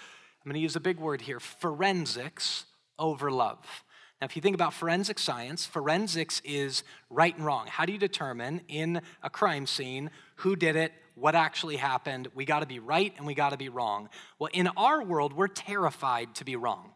I'm 0.46 0.50
going 0.50 0.54
to 0.54 0.62
use 0.62 0.78
a 0.78 0.80
big 0.80 0.98
word 0.98 1.20
here, 1.20 1.42
forensics 1.42 2.64
over 2.98 3.30
love. 3.30 3.84
Now, 4.22 4.26
if 4.26 4.38
you 4.38 4.42
think 4.42 4.56
about 4.56 4.74
forensic 4.74 5.20
science, 5.20 5.66
forensics 5.66 6.42
is 6.46 6.84
right 7.10 7.36
and 7.36 7.46
wrong. 7.46 7.68
How 7.68 7.86
do 7.86 7.92
you 7.92 8.00
determine 8.00 8.62
in 8.70 9.02
a 9.22 9.30
crime 9.30 9.68
scene 9.68 10.10
who 10.38 10.56
did 10.56 10.78
it, 10.78 10.94
what 11.18 11.34
actually 11.34 11.78
happened? 11.78 12.28
We 12.36 12.46
got 12.46 12.60
to 12.60 12.68
be 12.68 12.80
right 12.80 13.12
and 13.18 13.26
we 13.26 13.34
got 13.34 13.50
to 13.50 13.58
be 13.58 13.70
wrong. 13.70 14.10
Well, 14.38 14.52
in 14.54 14.68
our 14.78 15.04
world, 15.04 15.34
we're 15.34 15.48
terrified 15.48 16.36
to 16.36 16.46
be 16.46 16.56
wrong. 16.56 16.92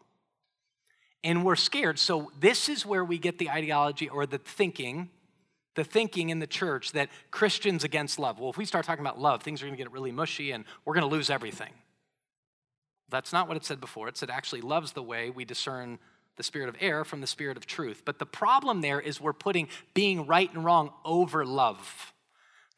And 1.24 1.44
we're 1.44 1.56
scared. 1.56 1.98
So, 1.98 2.30
this 2.38 2.68
is 2.68 2.86
where 2.86 3.04
we 3.04 3.18
get 3.18 3.38
the 3.38 3.50
ideology 3.50 4.08
or 4.08 4.26
the 4.26 4.38
thinking, 4.38 5.10
the 5.74 5.84
thinking 5.84 6.30
in 6.30 6.38
the 6.38 6.46
church 6.46 6.92
that 6.92 7.08
Christians 7.30 7.84
against 7.84 8.18
love. 8.18 8.38
Well, 8.38 8.50
if 8.50 8.56
we 8.56 8.64
start 8.64 8.84
talking 8.84 9.04
about 9.04 9.20
love, 9.20 9.42
things 9.42 9.60
are 9.60 9.66
going 9.66 9.76
to 9.76 9.82
get 9.82 9.92
really 9.92 10.12
mushy 10.12 10.52
and 10.52 10.64
we're 10.84 10.94
going 10.94 11.08
to 11.08 11.14
lose 11.14 11.28
everything. 11.28 11.72
That's 13.08 13.32
not 13.32 13.48
what 13.48 13.56
it 13.56 13.64
said 13.64 13.80
before. 13.80 14.08
It 14.08 14.16
said 14.16 14.30
actually 14.30 14.62
loves 14.62 14.92
the 14.92 15.02
way 15.02 15.30
we 15.30 15.44
discern 15.44 15.98
the 16.36 16.42
spirit 16.42 16.68
of 16.68 16.76
error 16.80 17.04
from 17.04 17.20
the 17.20 17.26
spirit 17.26 17.56
of 17.56 17.66
truth. 17.66 18.02
But 18.04 18.18
the 18.18 18.26
problem 18.26 18.80
there 18.80 19.00
is 19.00 19.20
we're 19.20 19.32
putting 19.32 19.68
being 19.94 20.26
right 20.26 20.52
and 20.54 20.64
wrong 20.64 20.92
over 21.04 21.44
love. 21.44 22.11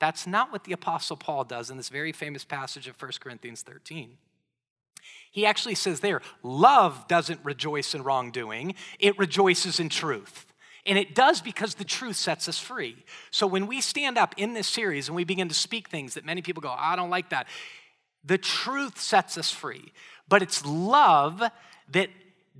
That's 0.05 0.27
not 0.27 0.53
what 0.53 0.65
the 0.65 0.73
Apostle 0.73 1.17
Paul 1.17 1.45
does 1.45 1.71
in 1.71 1.79
this 1.79 1.89
very 1.89 2.13
famous 2.13 2.45
passage 2.45 2.89
of 2.89 3.01
1 3.01 3.13
Corinthians 3.21 3.63
13. 3.63 4.19
He 5.31 5.47
actually 5.47 5.77
says 5.77 6.01
there, 6.01 6.21
love 6.43 7.09
doesn't 7.09 7.41
rejoice 7.43 7.95
in 7.95 8.05
wrongdoing, 8.05 8.75
it 8.99 9.19
rejoices 9.19 9.81
in 9.81 9.89
truth. 9.89 10.53
And 10.85 10.99
it 10.99 11.15
does 11.15 11.41
because 11.41 11.77
the 11.77 11.85
truth 11.85 12.17
sets 12.17 12.51
us 12.51 12.59
free. 12.59 13.03
So 13.31 13.47
when 13.47 13.67
we 13.67 13.81
stand 13.81 14.19
up 14.19 14.35
in 14.37 14.53
this 14.53 14.69
series 14.69 15.09
and 15.09 15.17
we 15.17 15.25
begin 15.25 15.49
to 15.49 15.55
speak 15.55 15.89
things 15.89 16.13
that 16.13 16.27
many 16.27 16.43
people 16.43 16.61
go, 16.61 16.75
I 16.77 16.97
don't 16.97 17.09
like 17.09 17.31
that, 17.31 17.47
the 18.23 18.37
truth 18.37 19.01
sets 19.01 19.39
us 19.39 19.51
free. 19.51 19.91
But 20.29 20.43
it's 20.43 20.67
love 20.67 21.43
that 21.93 22.11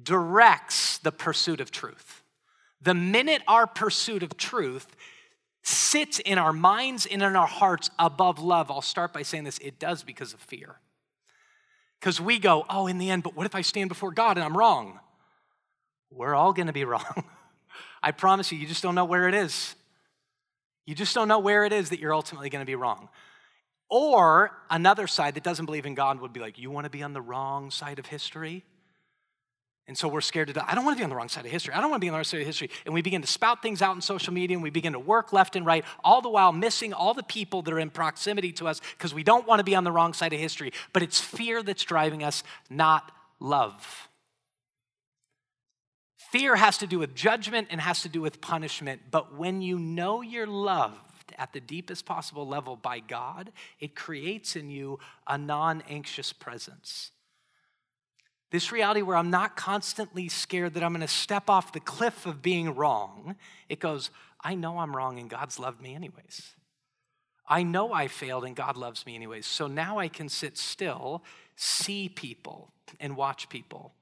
directs 0.03 0.97
the 0.97 1.13
pursuit 1.13 1.61
of 1.61 1.71
truth. 1.71 2.23
The 2.81 2.95
minute 2.95 3.43
our 3.47 3.67
pursuit 3.67 4.23
of 4.23 4.39
truth 4.39 4.87
sits 5.65 6.19
in 6.19 6.37
our 6.37 6.53
minds 6.53 7.07
and 7.07 7.23
in 7.23 7.35
our 7.37 7.47
hearts 7.47 7.91
above 7.99 8.39
love, 8.39 8.71
I'll 8.71 8.83
start 8.83 9.13
by 9.13 9.23
saying 9.23 9.45
this 9.45 9.59
it 9.59 9.79
does 9.79 10.03
because 10.03 10.35
of 10.35 10.41
fear. 10.41 10.77
Because 11.99 12.21
we 12.21 12.39
go, 12.39 12.67
oh, 12.69 12.87
in 12.87 12.99
the 12.99 13.11
end, 13.11 13.23
but 13.23 13.35
what 13.35 13.47
if 13.47 13.55
I 13.55 13.63
stand 13.63 13.89
before 13.89 14.13
God 14.13 14.37
and 14.37 14.45
I'm 14.45 14.57
wrong? 14.57 15.01
We're 16.11 16.35
all 16.35 16.53
gonna 16.53 16.75
be 16.75 16.85
wrong. 16.85 17.25
I 18.03 18.13
promise 18.13 18.53
you, 18.53 18.59
you 18.59 18.67
just 18.67 18.83
don't 18.83 18.95
know 18.95 19.07
where 19.07 19.27
it 19.27 19.35
is. 19.35 19.75
You 20.85 20.95
just 20.95 21.15
don't 21.15 21.29
know 21.29 21.39
where 21.39 21.65
it 21.65 21.73
is 21.73 21.89
that 21.89 21.99
you're 21.99 22.15
ultimately 22.15 22.51
gonna 22.51 22.67
be 22.67 22.75
wrong. 22.75 23.09
Or 23.89 24.53
another 24.69 25.07
side 25.07 25.35
that 25.37 25.45
doesn't 25.45 25.65
believe 25.65 25.87
in 25.87 25.95
God 25.95 26.21
would 26.21 26.35
be 26.35 26.41
like, 26.41 26.59
you 26.59 26.71
wanna 26.71 26.91
be 26.91 27.03
on 27.03 27.15
the 27.15 27.23
wrong 27.23 27.71
side 27.71 27.99
of 27.99 28.05
history? 28.05 28.65
And 29.87 29.99
so 29.99 30.09
we're 30.09 30.23
scared 30.23 30.49
to 30.49 30.55
die. 30.55 30.65
I 30.67 30.75
don't 30.75 30.85
want 30.85 30.97
to 30.97 31.01
be 31.01 31.05
on 31.05 31.11
the 31.11 31.17
wrong 31.17 31.29
side 31.29 31.45
of 31.45 31.51
history. 31.51 31.75
I 31.75 31.81
don't 31.81 31.91
want 31.91 32.01
to 32.01 32.05
be 32.05 32.09
on 32.09 32.13
the 32.13 32.19
wrong 32.19 32.25
side 32.25 32.41
of 32.41 32.47
history. 32.47 32.71
And 32.87 32.95
we 32.95 33.03
begin 33.03 33.21
to 33.21 33.27
spout 33.29 33.61
things 33.61 33.83
out 33.83 33.95
in 33.95 34.01
social 34.01 34.33
media 34.33 34.57
and 34.57 34.63
we 34.63 34.71
begin 34.71 34.95
to 34.95 34.99
work 34.99 35.33
left 35.33 35.57
and 35.57 35.67
right, 35.67 35.85
all 36.03 36.23
the 36.23 36.31
while 36.31 36.53
missing 36.53 36.95
all 36.95 37.13
the 37.13 37.23
people 37.23 37.61
that 37.63 37.75
are 37.75 37.79
in 37.79 37.91
proximity 37.91 38.51
to 38.53 38.67
us 38.67 38.81
because 38.97 39.13
we 39.13 39.23
don't 39.23 39.47
want 39.47 39.61
to 39.61 39.65
be 39.65 39.75
on 39.75 39.85
the 39.85 39.93
wrong 39.93 40.15
side 40.15 40.33
of 40.33 40.41
history. 40.41 40.73
But 40.95 41.03
it's 41.03 41.21
fear 41.21 41.63
that's 41.63 41.85
driving 41.85 42.25
us, 42.25 42.43
not 42.71 43.13
love. 43.41 44.09
Fear 46.17 46.57
has 46.57 46.79
to 46.79 46.87
do 46.87 46.99
with 46.99 47.15
judgment 47.15 47.69
and 47.71 47.81
has 47.81 48.03
to 48.03 48.09
do 48.09 48.23
with 48.23 48.41
punishment. 48.41 49.03
But 49.11 49.37
when 49.37 49.61
you 49.61 49.79
know 49.79 50.23
you're 50.23 50.47
loved 50.47 50.99
at 51.39 51.53
the 51.53 51.61
deepest 51.61 52.07
possible 52.07 52.49
level 52.49 52.75
by 52.75 53.01
God, 53.01 53.53
it 53.81 53.95
creates 53.95 54.57
in 54.57 54.71
you 54.71 54.99
a 55.27 55.37
non 55.37 55.83
anxious 55.89 56.33
presence. 56.33 57.11
This 58.55 58.71
reality 58.71 59.03
where 59.03 59.17
I'm 59.17 59.31
not 59.31 59.57
constantly 59.57 60.29
scared 60.29 60.75
that 60.75 60.85
I'm 60.85 60.93
going 60.93 61.01
to 61.01 61.09
step 61.09 61.51
off 61.51 61.73
the 61.73 61.81
cliff 61.81 62.25
of 62.25 62.41
being 62.41 62.77
wrong. 62.77 63.35
It 63.69 63.81
goes, 63.81 64.11
I 64.45 64.55
know 64.55 64.79
I'm 64.79 64.95
wrong 64.95 65.19
and 65.19 65.29
God's 65.29 65.59
loved 65.59 65.83
me 65.83 65.93
anyways. 65.93 66.55
I 67.49 67.65
know 67.65 67.93
I 67.93 68.07
failed 68.07 68.45
and 68.45 68.55
God 68.55 68.77
loves 68.77 69.07
me 69.07 69.17
anyways. 69.17 69.45
So 69.45 69.67
now 69.67 69.99
I 69.99 70.07
can 70.07 70.29
sit 70.29 70.57
still, 70.57 71.25
see 71.57 72.09
people, 72.09 72.71
and 73.01 73.17
watch 73.17 73.49
people. 73.49 73.93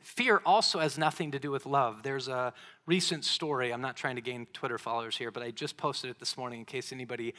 Fear 0.00 0.40
also 0.46 0.78
has 0.78 0.96
nothing 0.96 1.32
to 1.32 1.38
do 1.38 1.50
with 1.50 1.66
love. 1.66 2.02
There's 2.02 2.28
a 2.28 2.54
recent 2.86 3.26
story. 3.26 3.74
I'm 3.74 3.82
not 3.82 3.94
trying 3.94 4.16
to 4.16 4.22
gain 4.22 4.46
Twitter 4.54 4.78
followers 4.78 5.18
here, 5.18 5.30
but 5.30 5.42
I 5.42 5.50
just 5.50 5.76
posted 5.76 6.08
it 6.08 6.18
this 6.18 6.38
morning 6.38 6.60
in 6.60 6.64
case 6.64 6.92
anybody 6.92 7.34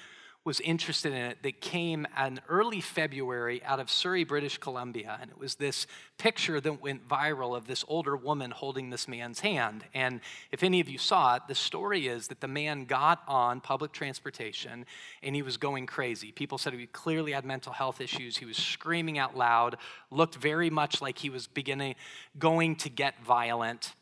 was 0.46 0.60
interested 0.62 1.12
in 1.12 1.18
it 1.18 1.44
that 1.44 1.60
came 1.60 2.08
in 2.18 2.40
early 2.48 2.80
February 2.80 3.62
out 3.64 3.80
of 3.80 3.90
Surrey, 3.90 4.24
British 4.24 4.58
Columbia. 4.58 5.18
And 5.22 5.30
it 5.30 5.38
was 5.38 5.56
this 5.56 5.86
picture 6.18 6.62
that 6.62 6.82
went 6.82 7.08
viral 7.08 7.56
of 7.56 7.68
this 7.68 7.84
older 7.88 8.16
woman 8.16 8.52
holding 8.52 8.90
this 8.90 9.08
man's 9.08 9.42
hand. 9.42 9.84
And 9.94 10.22
if 10.52 10.64
any 10.64 10.80
of 10.80 10.90
you 10.90 10.98
saw 10.98 11.36
it, 11.36 11.44
the 11.48 11.56
story 11.56 12.08
is 12.08 12.30
that 12.30 12.40
the 12.40 12.48
man 12.48 12.86
got 12.86 13.22
on 13.28 13.60
public 13.60 13.92
transportation 13.92 14.86
and 15.22 15.36
he 15.36 15.42
was 15.42 15.58
going 15.58 15.86
crazy. 15.86 16.32
People 16.32 16.58
said 16.58 16.74
he 16.74 16.88
clearly 16.88 17.34
had 17.34 17.44
mental 17.44 17.74
health 17.74 18.00
issues. 18.00 18.38
He 18.38 18.46
was 18.46 18.58
screaming 18.58 19.18
out 19.18 19.38
loud, 19.38 19.76
looked 20.10 20.36
very 20.36 20.70
much 20.70 21.02
like 21.02 21.20
he 21.20 21.30
was 21.30 21.48
beginning 21.48 21.96
going 22.38 22.76
to 22.78 22.90
get 22.90 23.24
violent 23.24 23.94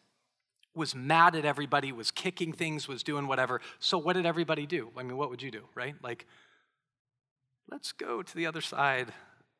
was 0.77 0.95
mad 0.95 1.35
at 1.35 1.43
everybody, 1.43 1.91
was 1.91 2.11
kicking 2.11 2.53
things, 2.53 2.87
was 2.87 3.03
doing 3.03 3.27
whatever. 3.27 3.59
So, 3.79 3.97
what 3.97 4.13
did 4.13 4.25
everybody 4.25 4.65
do? 4.65 4.89
I 4.95 5.03
mean, 5.03 5.17
what 5.17 5.29
would 5.29 5.41
you 5.41 5.51
do, 5.51 5.63
right? 5.75 5.95
Like, 6.01 6.25
let's 7.69 7.91
go 7.91 8.21
to 8.21 8.35
the 8.35 8.45
other 8.45 8.61
side 8.61 9.11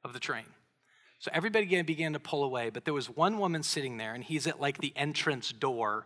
of 0.04 0.14
the 0.14 0.20
train. 0.20 0.46
So, 1.20 1.32
everybody 1.34 1.82
began 1.82 2.14
to 2.14 2.20
pull 2.20 2.44
away, 2.44 2.70
but 2.70 2.86
there 2.86 2.94
was 2.94 3.10
one 3.10 3.40
woman 3.40 3.64
sitting 3.64 3.98
there, 3.98 4.14
and 4.14 4.24
he's 4.24 4.48
at 4.48 4.62
like 4.62 4.78
the 4.78 4.94
entrance 4.96 5.52
door 5.52 6.06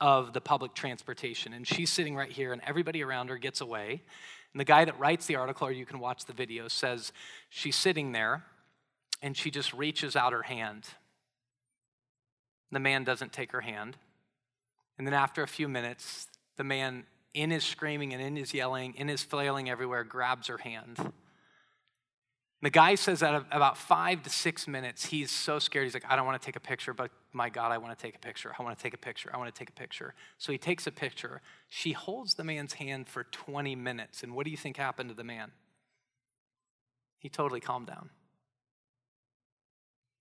of 0.00 0.32
the 0.32 0.40
public 0.40 0.74
transportation. 0.74 1.52
And 1.52 1.66
she's 1.66 1.90
sitting 1.90 2.16
right 2.16 2.32
here, 2.32 2.52
and 2.52 2.60
everybody 2.66 3.02
around 3.04 3.28
her 3.28 3.38
gets 3.38 3.60
away. 3.60 4.02
And 4.52 4.60
the 4.60 4.64
guy 4.64 4.84
that 4.84 4.98
writes 4.98 5.26
the 5.26 5.36
article, 5.36 5.68
or 5.68 5.72
you 5.72 5.86
can 5.86 6.00
watch 6.00 6.24
the 6.24 6.32
video, 6.32 6.66
says 6.68 7.12
she's 7.50 7.76
sitting 7.76 8.12
there 8.12 8.44
and 9.22 9.36
she 9.36 9.50
just 9.50 9.72
reaches 9.72 10.16
out 10.16 10.32
her 10.32 10.42
hand. 10.42 10.88
The 12.72 12.80
man 12.80 13.04
doesn't 13.04 13.32
take 13.32 13.52
her 13.52 13.60
hand. 13.60 13.96
And 15.00 15.06
then 15.06 15.14
after 15.14 15.42
a 15.42 15.48
few 15.48 15.66
minutes, 15.66 16.28
the 16.58 16.62
man, 16.62 17.04
in 17.32 17.50
his 17.50 17.64
screaming 17.64 18.12
and 18.12 18.22
in 18.22 18.36
his 18.36 18.52
yelling, 18.52 18.92
in 18.98 19.08
his 19.08 19.22
flailing 19.22 19.70
everywhere, 19.70 20.04
grabs 20.04 20.48
her 20.48 20.58
hand. 20.58 21.12
The 22.60 22.68
guy 22.68 22.96
says 22.96 23.20
that 23.20 23.46
about 23.50 23.78
five 23.78 24.22
to 24.24 24.28
six 24.28 24.68
minutes, 24.68 25.06
he's 25.06 25.30
so 25.30 25.58
scared. 25.58 25.84
He's 25.84 25.94
like, 25.94 26.04
I 26.06 26.16
don't 26.16 26.26
want 26.26 26.38
to 26.38 26.44
take 26.44 26.56
a 26.56 26.60
picture, 26.60 26.92
but 26.92 27.10
my 27.32 27.48
God, 27.48 27.72
I 27.72 27.78
want 27.78 27.98
to 27.98 28.02
take 28.02 28.14
a 28.14 28.18
picture. 28.18 28.52
I 28.58 28.62
want 28.62 28.76
to 28.76 28.82
take 28.82 28.92
a 28.92 28.98
picture. 28.98 29.30
I 29.32 29.38
want 29.38 29.48
to 29.54 29.58
take 29.58 29.70
a 29.70 29.72
picture. 29.72 30.12
So 30.36 30.52
he 30.52 30.58
takes 30.58 30.86
a 30.86 30.92
picture. 30.92 31.40
She 31.70 31.92
holds 31.92 32.34
the 32.34 32.44
man's 32.44 32.74
hand 32.74 33.08
for 33.08 33.24
20 33.24 33.74
minutes. 33.76 34.22
And 34.22 34.34
what 34.34 34.44
do 34.44 34.50
you 34.50 34.58
think 34.58 34.76
happened 34.76 35.08
to 35.08 35.16
the 35.16 35.24
man? 35.24 35.52
He 37.20 37.30
totally 37.30 37.60
calmed 37.60 37.86
down. 37.86 38.10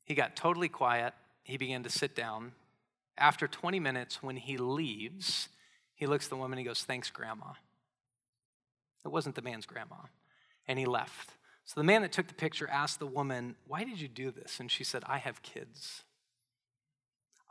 He 0.06 0.16
got 0.16 0.38
totally 0.38 0.70
quiet. 0.70 1.14
He 1.44 1.58
began 1.58 1.84
to 1.84 1.90
sit 1.90 2.16
down. 2.16 2.54
After 3.20 3.48
20 3.48 3.80
minutes, 3.80 4.24
when 4.24 4.38
he 4.38 4.58
leaves, 4.58 5.50
he 5.94 6.08
looks 6.08 6.26
at 6.26 6.30
the 6.30 6.38
woman 6.38 6.58
and 6.58 6.66
he 6.66 6.66
goes, 6.66 6.84
Thanks, 6.84 7.10
Grandma. 7.10 7.54
It 9.06 9.10
wasn't 9.10 9.36
the 9.36 9.42
man's 9.42 9.66
grandma. 9.66 9.96
And 10.68 10.78
he 10.78 10.86
left. 10.86 11.32
So 11.66 11.80
the 11.80 11.86
man 11.86 12.02
that 12.02 12.12
took 12.12 12.28
the 12.28 12.34
picture 12.34 12.70
asked 12.70 13.00
the 13.00 13.06
woman, 13.06 13.56
Why 13.68 13.84
did 13.84 14.00
you 14.00 14.08
do 14.08 14.32
this? 14.32 14.60
And 14.60 14.72
she 14.72 14.84
said, 14.84 15.04
I 15.06 15.18
have 15.18 15.42
kids. 15.42 16.04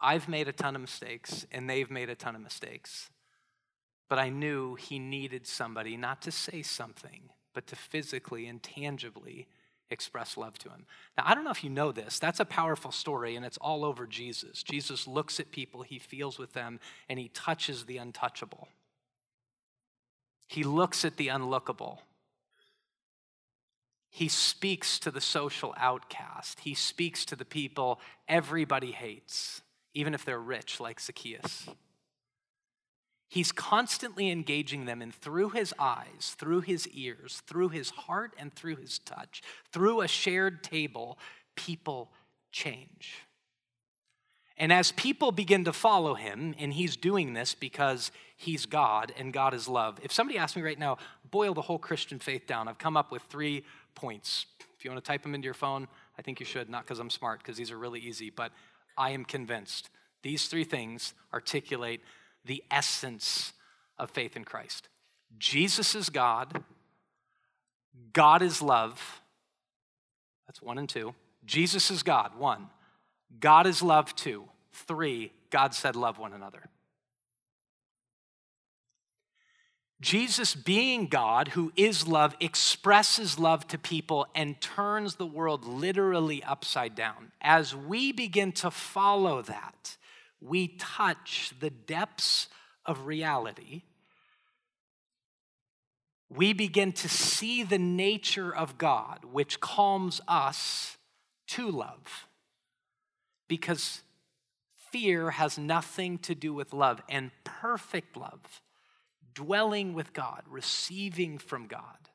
I've 0.00 0.28
made 0.28 0.48
a 0.48 0.52
ton 0.52 0.76
of 0.76 0.80
mistakes, 0.80 1.46
and 1.50 1.68
they've 1.68 1.90
made 1.90 2.08
a 2.08 2.14
ton 2.14 2.36
of 2.36 2.42
mistakes. 2.42 3.10
But 4.08 4.18
I 4.18 4.28
knew 4.28 4.76
he 4.76 4.98
needed 4.98 5.46
somebody 5.46 5.96
not 5.96 6.22
to 6.22 6.30
say 6.30 6.62
something, 6.62 7.30
but 7.52 7.66
to 7.68 7.76
physically 7.76 8.46
and 8.46 8.62
tangibly 8.62 9.48
express 9.90 10.36
love 10.36 10.58
to 10.58 10.68
him. 10.68 10.84
Now, 11.16 11.24
I 11.26 11.34
don't 11.34 11.44
know 11.44 11.50
if 11.50 11.64
you 11.64 11.70
know 11.70 11.92
this. 11.92 12.18
That's 12.18 12.40
a 12.40 12.44
powerful 12.44 12.92
story, 12.92 13.36
and 13.36 13.44
it's 13.44 13.58
all 13.58 13.84
over 13.84 14.06
Jesus. 14.06 14.62
Jesus 14.62 15.06
looks 15.06 15.40
at 15.40 15.50
people, 15.50 15.82
he 15.82 15.98
feels 15.98 16.38
with 16.38 16.52
them, 16.52 16.80
and 17.08 17.18
he 17.18 17.28
touches 17.28 17.84
the 17.84 17.96
untouchable. 17.96 18.68
He 20.46 20.62
looks 20.64 21.04
at 21.04 21.16
the 21.16 21.28
unlookable. 21.28 21.98
He 24.10 24.28
speaks 24.28 24.98
to 25.00 25.10
the 25.10 25.20
social 25.20 25.74
outcast. 25.76 26.60
He 26.60 26.74
speaks 26.74 27.24
to 27.26 27.36
the 27.36 27.44
people 27.44 28.00
everybody 28.26 28.92
hates, 28.92 29.62
even 29.94 30.14
if 30.14 30.24
they're 30.24 30.40
rich, 30.40 30.80
like 30.80 31.00
Zacchaeus. 31.00 31.68
He's 33.28 33.52
constantly 33.52 34.30
engaging 34.30 34.86
them, 34.86 35.02
and 35.02 35.14
through 35.14 35.50
his 35.50 35.74
eyes, 35.78 36.34
through 36.38 36.62
his 36.62 36.88
ears, 36.88 37.42
through 37.46 37.68
his 37.68 37.90
heart, 37.90 38.32
and 38.38 38.52
through 38.54 38.76
his 38.76 38.98
touch, 38.98 39.42
through 39.70 40.00
a 40.00 40.08
shared 40.08 40.64
table, 40.64 41.18
people 41.54 42.10
change. 42.52 43.16
And 44.56 44.72
as 44.72 44.92
people 44.92 45.30
begin 45.30 45.64
to 45.66 45.72
follow 45.72 46.14
him, 46.14 46.54
and 46.58 46.72
he's 46.72 46.96
doing 46.96 47.34
this 47.34 47.54
because 47.54 48.10
he's 48.36 48.66
God 48.66 49.12
and 49.16 49.32
God 49.32 49.54
is 49.54 49.68
love. 49.68 49.98
If 50.02 50.10
somebody 50.10 50.38
asked 50.38 50.56
me 50.56 50.62
right 50.62 50.78
now, 50.78 50.96
boil 51.30 51.54
the 51.54 51.62
whole 51.62 51.78
Christian 51.78 52.18
faith 52.18 52.46
down, 52.46 52.66
I've 52.66 52.78
come 52.78 52.96
up 52.96 53.12
with 53.12 53.22
three 53.24 53.64
points. 53.94 54.46
If 54.76 54.84
you 54.84 54.90
want 54.90 55.04
to 55.04 55.08
type 55.08 55.22
them 55.22 55.34
into 55.34 55.44
your 55.44 55.54
phone, 55.54 55.86
I 56.18 56.22
think 56.22 56.40
you 56.40 56.46
should, 56.46 56.68
not 56.68 56.84
because 56.84 56.98
I'm 56.98 57.10
smart, 57.10 57.40
because 57.40 57.56
these 57.56 57.70
are 57.70 57.78
really 57.78 58.00
easy, 58.00 58.30
but 58.30 58.52
I 58.96 59.10
am 59.10 59.24
convinced 59.24 59.90
these 60.22 60.48
three 60.48 60.64
things 60.64 61.14
articulate 61.32 62.00
the 62.44 62.62
essence 62.70 63.52
of 63.98 64.10
faith 64.10 64.36
in 64.36 64.44
Christ. 64.44 64.88
Jesus 65.38 65.94
is 65.94 66.08
God, 66.08 66.64
God 68.12 68.42
is 68.42 68.62
love. 68.62 69.20
That's 70.46 70.62
one 70.62 70.78
and 70.78 70.88
two. 70.88 71.14
Jesus 71.44 71.90
is 71.90 72.02
God, 72.02 72.38
one. 72.38 72.68
God 73.40 73.66
is 73.66 73.82
love, 73.82 74.14
two. 74.16 74.44
Three, 74.72 75.32
God 75.50 75.74
said, 75.74 75.96
love 75.96 76.18
one 76.18 76.32
another. 76.32 76.64
Jesus, 80.00 80.54
being 80.54 81.08
God, 81.08 81.48
who 81.48 81.72
is 81.74 82.06
love, 82.06 82.36
expresses 82.38 83.38
love 83.38 83.66
to 83.68 83.78
people 83.78 84.28
and 84.34 84.60
turns 84.60 85.16
the 85.16 85.26
world 85.26 85.64
literally 85.64 86.42
upside 86.44 86.94
down. 86.94 87.32
As 87.40 87.74
we 87.74 88.12
begin 88.12 88.52
to 88.52 88.70
follow 88.70 89.42
that, 89.42 89.96
we 90.40 90.68
touch 90.68 91.52
the 91.60 91.70
depths 91.70 92.48
of 92.86 93.06
reality, 93.06 93.82
we 96.30 96.52
begin 96.52 96.92
to 96.92 97.08
see 97.08 97.62
the 97.62 97.78
nature 97.78 98.54
of 98.54 98.78
God, 98.78 99.20
which 99.24 99.60
calms 99.60 100.20
us 100.28 100.96
to 101.48 101.70
love. 101.70 102.26
Because 103.48 104.02
fear 104.92 105.30
has 105.30 105.58
nothing 105.58 106.18
to 106.18 106.34
do 106.34 106.52
with 106.52 106.74
love, 106.74 107.00
and 107.08 107.30
perfect 107.44 108.16
love, 108.16 108.60
dwelling 109.34 109.94
with 109.94 110.12
God, 110.12 110.42
receiving 110.48 111.38
from 111.38 111.66
God, 111.66 112.10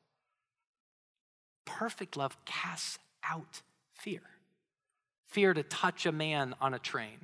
perfect 1.64 2.16
love 2.16 2.36
casts 2.44 2.98
out 3.24 3.62
fear. 3.94 4.22
Fear 5.26 5.54
to 5.54 5.64
touch 5.64 6.06
a 6.06 6.12
man 6.12 6.54
on 6.60 6.74
a 6.74 6.78
train 6.78 7.18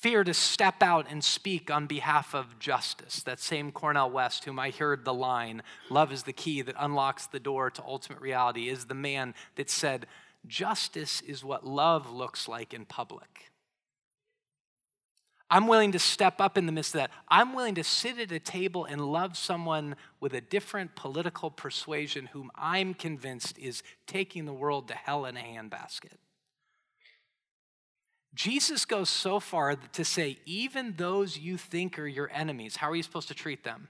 Fear 0.00 0.22
to 0.24 0.34
step 0.34 0.80
out 0.80 1.06
and 1.10 1.24
speak 1.24 1.72
on 1.72 1.88
behalf 1.88 2.32
of 2.32 2.60
justice. 2.60 3.20
That 3.24 3.40
same 3.40 3.72
Cornel 3.72 4.08
West, 4.08 4.44
whom 4.44 4.56
I 4.56 4.70
heard 4.70 5.04
the 5.04 5.12
line, 5.12 5.60
love 5.90 6.12
is 6.12 6.22
the 6.22 6.32
key 6.32 6.62
that 6.62 6.76
unlocks 6.78 7.26
the 7.26 7.40
door 7.40 7.68
to 7.72 7.82
ultimate 7.82 8.20
reality, 8.20 8.68
is 8.68 8.84
the 8.84 8.94
man 8.94 9.34
that 9.56 9.68
said, 9.68 10.06
justice 10.46 11.20
is 11.22 11.42
what 11.42 11.66
love 11.66 12.12
looks 12.12 12.46
like 12.46 12.72
in 12.72 12.84
public. 12.84 13.50
I'm 15.50 15.66
willing 15.66 15.90
to 15.90 15.98
step 15.98 16.40
up 16.40 16.56
in 16.56 16.66
the 16.66 16.72
midst 16.72 16.94
of 16.94 17.00
that. 17.00 17.10
I'm 17.26 17.52
willing 17.52 17.74
to 17.74 17.82
sit 17.82 18.20
at 18.20 18.30
a 18.30 18.38
table 18.38 18.84
and 18.84 19.00
love 19.00 19.36
someone 19.36 19.96
with 20.20 20.32
a 20.32 20.40
different 20.40 20.94
political 20.94 21.50
persuasion 21.50 22.26
whom 22.26 22.52
I'm 22.54 22.94
convinced 22.94 23.58
is 23.58 23.82
taking 24.06 24.44
the 24.44 24.52
world 24.52 24.86
to 24.88 24.94
hell 24.94 25.24
in 25.24 25.36
a 25.36 25.40
handbasket. 25.40 26.18
Jesus 28.34 28.84
goes 28.84 29.08
so 29.08 29.40
far 29.40 29.74
to 29.74 30.04
say, 30.04 30.38
even 30.44 30.94
those 30.96 31.38
you 31.38 31.56
think 31.56 31.98
are 31.98 32.06
your 32.06 32.30
enemies, 32.32 32.76
how 32.76 32.90
are 32.90 32.96
you 32.96 33.02
supposed 33.02 33.28
to 33.28 33.34
treat 33.34 33.64
them? 33.64 33.88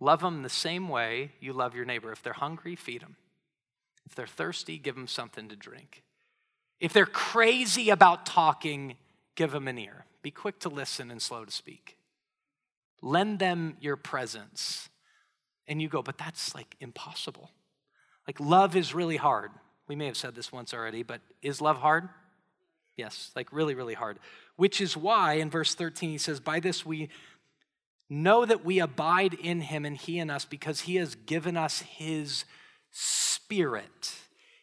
Love 0.00 0.20
them 0.20 0.42
the 0.42 0.48
same 0.48 0.88
way 0.88 1.32
you 1.40 1.52
love 1.52 1.74
your 1.74 1.84
neighbor. 1.84 2.12
If 2.12 2.22
they're 2.22 2.32
hungry, 2.34 2.76
feed 2.76 3.02
them. 3.02 3.16
If 4.06 4.14
they're 4.14 4.26
thirsty, 4.26 4.78
give 4.78 4.94
them 4.94 5.08
something 5.08 5.48
to 5.48 5.56
drink. 5.56 6.02
If 6.78 6.92
they're 6.92 7.06
crazy 7.06 7.90
about 7.90 8.24
talking, 8.24 8.96
give 9.34 9.50
them 9.50 9.66
an 9.66 9.78
ear. 9.78 10.04
Be 10.22 10.30
quick 10.30 10.60
to 10.60 10.68
listen 10.68 11.10
and 11.10 11.20
slow 11.20 11.44
to 11.44 11.50
speak. 11.50 11.96
Lend 13.02 13.38
them 13.38 13.76
your 13.80 13.96
presence. 13.96 14.88
And 15.66 15.82
you 15.82 15.88
go, 15.88 16.02
but 16.02 16.16
that's 16.16 16.54
like 16.54 16.76
impossible. 16.80 17.50
Like, 18.26 18.40
love 18.40 18.76
is 18.76 18.94
really 18.94 19.16
hard. 19.16 19.50
We 19.88 19.96
may 19.96 20.06
have 20.06 20.16
said 20.16 20.34
this 20.34 20.52
once 20.52 20.72
already, 20.72 21.02
but 21.02 21.20
is 21.42 21.60
love 21.60 21.78
hard? 21.78 22.08
Yes, 22.98 23.30
like 23.36 23.52
really, 23.52 23.76
really 23.76 23.94
hard. 23.94 24.18
Which 24.56 24.80
is 24.80 24.96
why 24.96 25.34
in 25.34 25.50
verse 25.50 25.74
13 25.74 26.10
he 26.10 26.18
says, 26.18 26.40
By 26.40 26.58
this 26.58 26.84
we 26.84 27.08
know 28.10 28.44
that 28.44 28.64
we 28.64 28.80
abide 28.80 29.34
in 29.34 29.60
him 29.60 29.84
and 29.84 29.96
he 29.96 30.18
in 30.18 30.30
us 30.30 30.44
because 30.44 30.80
he 30.80 30.96
has 30.96 31.14
given 31.14 31.56
us 31.56 31.80
his 31.80 32.44
spirit. 32.90 34.14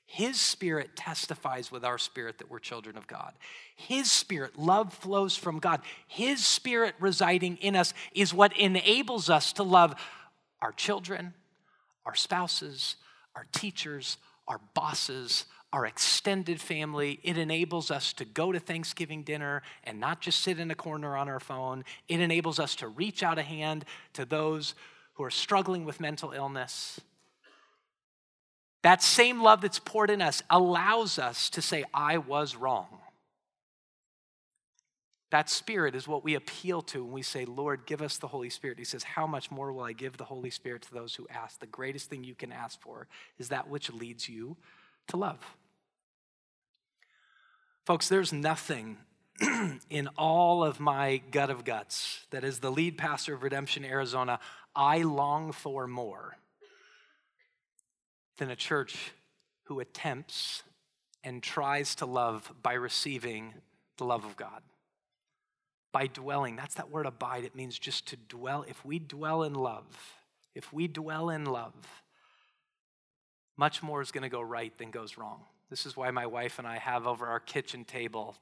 His 0.05 0.39
spirit 0.39 0.97
testifies 0.97 1.71
with 1.71 1.85
our 1.85 1.97
spirit 1.97 2.37
that 2.39 2.51
we're 2.51 2.59
children 2.59 2.97
of 2.97 3.07
God. 3.07 3.33
His 3.75 4.11
spirit, 4.11 4.59
love 4.59 4.93
flows 4.93 5.37
from 5.37 5.59
God. 5.59 5.81
His 6.05 6.43
spirit 6.43 6.95
residing 6.99 7.57
in 7.57 7.75
us 7.75 7.93
is 8.13 8.33
what 8.33 8.55
enables 8.57 9.29
us 9.29 9.53
to 9.53 9.63
love 9.63 9.95
our 10.61 10.73
children, 10.73 11.33
our 12.05 12.15
spouses, 12.15 12.97
our 13.33 13.45
teachers, 13.53 14.17
our 14.47 14.59
bosses, 14.73 15.45
our 15.75 15.85
extended 15.85 16.61
family. 16.61 17.19
It 17.21 17.37
enables 17.37 17.91
us 17.91 18.13
to 18.13 18.23
go 18.23 18.53
to 18.53 18.61
Thanksgiving 18.61 19.23
dinner 19.23 19.61
and 19.83 19.99
not 19.99 20.21
just 20.21 20.39
sit 20.39 20.57
in 20.57 20.71
a 20.71 20.75
corner 20.75 21.17
on 21.17 21.27
our 21.27 21.41
phone. 21.41 21.83
It 22.07 22.21
enables 22.21 22.61
us 22.61 22.77
to 22.77 22.87
reach 22.87 23.23
out 23.23 23.37
a 23.37 23.41
hand 23.41 23.83
to 24.13 24.23
those 24.23 24.73
who 25.15 25.25
are 25.25 25.29
struggling 25.29 25.83
with 25.83 25.99
mental 25.99 26.31
illness. 26.31 27.01
That 28.83 29.03
same 29.03 29.43
love 29.43 29.59
that's 29.59 29.79
poured 29.79 30.09
in 30.09 30.21
us 30.21 30.41
allows 30.49 31.19
us 31.19 31.49
to 31.49 31.61
say, 31.61 31.83
I 31.93 32.19
was 32.19 32.55
wrong. 32.55 32.87
That 35.31 35.49
spirit 35.49 35.93
is 35.93 36.07
what 36.07 36.23
we 36.23 36.35
appeal 36.35 36.83
to 36.83 37.03
when 37.03 37.11
we 37.11 37.21
say, 37.21 37.43
Lord, 37.43 37.85
give 37.85 38.01
us 38.01 38.17
the 38.17 38.27
Holy 38.27 38.49
Spirit. 38.49 38.79
He 38.79 38.85
says, 38.85 39.03
How 39.03 39.27
much 39.27 39.51
more 39.51 39.73
will 39.73 39.83
I 39.83 39.91
give 39.91 40.15
the 40.15 40.23
Holy 40.23 40.51
Spirit 40.51 40.83
to 40.83 40.93
those 40.93 41.15
who 41.15 41.27
ask? 41.29 41.59
The 41.59 41.65
greatest 41.65 42.09
thing 42.09 42.23
you 42.23 42.35
can 42.35 42.53
ask 42.53 42.79
for 42.79 43.09
is 43.37 43.49
that 43.49 43.67
which 43.67 43.91
leads 43.91 44.29
you 44.29 44.55
to 45.07 45.17
love. 45.17 45.39
Folks, 47.85 48.09
there's 48.09 48.33
nothing 48.33 48.97
in 49.91 50.09
all 50.17 50.63
of 50.63 50.79
my 50.79 51.21
gut 51.29 51.51
of 51.51 51.63
guts 51.63 52.25
that, 52.31 52.43
as 52.43 52.57
the 52.57 52.71
lead 52.71 52.97
pastor 52.97 53.35
of 53.35 53.43
Redemption 53.43 53.85
Arizona, 53.85 54.39
I 54.75 55.03
long 55.03 55.51
for 55.51 55.85
more 55.85 56.35
than 58.37 58.49
a 58.49 58.55
church 58.55 59.13
who 59.65 59.79
attempts 59.79 60.63
and 61.23 61.43
tries 61.43 61.93
to 61.95 62.07
love 62.07 62.51
by 62.63 62.73
receiving 62.73 63.53
the 63.97 64.05
love 64.05 64.25
of 64.25 64.35
God. 64.35 64.63
By 65.91 66.07
dwelling, 66.07 66.55
that's 66.55 66.75
that 66.75 66.89
word 66.89 67.05
abide. 67.05 67.43
It 67.43 67.55
means 67.55 67.77
just 67.77 68.07
to 68.07 68.15
dwell. 68.17 68.65
If 68.67 68.83
we 68.83 68.97
dwell 68.97 69.43
in 69.43 69.53
love, 69.53 69.85
if 70.55 70.73
we 70.73 70.87
dwell 70.87 71.29
in 71.29 71.45
love, 71.45 71.75
much 73.55 73.83
more 73.83 74.01
is 74.01 74.11
going 74.11 74.23
to 74.23 74.29
go 74.29 74.41
right 74.41 74.75
than 74.79 74.89
goes 74.89 75.19
wrong. 75.19 75.41
This 75.69 75.85
is 75.85 75.97
why 75.97 76.11
my 76.11 76.25
wife 76.25 76.59
and 76.59 76.67
I 76.67 76.77
have 76.77 77.07
over 77.07 77.25
our 77.27 77.39
kitchen 77.39 77.85
table 77.85 78.35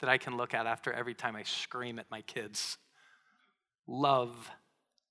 that 0.00 0.10
I 0.10 0.18
can 0.18 0.36
look 0.36 0.54
at 0.54 0.66
after 0.66 0.92
every 0.92 1.14
time 1.14 1.36
I 1.36 1.42
scream 1.42 1.98
at 1.98 2.10
my 2.10 2.22
kids. 2.22 2.78
Love 3.86 4.50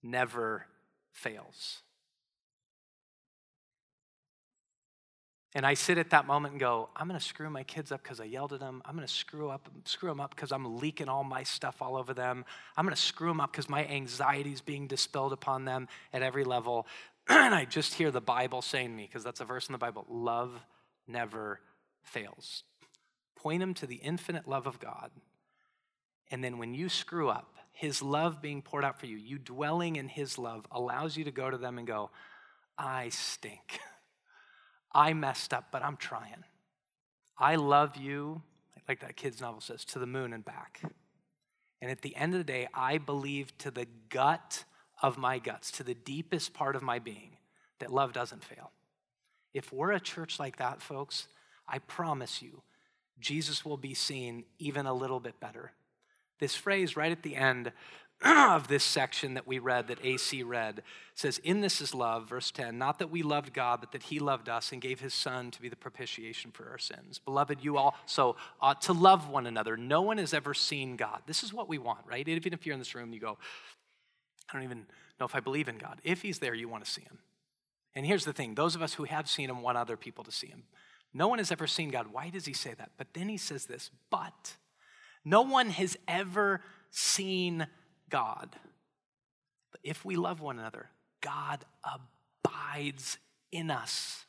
never 0.04 0.66
fails. 1.12 1.82
And 5.56 5.66
I 5.66 5.74
sit 5.74 5.98
at 5.98 6.10
that 6.10 6.28
moment 6.28 6.52
and 6.52 6.60
go, 6.60 6.90
I'm 6.98 7.08
going 7.08 7.18
to 7.18 7.26
screw 7.26 7.50
my 7.50 7.64
kids 7.64 7.94
up 7.94 8.04
because 8.04 8.20
I 8.20 8.26
yelled 8.26 8.52
at 8.52 8.60
them. 8.60 8.82
I'm 8.84 8.94
going 8.94 9.08
to 9.08 9.14
screw 9.14 9.50
up, 9.50 9.70
screw 9.86 10.10
them 10.10 10.20
up 10.20 10.36
because 10.36 10.52
I'm 10.52 10.80
leaking 10.80 11.08
all 11.08 11.24
my 11.24 11.44
stuff 11.44 11.82
all 11.82 11.96
over 11.96 12.14
them. 12.14 12.44
I'm 12.76 12.84
going 12.84 12.94
to 12.96 13.02
screw 13.02 13.30
them 13.30 13.40
up 13.40 13.54
because 13.54 13.70
my 13.70 13.86
anxiety 13.88 14.52
is 14.52 14.60
being 14.60 14.86
dispelled 14.86 15.32
upon 15.32 15.64
them 15.64 15.88
at 16.12 16.22
every 16.22 16.44
level. 16.44 16.88
and 17.30 17.56
I 17.56 17.64
just 17.64 17.94
hear 17.94 18.12
the 18.12 18.20
Bible 18.20 18.62
saying 18.62 18.90
to 18.90 18.96
me, 18.96 19.08
because 19.08 19.24
that's 19.24 19.40
a 19.40 19.46
verse 19.46 19.70
in 19.70 19.72
the 19.72 19.78
Bible 19.78 20.06
love 20.10 20.52
never 21.08 21.60
fails. 22.04 22.64
Point 23.36 23.60
them 23.60 23.74
to 23.76 23.88
the 23.88 23.96
infinite 23.96 24.48
love 24.48 24.68
of 24.68 24.80
God. 24.80 25.12
And 26.32 26.44
then 26.44 26.58
when 26.58 26.74
you 26.74 26.90
screw 26.90 27.30
up, 27.30 27.56
his 27.72 28.02
love 28.02 28.42
being 28.42 28.62
poured 28.62 28.86
out 28.86 29.00
for 29.00 29.06
you, 29.06 29.18
you 29.18 29.38
dwelling 29.38 29.98
in 29.98 30.08
his 30.08 30.38
love 30.38 30.66
allows 30.72 31.18
you 31.18 31.26
to 31.26 31.32
go 31.32 31.50
to 31.50 31.58
them 31.58 31.78
and 31.78 31.86
go, 31.86 32.10
I 32.78 33.10
stink. 33.10 33.80
I 34.94 35.14
messed 35.14 35.54
up, 35.54 35.68
but 35.72 35.84
I'm 35.84 35.98
trying. 35.98 36.44
I 37.38 37.56
love 37.56 37.98
you, 37.98 38.42
like 38.88 39.02
that 39.02 39.18
kid's 39.18 39.42
novel 39.42 39.60
says, 39.60 39.84
to 39.86 40.00
the 40.00 40.08
moon 40.08 40.32
and 40.32 40.44
back. 40.44 40.82
And 41.82 41.92
at 41.92 42.02
the 42.02 42.16
end 42.16 42.34
of 42.34 42.40
the 42.40 42.46
day, 42.46 42.68
I 42.74 42.98
believe 42.98 43.56
to 43.60 43.72
the 43.72 43.88
gut 44.10 44.64
of 45.02 45.18
my 45.18 45.38
guts, 45.38 45.70
to 45.72 45.84
the 45.84 45.94
deepest 45.94 46.54
part 46.54 46.78
of 46.78 46.82
my 46.82 47.00
being, 47.00 47.38
that 47.80 47.92
love 47.92 48.14
doesn't 48.14 48.44
fail. 48.44 48.72
If 49.56 49.72
we're 49.72 49.94
a 49.94 50.02
church 50.02 50.38
like 50.38 50.58
that, 50.58 50.82
folks, 50.82 51.30
I 51.66 51.80
promise 51.80 52.42
you, 52.42 52.62
Jesus 53.22 53.64
will 53.64 53.78
be 53.78 53.94
seen 53.94 54.44
even 54.60 54.86
a 54.86 54.94
little 54.94 55.22
bit 55.22 55.40
better. 55.40 55.72
This 56.40 56.58
phrase 56.58 56.98
right 56.98 57.12
at 57.12 57.24
the 57.24 57.38
end 57.38 57.72
of 58.26 58.68
this 58.68 58.84
section 58.84 59.36
that 59.36 59.48
we 59.48 59.60
read, 59.60 59.88
that 59.88 60.04
AC 60.04 60.44
read, 60.44 60.84
says, 61.14 61.38
In 61.38 61.62
this 61.62 61.80
is 61.80 61.96
love, 61.96 62.28
verse 62.28 62.52
10, 62.52 62.78
not 62.78 63.00
that 63.00 63.10
we 63.10 63.24
loved 63.24 63.54
God, 63.54 63.80
but 63.80 63.94
that 63.94 64.04
He 64.04 64.20
loved 64.20 64.50
us 64.50 64.74
and 64.74 64.82
gave 64.82 65.00
His 65.00 65.14
Son 65.14 65.52
to 65.52 65.62
be 65.62 65.70
the 65.70 65.78
propitiation 65.78 66.52
for 66.52 66.68
our 66.70 66.78
sins. 66.78 67.18
Beloved, 67.18 67.64
you 67.64 67.78
also 67.78 68.36
ought 68.60 68.82
to 68.82 68.94
love 68.94 69.30
one 69.30 69.48
another. 69.48 69.78
No 69.78 70.02
one 70.02 70.18
has 70.18 70.34
ever 70.34 70.54
seen 70.54 70.98
God. 70.98 71.22
This 71.28 71.44
is 71.44 71.54
what 71.54 71.70
we 71.70 71.78
want, 71.78 72.00
right? 72.06 72.28
Even 72.28 72.52
if 72.52 72.66
you're 72.66 72.74
in 72.74 72.80
this 72.80 72.94
room, 72.94 73.14
you 73.14 73.22
go, 73.22 73.38
I 74.50 74.54
don't 74.54 74.64
even 74.64 74.86
know 75.18 75.26
if 75.26 75.34
I 75.34 75.40
believe 75.40 75.70
in 75.70 75.78
God. 75.78 76.02
If 76.04 76.24
He's 76.24 76.40
there, 76.40 76.54
you 76.54 76.68
want 76.68 76.84
to 76.84 76.92
see 76.92 77.04
Him. 77.04 77.20
And 77.96 78.06
here's 78.06 78.26
the 78.26 78.34
thing 78.34 78.56
those 78.56 78.76
of 78.76 78.82
us 78.82 78.94
who 78.94 79.06
have 79.06 79.30
seen 79.30 79.50
Him 79.50 79.62
want 79.62 79.78
other 79.78 79.98
people 79.98 80.24
to 80.26 80.32
see 80.32 80.48
Him. 80.48 80.64
No 81.14 81.28
one 81.28 81.38
has 81.38 81.52
ever 81.52 81.66
seen 81.66 81.90
God. 81.90 82.08
Why 82.12 82.30
does 82.30 82.46
He 82.46 82.54
say 82.54 82.74
that? 82.74 82.92
But 82.98 83.08
then 83.14 83.30
He 83.30 83.38
says 83.38 83.66
this, 83.66 83.90
but 84.10 84.56
no 85.24 85.42
one 85.42 85.70
has 85.70 85.98
ever 86.08 86.62
seen 86.92 87.68
God. 88.10 88.56
But 89.72 89.82
if 89.84 90.06
we 90.06 90.16
love 90.16 90.42
one 90.42 90.60
another, 90.60 90.90
God 91.22 91.66
abides 91.84 93.18
in 93.52 93.72
us. 93.72 94.26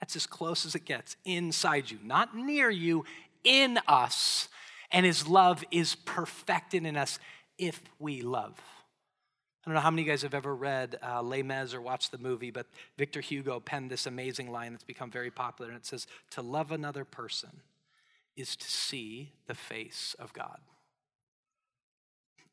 That's 0.00 0.16
as 0.16 0.26
close 0.26 0.66
as 0.66 0.74
it 0.74 0.84
gets 0.84 1.16
inside 1.24 1.90
you, 1.90 1.98
not 2.02 2.36
near 2.36 2.68
you, 2.68 3.04
in 3.44 3.78
us. 3.86 4.48
And 4.90 5.06
his 5.06 5.28
love 5.28 5.64
is 5.70 5.94
perfected 5.94 6.84
in 6.84 6.96
us 6.96 7.18
if 7.56 7.80
we 7.98 8.22
love. 8.22 8.60
I 9.64 9.70
don't 9.70 9.74
know 9.74 9.80
how 9.80 9.90
many 9.92 10.02
of 10.02 10.06
you 10.08 10.12
guys 10.12 10.22
have 10.22 10.34
ever 10.34 10.54
read 10.54 10.98
uh, 11.06 11.22
Les 11.22 11.42
Mis 11.44 11.72
or 11.72 11.80
watched 11.80 12.10
the 12.10 12.18
movie, 12.18 12.50
but 12.50 12.66
Victor 12.98 13.20
Hugo 13.20 13.60
penned 13.60 13.90
this 13.90 14.06
amazing 14.06 14.50
line 14.50 14.72
that's 14.72 14.82
become 14.82 15.10
very 15.10 15.30
popular, 15.30 15.70
and 15.70 15.78
it 15.78 15.86
says, 15.86 16.08
To 16.30 16.42
love 16.42 16.72
another 16.72 17.04
person 17.04 17.60
is 18.36 18.56
to 18.56 18.68
see 18.68 19.32
the 19.46 19.54
face 19.54 20.16
of 20.18 20.32
God. 20.32 20.58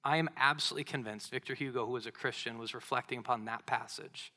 I 0.03 0.17
am 0.17 0.29
absolutely 0.37 0.83
convinced 0.83 1.31
Victor 1.31 1.55
Hugo, 1.55 1.85
who 1.85 1.93
was 1.93 2.05
a 2.05 2.11
Christian, 2.11 2.59
was 2.59 2.75
reflecting 2.75 3.17
upon 3.17 3.45
that 3.45 3.65
passage. 3.65 4.31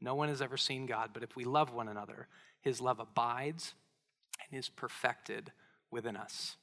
No 0.00 0.16
one 0.16 0.28
has 0.28 0.42
ever 0.42 0.56
seen 0.56 0.86
God, 0.86 1.10
but 1.14 1.22
if 1.22 1.36
we 1.36 1.44
love 1.44 1.72
one 1.72 1.88
another, 1.88 2.26
his 2.60 2.80
love 2.80 2.98
abides 2.98 3.74
and 4.50 4.58
is 4.58 4.68
perfected 4.68 5.52
within 5.92 6.16
us. 6.16 6.56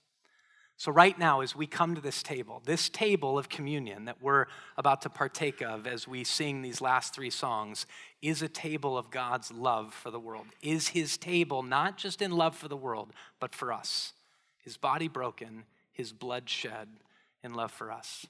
So, 0.84 0.92
right 0.92 1.18
now, 1.18 1.40
as 1.40 1.56
we 1.56 1.66
come 1.66 1.96
to 1.96 2.02
this 2.02 2.22
table, 2.22 2.62
this 2.66 2.90
table 2.90 3.40
of 3.40 3.48
communion 3.48 4.04
that 4.04 4.22
we're 4.22 4.48
about 4.76 5.04
to 5.04 5.10
partake 5.10 5.62
of 5.62 5.88
as 5.88 6.10
we 6.10 6.26
sing 6.26 6.62
these 6.62 6.82
last 6.82 7.16
three 7.16 7.30
songs, 7.30 7.86
is 8.22 8.42
a 8.42 8.50
table 8.50 8.98
of 8.98 9.10
God's 9.10 9.50
love 9.50 9.94
for 9.94 10.12
the 10.12 10.20
world. 10.20 10.48
Is 10.62 10.90
his 10.90 11.16
table 11.18 11.64
not 11.64 11.96
just 11.96 12.22
in 12.22 12.32
love 12.32 12.54
for 12.54 12.68
the 12.68 12.76
world, 12.76 13.14
but 13.40 13.56
for 13.56 13.72
us? 13.72 14.12
His 14.58 14.76
body 14.76 15.08
broken, 15.08 15.64
his 15.94 16.12
blood 16.12 16.50
shed 16.50 16.90
in 17.46 17.54
love 17.54 17.72
for 17.72 17.90
us. 17.90 18.28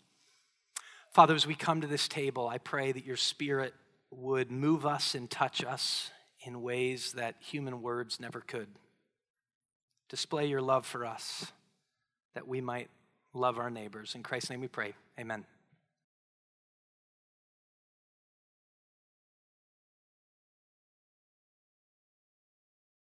Father, 1.10 1.34
as 1.34 1.48
we 1.48 1.56
come 1.56 1.82
to 1.82 1.88
this 1.88 2.08
table, 2.08 2.48
I 2.48 2.60
pray 2.60 2.92
that 2.92 3.04
your 3.04 3.18
spirit 3.18 3.74
would 4.12 4.52
move 4.52 4.86
us 4.86 5.16
and 5.16 5.28
touch 5.28 5.64
us 5.64 6.12
in 6.46 6.62
ways 6.62 7.14
that 7.14 7.34
human 7.40 7.82
words 7.82 8.20
never 8.20 8.42
could. 8.42 8.68
Display 10.08 10.46
your 10.46 10.62
love 10.62 10.86
for 10.86 11.04
us 11.04 11.52
that 12.34 12.48
we 12.48 12.62
might 12.62 12.90
love 13.34 13.58
our 13.58 13.70
neighbors. 13.70 14.16
In 14.16 14.24
Christ's 14.24 14.50
name 14.50 14.62
we 14.62 14.68
pray. 14.68 14.94
Amen. 15.20 15.46